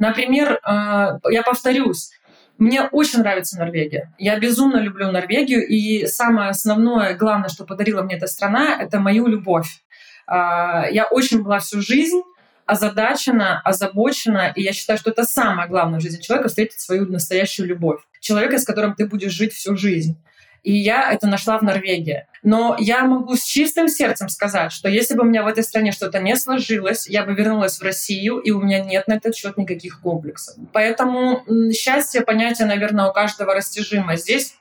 Например, 0.01 0.61
а, 0.63 1.19
я 1.31 1.43
повторюсь, 1.43 2.11
мне 2.59 2.83
очень 2.83 3.21
нравится 3.21 3.59
Норвегия. 3.59 4.13
Я 4.19 4.39
безумно 4.39 4.77
люблю 4.77 5.11
Норвегию, 5.11 5.67
и 5.67 6.07
самое 6.07 6.51
основное, 6.51 7.15
главное, 7.15 7.49
что 7.49 7.65
подарила 7.65 8.03
мне 8.03 8.17
эта 8.17 8.27
страна, 8.27 8.77
это 8.79 9.01
мою 9.01 9.27
любовь. 9.29 9.83
А, 10.27 10.87
я 10.91 11.07
очень 11.07 11.43
была 11.43 11.59
всю 11.61 11.81
жизнь 11.81 12.21
озадачена, 12.67 13.61
озабочена, 13.65 14.53
и 14.55 14.63
я 14.63 14.73
считаю, 14.73 14.99
что 14.99 15.11
это 15.11 15.25
самое 15.25 15.69
главное 15.69 16.01
в 16.01 16.03
жизни 16.03 16.21
человека— 16.21 16.49
встретить 16.51 16.81
свою 16.81 17.07
настоящую 17.07 17.69
любовь. 17.69 18.01
Человека, 18.21 18.59
с 18.59 18.65
которым 18.65 18.95
ты 18.95 19.07
будешь 19.07 19.33
жить 19.33 19.53
всю 19.53 19.77
жизнь. 19.77 20.19
И 20.65 20.73
я 20.73 21.13
это 21.13 21.29
нашла 21.29 21.59
в 21.59 21.63
Норвегии. 21.63 22.27
Но 22.43 22.75
я 22.81 23.05
могу 23.05 23.37
с 23.37 23.45
чистым 23.45 23.87
сердцем 23.87 24.29
сказать, 24.29 24.73
что 24.73 24.89
если 24.89 25.15
бы 25.15 25.23
у 25.23 25.25
меня 25.27 25.45
в 25.45 25.47
этой 25.47 25.63
стране 25.63 25.93
что-то 25.93 26.19
не 26.19 26.35
сложилось, 26.35 27.07
я 27.07 27.23
бы 27.23 27.35
вернулась 27.35 27.79
в 27.79 27.83
Россию, 27.85 28.39
и 28.39 28.51
у 28.51 28.61
меня 28.61 28.81
нет 28.81 29.07
на 29.07 29.15
этот 29.15 29.37
счет 29.37 29.57
никаких 29.57 30.01
комплексов. 30.01 30.57
Поэтому 30.73 31.45
счастье 31.73 32.23
понятие, 32.23 32.67
наверное, 32.67 33.07
у 33.07 33.13
каждого 33.13 33.55
растяжимо. 33.55 34.17
Здесь 34.17 34.57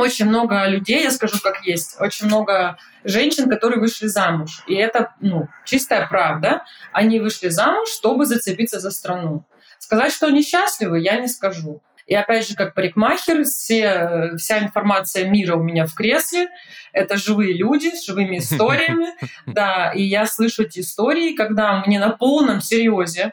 очень 0.00 0.26
много 0.26 0.66
людей, 0.66 1.02
я 1.02 1.10
скажу 1.10 1.38
как 1.42 1.64
есть, 1.64 1.96
очень 2.00 2.26
много 2.26 2.78
женщин, 3.04 3.48
которые 3.48 3.80
вышли 3.80 4.06
замуж. 4.06 4.62
И 4.66 4.74
это 4.74 5.14
ну, 5.20 5.48
чистая 5.64 6.06
правда. 6.08 6.64
Они 6.92 7.20
вышли 7.20 7.48
замуж, 7.48 7.88
чтобы 7.88 8.26
зацепиться 8.26 8.80
за 8.80 8.90
страну. 8.90 9.44
Сказать, 9.78 10.12
что 10.12 10.26
они 10.26 10.42
счастливы, 10.42 11.00
я 11.00 11.18
не 11.20 11.28
скажу. 11.28 11.82
И 12.06 12.14
опять 12.14 12.48
же, 12.48 12.56
как 12.56 12.74
парикмахер, 12.74 13.44
все, 13.44 14.32
вся 14.36 14.58
информация 14.58 15.28
мира 15.28 15.54
у 15.54 15.62
меня 15.62 15.86
в 15.86 15.94
кресле. 15.94 16.48
Это 16.92 17.16
живые 17.16 17.54
люди 17.54 17.94
с 17.94 18.04
живыми 18.04 18.38
историями. 18.38 19.14
Да, 19.46 19.92
и 19.92 20.02
я 20.02 20.26
слышу 20.26 20.64
эти 20.64 20.80
истории, 20.80 21.36
когда 21.36 21.82
мне 21.86 22.00
на 22.00 22.10
полном 22.10 22.60
серьезе 22.60 23.32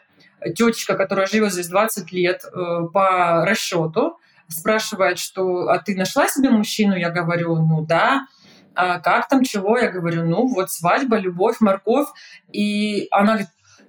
тетечка, 0.54 0.94
которая 0.94 1.26
живет 1.26 1.52
здесь 1.52 1.68
20 1.68 2.12
лет 2.12 2.44
э, 2.44 2.82
по 2.92 3.44
расчету, 3.44 4.18
спрашивает, 4.48 5.18
что 5.18 5.68
«А 5.68 5.78
ты 5.78 5.96
нашла 5.96 6.28
себе 6.28 6.50
мужчину?» 6.50 6.96
Я 6.96 7.10
говорю 7.10 7.56
«Ну 7.56 7.84
да». 7.84 8.26
А 8.74 9.00
как 9.00 9.28
там, 9.28 9.42
чего? 9.42 9.76
Я 9.76 9.90
говорю, 9.90 10.24
ну 10.24 10.46
вот 10.46 10.70
свадьба, 10.70 11.16
любовь, 11.16 11.56
морковь. 11.58 12.06
И 12.52 13.08
она 13.10 13.32
говорит, 13.32 13.48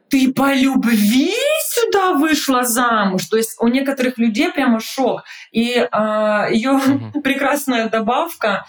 ты 0.10 0.34
по 0.34 0.54
любви 0.54 1.32
сюда 1.62 2.14
вышла 2.14 2.64
замуж. 2.64 3.28
То 3.28 3.38
есть 3.38 3.56
у 3.60 3.68
некоторых 3.68 4.18
людей 4.18 4.52
прямо 4.52 4.80
шок. 4.80 5.24
И 5.52 5.88
а, 5.92 6.48
ее 6.50 6.72
угу. 6.72 7.22
прекрасная 7.24 7.90
добавка. 7.90 8.66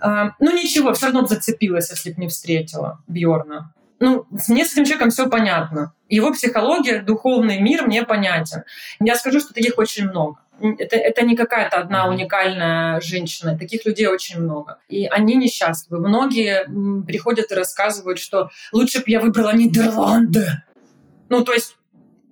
А, 0.00 0.32
ну 0.40 0.52
ничего, 0.52 0.92
все 0.94 1.06
равно 1.06 1.26
зацепилась, 1.26 1.90
если 1.90 2.12
бы 2.12 2.22
не 2.22 2.28
встретила 2.28 3.00
Бьорна. 3.06 3.72
Ну, 4.00 4.26
мне 4.48 4.64
с 4.64 4.72
этим 4.72 4.84
человеком 4.84 5.10
все 5.10 5.28
понятно. 5.28 5.94
Его 6.08 6.32
психология, 6.32 7.02
духовный 7.02 7.60
мир 7.60 7.86
мне 7.86 8.02
понятен. 8.02 8.64
Я 8.98 9.14
скажу, 9.14 9.38
что 9.38 9.54
таких 9.54 9.78
очень 9.78 10.08
много. 10.08 10.40
Это, 10.78 10.96
это 10.96 11.22
не 11.22 11.36
какая-то 11.36 11.78
одна 11.78 12.08
уникальная 12.08 13.00
женщина. 13.00 13.58
Таких 13.58 13.84
людей 13.84 14.06
очень 14.06 14.40
много. 14.40 14.78
И 14.88 15.06
они 15.06 15.36
несчастливы. 15.36 16.06
Многие 16.06 16.64
приходят 17.04 17.50
и 17.50 17.54
рассказывают, 17.54 18.18
что 18.18 18.50
лучше 18.72 18.98
бы 18.98 19.04
я 19.06 19.20
выбрала 19.20 19.52
Нидерланды. 19.54 20.46
Ну, 21.28 21.44
то 21.44 21.52
есть, 21.52 21.76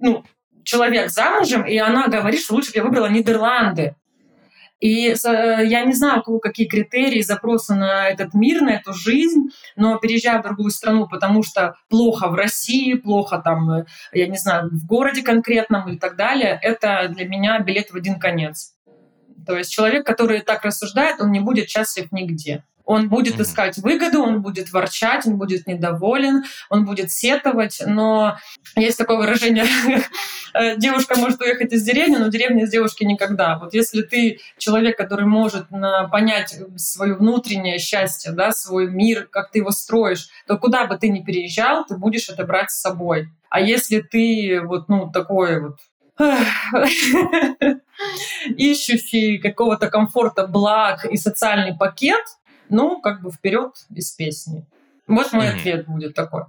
ну, 0.01 0.25
человек 0.63 1.11
замужем, 1.11 1.65
и 1.65 1.77
она 1.79 2.09
говорит, 2.09 2.41
что 2.41 2.55
лучше 2.55 2.73
бы 2.73 2.79
я 2.79 2.85
выбрала 2.85 3.09
Нидерланды. 3.09 3.97
И 4.81 5.09
э, 5.09 5.15
я 5.67 5.85
не 5.85 5.93
знаю, 5.93 6.21
у 6.21 6.23
кого 6.23 6.39
какие 6.39 6.67
критерии, 6.67 7.21
запросы 7.21 7.75
на 7.75 8.09
этот 8.09 8.33
мир, 8.35 8.63
на 8.63 8.71
эту 8.71 8.95
жизнь, 8.95 9.51
но 9.77 9.99
переезжая 9.99 10.41
в 10.41 10.43
другую 10.43 10.71
страну, 10.71 11.07
потому 11.07 11.43
что 11.43 11.75
плохо 11.89 12.29
в 12.29 12.35
России, 12.35 12.95
плохо 12.95 13.41
там, 13.45 13.71
э, 13.71 13.85
я 14.13 14.27
не 14.27 14.39
знаю, 14.39 14.71
в 14.71 14.87
городе 14.87 15.23
конкретном 15.23 15.91
и 15.91 15.99
так 15.99 16.17
далее, 16.17 16.59
это 16.63 17.09
для 17.15 17.29
меня 17.29 17.59
билет 17.61 17.91
в 17.91 17.97
один 17.97 18.19
конец. 18.19 18.75
То 19.47 19.57
есть 19.57 19.71
человек, 19.71 20.07
который 20.07 20.41
так 20.41 20.65
рассуждает, 20.65 21.21
он 21.21 21.31
не 21.31 21.41
будет 21.41 21.69
счастлив 21.69 22.11
нигде. 22.11 22.65
Он 22.91 23.09
будет 23.09 23.37
mm-hmm. 23.37 23.43
искать 23.43 23.79
выгоду, 23.79 24.21
он 24.21 24.43
будет 24.43 24.73
ворчать, 24.73 25.25
он 25.25 25.39
будет 25.39 25.69
недоволен, 25.69 26.43
он 26.71 26.85
будет 26.85 27.13
сетовать. 27.13 27.81
Но 27.87 28.37
есть 28.75 28.99
такое 28.99 29.19
выражение, 29.19 29.65
э, 30.55 30.77
девушка 30.77 31.17
может 31.17 31.41
уехать 31.41 31.73
из 31.73 31.85
деревни, 31.85 32.17
но 32.17 32.27
деревня 32.27 32.65
из 32.65 32.71
девушки 32.71 33.05
никогда. 33.05 33.61
Вот 33.61 33.75
если 33.75 34.03
ты 34.03 34.41
человек, 34.59 34.99
который 34.99 35.25
может 35.25 35.69
понять 36.11 36.57
свое 36.75 37.15
внутреннее 37.15 37.79
счастье, 37.79 38.33
да, 38.33 38.51
свой 38.51 38.91
мир, 38.91 39.29
как 39.31 39.53
ты 39.53 39.61
его 39.61 39.71
строишь, 39.71 40.29
то 40.49 40.59
куда 40.59 40.87
бы 40.87 40.99
ты 40.99 41.11
ни 41.11 41.21
переезжал, 41.21 41.85
ты 41.85 41.97
будешь 41.97 42.29
это 42.29 42.45
брать 42.45 42.73
с 42.73 42.81
собой. 42.81 43.29
А 43.51 43.61
если 43.61 44.01
ты 44.01 44.63
вот 44.65 44.89
ну 44.89 45.09
такой 45.13 45.61
вот 45.61 45.77
ищущий 48.57 49.39
какого-то 49.39 49.89
комфорта, 49.89 50.49
благ 50.49 51.05
и 51.05 51.17
социальный 51.17 51.77
пакет, 51.77 52.25
ну, 52.71 53.01
как 53.01 53.23
бы 53.23 53.31
вперед 53.31 53.73
из 53.95 54.11
песни. 54.13 54.67
Вот 55.07 55.33
мой 55.33 55.47
mm-hmm. 55.47 55.59
ответ 55.59 55.87
будет 55.87 56.15
такой. 56.15 56.45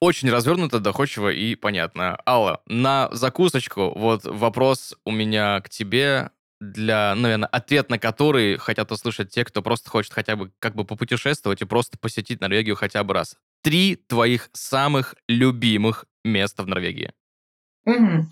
Очень 0.00 0.30
развернуто, 0.30 0.80
доходчиво 0.80 1.30
и 1.30 1.54
понятно. 1.54 2.18
Алла, 2.26 2.60
на 2.66 3.08
закусочку 3.12 3.92
вот 3.96 4.24
вопрос 4.24 4.94
у 5.04 5.10
меня 5.10 5.60
к 5.60 5.70
тебе 5.70 6.30
для, 6.60 7.14
наверное, 7.14 7.48
ответ 7.48 7.90
на 7.90 7.98
который 7.98 8.56
хотят 8.58 8.90
услышать 8.92 9.30
те, 9.30 9.44
кто 9.44 9.62
просто 9.62 9.90
хочет 9.90 10.12
хотя 10.12 10.36
бы 10.36 10.50
как 10.58 10.74
бы 10.74 10.84
попутешествовать 10.84 11.62
и 11.62 11.64
просто 11.64 11.98
посетить 11.98 12.40
Норвегию 12.40 12.76
хотя 12.76 13.02
бы 13.04 13.14
раз. 13.14 13.36
Три 13.62 13.96
твоих 13.96 14.50
самых 14.52 15.14
любимых 15.28 16.04
места 16.24 16.62
в 16.62 16.66
Норвегии. 16.66 17.12
Угу. 17.86 18.26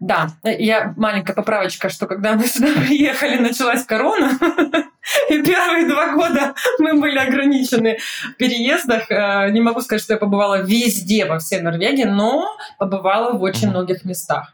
Да, 0.00 0.30
я 0.42 0.94
маленькая 0.96 1.34
поправочка, 1.34 1.90
что 1.90 2.06
когда 2.06 2.34
мы 2.34 2.46
сюда 2.46 2.72
приехали, 2.86 3.36
началась 3.36 3.84
корона, 3.84 4.38
и 5.28 5.42
первые 5.42 5.88
два 5.88 6.14
года 6.14 6.54
мы 6.78 6.94
были 7.00 7.18
ограничены 7.18 7.98
в 8.32 8.34
переездах. 8.34 9.10
Э, 9.10 9.50
не 9.50 9.60
могу 9.60 9.80
сказать, 9.80 10.02
что 10.02 10.14
я 10.14 10.18
побывала 10.18 10.62
везде, 10.62 11.24
во 11.24 11.38
всей 11.38 11.60
Норвегии, 11.60 12.04
но 12.04 12.46
побывала 12.78 13.32
в 13.32 13.42
очень 13.42 13.70
многих 13.70 14.04
местах. 14.04 14.52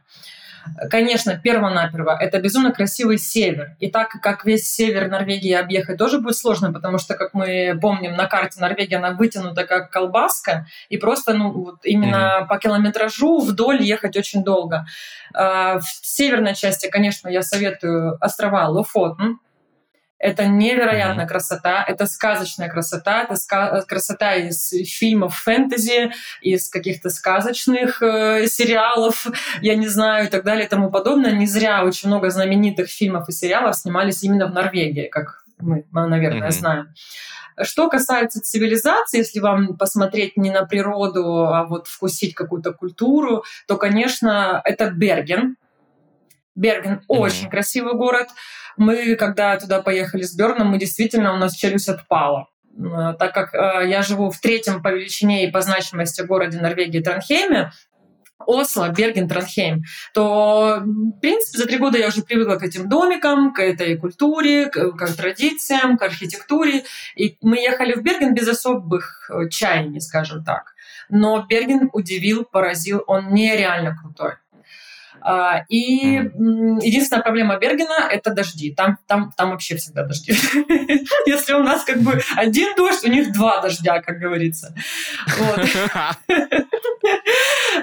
Конечно, 0.91 1.39
перво-наперво, 1.39 2.17
это 2.19 2.41
безумно 2.41 2.73
красивый 2.73 3.19
север. 3.19 3.77
И 3.79 3.91
так 3.91 4.09
как 4.21 4.45
весь 4.45 4.69
север 4.69 5.09
Норвегии 5.09 5.53
объехать 5.53 5.99
тоже 5.99 6.21
будет 6.21 6.37
сложно, 6.37 6.73
потому 6.73 6.99
что, 6.99 7.15
как 7.15 7.35
мы 7.35 7.79
помним, 7.81 8.17
на 8.17 8.27
карте 8.27 8.61
Норвегия 8.61 8.97
она 8.97 9.13
вытянута 9.13 9.65
как 9.65 9.91
колбаска, 9.91 10.67
и 10.89 10.97
просто 10.97 11.35
ну, 11.35 11.51
вот 11.53 11.77
именно 11.85 12.41
mm-hmm. 12.41 12.49
по 12.49 12.59
километражу 12.59 13.41
вдоль 13.41 13.83
ехать 13.83 14.17
очень 14.17 14.45
долго. 14.45 14.87
А, 15.35 15.79
в 15.79 15.85
северной 16.03 16.55
части, 16.55 16.89
конечно, 16.89 17.29
я 17.29 17.43
советую 17.43 18.17
острова 18.21 18.69
Лофотн, 18.69 19.35
Это 20.19 20.47
невероятная 20.47 21.27
mm-hmm. 21.27 21.29
красота, 21.29 21.85
это 21.87 22.07
сказочная 22.07 22.71
красота, 22.71 23.25
это 23.25 23.35
ска- 23.35 23.83
красота 23.83 24.35
из 24.35 24.71
фильмов 24.71 25.37
фэнтези, 25.37 26.13
из 26.41 26.71
каких-то 26.71 27.11
сказочных 27.11 28.03
э, 28.03 28.47
сериалов, 28.47 29.27
я 29.61 29.77
не 29.77 29.89
знаю, 29.89 30.27
и 30.27 30.31
так 30.31 30.43
далее 30.43 30.67
и 30.67 30.69
тому 30.69 30.91
подобное. 30.91 31.33
Не 31.33 31.47
зря 31.47 31.85
очень 31.85 32.09
много 32.09 32.31
знаменитых 32.31 32.89
фильмов 32.89 33.29
и 33.29 33.33
сериалов 33.33 33.77
снимались 33.77 34.23
именно 34.23 34.47
в 34.47 34.53
Норвегии, 34.53 35.09
как 35.09 35.45
мы, 35.59 35.85
наверное, 35.93 36.49
mm-hmm. 36.49 36.53
знаем. 36.53 36.95
Что 37.63 37.89
касается 37.89 38.41
цивилизации, 38.41 39.19
если 39.19 39.41
вам 39.41 39.77
посмотреть 39.77 40.37
не 40.37 40.51
на 40.51 40.65
природу, 40.65 41.47
а 41.47 41.65
вот 41.65 41.89
вкусить 41.89 42.35
какую-то 42.35 42.73
культуру, 42.73 43.45
то, 43.67 43.77
конечно, 43.77 44.61
это 44.65 44.91
Берген. 44.91 45.57
Берген 46.55 46.95
mm-hmm. 46.95 47.05
очень 47.09 47.51
красивый 47.51 47.95
город. 47.95 48.29
Мы, 48.77 49.17
когда 49.17 49.57
туда 49.59 49.83
поехали 49.83 50.23
с 50.23 50.35
Берном, 50.35 50.69
мы 50.69 50.79
действительно, 50.79 51.35
у 51.35 51.37
нас 51.37 51.55
челюсть 51.55 51.89
отпала 51.89 52.49
э, 52.77 53.15
так 53.19 53.33
как 53.33 53.55
э, 53.55 53.89
я 53.89 54.03
живу 54.03 54.31
в 54.31 54.41
третьем 54.41 54.83
по 54.83 54.89
величине 54.89 55.47
и 55.47 55.51
по 55.51 55.61
значимости 55.61 56.23
городе 56.23 56.61
Норвегии 56.61 57.01
Транхейме, 57.01 57.73
Осло, 58.39 58.91
Берген, 58.91 59.29
Транхейм, 59.29 59.83
то, 60.13 60.83
в 60.85 61.21
принципе, 61.21 61.59
за 61.59 61.67
три 61.67 61.79
года 61.79 61.99
я 61.99 62.09
уже 62.09 62.23
привыкла 62.23 62.57
к 62.57 62.63
этим 62.63 62.89
домикам, 62.89 63.53
к 63.53 63.61
этой 63.61 63.97
культуре, 63.97 64.67
к, 64.67 64.93
к 64.93 65.17
традициям, 65.17 65.97
к 65.97 66.03
архитектуре. 66.03 66.85
И 67.17 67.37
мы 67.41 67.57
ехали 67.57 67.95
в 67.95 68.03
Берген 68.03 68.35
без 68.35 68.47
особых 68.47 69.31
э, 69.31 69.49
чаяний, 69.49 70.01
скажем 70.01 70.45
так. 70.45 70.75
Но 71.09 71.47
Берген 71.49 71.89
удивил, 71.93 72.45
поразил, 72.45 73.03
он 73.07 73.33
нереально 73.33 73.97
крутой. 73.97 74.35
А, 75.21 75.65
и 75.69 76.31
единственная 76.83 77.23
проблема 77.23 77.59
Бергена— 77.59 78.09
это 78.11 78.31
дожди. 78.33 78.75
Там, 78.75 78.99
там, 79.07 79.33
там 79.37 79.51
вообще 79.51 79.77
всегда 79.77 80.05
дожди. 80.05 80.33
Если 81.27 81.53
у 81.53 81.63
нас 81.63 81.85
как 81.85 82.01
бы 82.01 82.21
один 82.37 82.75
дождь, 82.77 83.05
у 83.05 83.09
них 83.09 83.33
два 83.33 83.61
дождя, 83.61 84.01
как 84.01 84.19
говорится. 84.19 84.75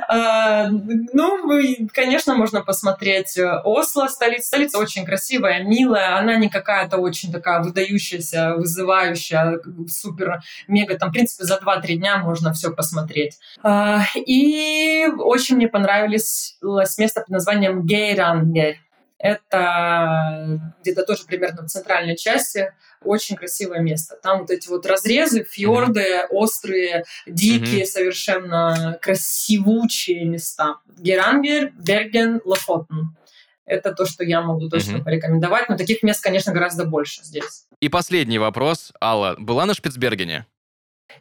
А, 0.08 0.68
ну, 0.70 1.88
конечно, 1.94 2.36
можно 2.36 2.62
посмотреть 2.62 3.38
э, 3.38 3.62
Осло, 3.64 4.08
столица. 4.08 4.48
Столица 4.48 4.78
очень 4.78 5.06
красивая, 5.06 5.64
милая. 5.64 6.18
Она 6.18 6.36
не 6.36 6.50
какая-то 6.50 6.98
очень 6.98 7.32
такая 7.32 7.62
выдающаяся, 7.62 8.56
вызывающая, 8.56 9.60
супер, 9.88 10.42
мега. 10.68 10.98
Там, 10.98 11.10
в 11.10 11.14
принципе, 11.14 11.46
за 11.46 11.58
2-3 11.58 11.96
дня 11.96 12.18
можно 12.18 12.54
все 12.54 12.72
посмотреть. 12.72 13.38
А, 13.62 14.04
и 14.16 15.08
очень 15.18 15.56
мне 15.56 15.68
понравилось 15.68 16.58
место 16.98 17.23
под 17.24 17.30
названием 17.30 17.86
Гейрангер. 17.86 18.76
Это 19.18 20.60
где-то 20.82 21.06
тоже 21.06 21.24
примерно 21.26 21.64
в 21.64 21.68
центральной 21.68 22.18
части. 22.18 22.74
Очень 23.02 23.38
красивое 23.38 23.80
место. 23.80 24.18
Там 24.22 24.40
вот 24.40 24.52
эти 24.52 24.68
вот 24.68 24.86
разрезы, 24.86 25.46
фьорды, 25.46 26.02
mm-hmm. 26.02 26.28
острые, 26.32 27.04
дикие, 27.26 27.84
mm-hmm. 27.84 27.86
совершенно 27.86 29.00
красивучие 29.02 30.26
места. 30.26 30.76
Герангер, 30.98 31.72
Берген, 31.72 32.42
Лофотен. 32.44 33.16
Это 33.66 33.94
то, 33.94 34.06
что 34.06 34.26
я 34.26 34.42
могу 34.42 34.68
точно 34.68 34.98
mm-hmm. 34.98 35.04
порекомендовать. 35.04 35.70
Но 35.70 35.78
таких 35.78 36.04
мест, 36.04 36.22
конечно, 36.22 36.52
гораздо 36.52 36.84
больше 36.84 37.24
здесь. 37.24 37.66
И 37.80 37.88
последний 37.88 38.40
вопрос. 38.40 38.92
Алла, 39.02 39.36
была 39.38 39.66
на 39.66 39.74
Шпицбергене? 39.74 40.46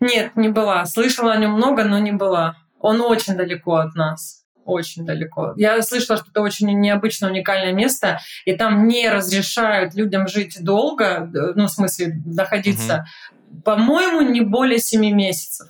Нет, 0.00 0.34
не 0.34 0.48
была. 0.48 0.84
Слышала 0.86 1.32
о 1.32 1.36
нем 1.36 1.52
много, 1.52 1.84
но 1.84 2.00
не 2.00 2.10
была. 2.10 2.56
Он 2.80 3.00
очень 3.00 3.36
далеко 3.36 3.76
от 3.76 3.94
нас 3.94 4.41
очень 4.64 5.04
далеко. 5.04 5.54
Я 5.56 5.80
слышала, 5.82 6.18
что 6.18 6.30
это 6.30 6.40
очень 6.40 6.68
необычное, 6.80 7.30
уникальное 7.30 7.72
место, 7.72 8.20
и 8.44 8.54
там 8.54 8.86
не 8.86 9.08
разрешают 9.08 9.94
людям 9.94 10.28
жить 10.28 10.62
долго, 10.62 11.30
ну, 11.54 11.66
в 11.66 11.70
смысле, 11.70 12.20
находиться, 12.24 13.06
угу. 13.50 13.62
по-моему, 13.62 14.20
не 14.20 14.40
более 14.40 14.78
семи 14.78 15.12
месяцев 15.12 15.68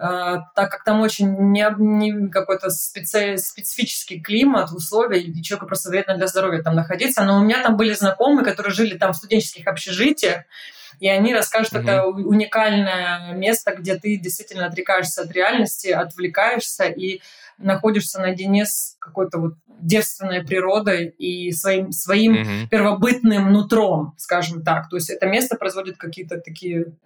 а, 0.00 0.42
так 0.54 0.70
как 0.70 0.84
там 0.84 1.00
очень 1.00 1.28
не, 1.50 1.66
не 1.78 2.28
какой-то 2.30 2.70
специ, 2.70 3.36
специфический 3.36 4.20
климат, 4.20 4.70
условия, 4.70 5.20
и 5.20 5.42
человеку 5.42 5.66
просто 5.66 5.90
вредно 5.90 6.16
для 6.16 6.28
здоровья 6.28 6.62
там 6.62 6.76
находиться. 6.76 7.24
Но 7.24 7.40
у 7.40 7.42
меня 7.42 7.62
там 7.64 7.76
были 7.76 7.92
знакомые, 7.94 8.44
которые 8.44 8.72
жили 8.72 8.96
там 8.96 9.12
в 9.12 9.16
студенческих 9.16 9.66
общежитиях, 9.66 10.44
и 11.00 11.08
они 11.08 11.34
расскажут, 11.34 11.72
mm 11.74 11.82
это 11.82 12.04
уникальное 12.06 13.32
место, 13.32 13.74
где 13.74 13.96
ты 13.96 14.16
действительно 14.16 14.66
отрекаешься 14.66 15.22
от 15.22 15.32
реальности, 15.32 15.88
отвлекаешься 15.88 16.84
и 16.84 17.20
находишься 17.58 18.20
наедине 18.20 18.66
с 18.66 18.96
какой-то 19.00 19.38
вот 19.38 19.54
девственной 19.80 20.44
природой 20.44 21.08
и 21.08 21.52
своим, 21.52 21.92
своим 21.92 22.34
mm-hmm. 22.34 22.68
первобытным 22.68 23.52
нутром, 23.52 24.14
скажем 24.16 24.62
так. 24.62 24.88
То 24.88 24.96
есть 24.96 25.10
это 25.10 25.26
место 25.26 25.56
производит 25.56 25.96
какие-то 25.98 26.40
такие 26.40 26.96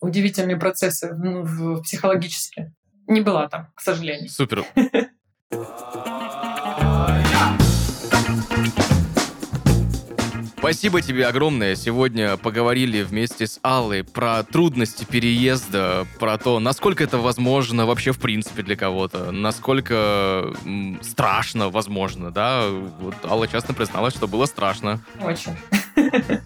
удивительные 0.00 0.56
процессы 0.56 1.14
ну, 1.14 1.42
в, 1.42 1.82
психологически. 1.82 2.72
Не 3.06 3.20
была 3.20 3.48
там, 3.48 3.68
к 3.74 3.80
сожалению. 3.80 4.28
Супер. 4.30 4.64
Спасибо 10.66 11.00
тебе 11.00 11.28
огромное. 11.28 11.76
Сегодня 11.76 12.36
поговорили 12.36 13.02
вместе 13.02 13.46
с 13.46 13.60
Аллой 13.62 14.02
про 14.02 14.42
трудности 14.42 15.04
переезда, 15.04 16.08
про 16.18 16.38
то, 16.38 16.58
насколько 16.58 17.04
это 17.04 17.18
возможно 17.18 17.86
вообще 17.86 18.10
в 18.10 18.18
принципе 18.18 18.64
для 18.64 18.74
кого-то, 18.74 19.30
насколько 19.30 20.52
страшно 21.02 21.68
возможно, 21.68 22.32
да. 22.32 22.66
Вот 22.68 23.14
Алла 23.22 23.46
честно 23.46 23.74
призналась, 23.74 24.14
что 24.14 24.26
было 24.26 24.46
страшно. 24.46 24.98
Очень. 25.20 25.56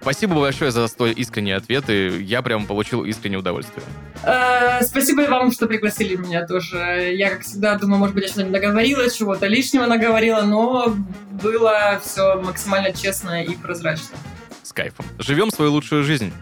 Спасибо 0.00 0.36
большое 0.36 0.70
за 0.70 0.86
столь 0.88 1.12
искренние 1.16 1.56
ответы. 1.56 2.22
Я 2.22 2.42
прям 2.42 2.66
получил 2.66 3.04
искреннее 3.04 3.38
удовольствие. 3.38 3.84
Э, 4.24 4.82
спасибо 4.82 5.22
вам, 5.22 5.52
что 5.52 5.66
пригласили 5.66 6.16
меня 6.16 6.46
тоже. 6.46 7.12
Я, 7.14 7.30
как 7.30 7.42
всегда, 7.42 7.76
думаю, 7.76 7.98
может 7.98 8.14
быть, 8.14 8.24
я 8.24 8.30
что-то 8.30 8.48
наговорила, 8.48 9.10
чего-то 9.10 9.46
лишнего 9.46 9.86
наговорила, 9.86 10.42
но 10.42 10.96
было 11.42 12.00
все 12.02 12.40
максимально 12.40 12.92
честно 12.92 13.44
и 13.44 13.54
прозрачно. 13.56 14.16
С 14.62 14.72
кайфом. 14.72 15.04
Живем 15.18 15.50
свою 15.50 15.72
лучшую 15.72 16.04
жизнь. 16.04 16.32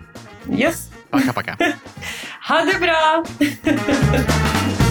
Yes. 0.47 0.89
Пока-пока. 1.11 1.57
Det 2.49 2.79
bra! 2.79 3.25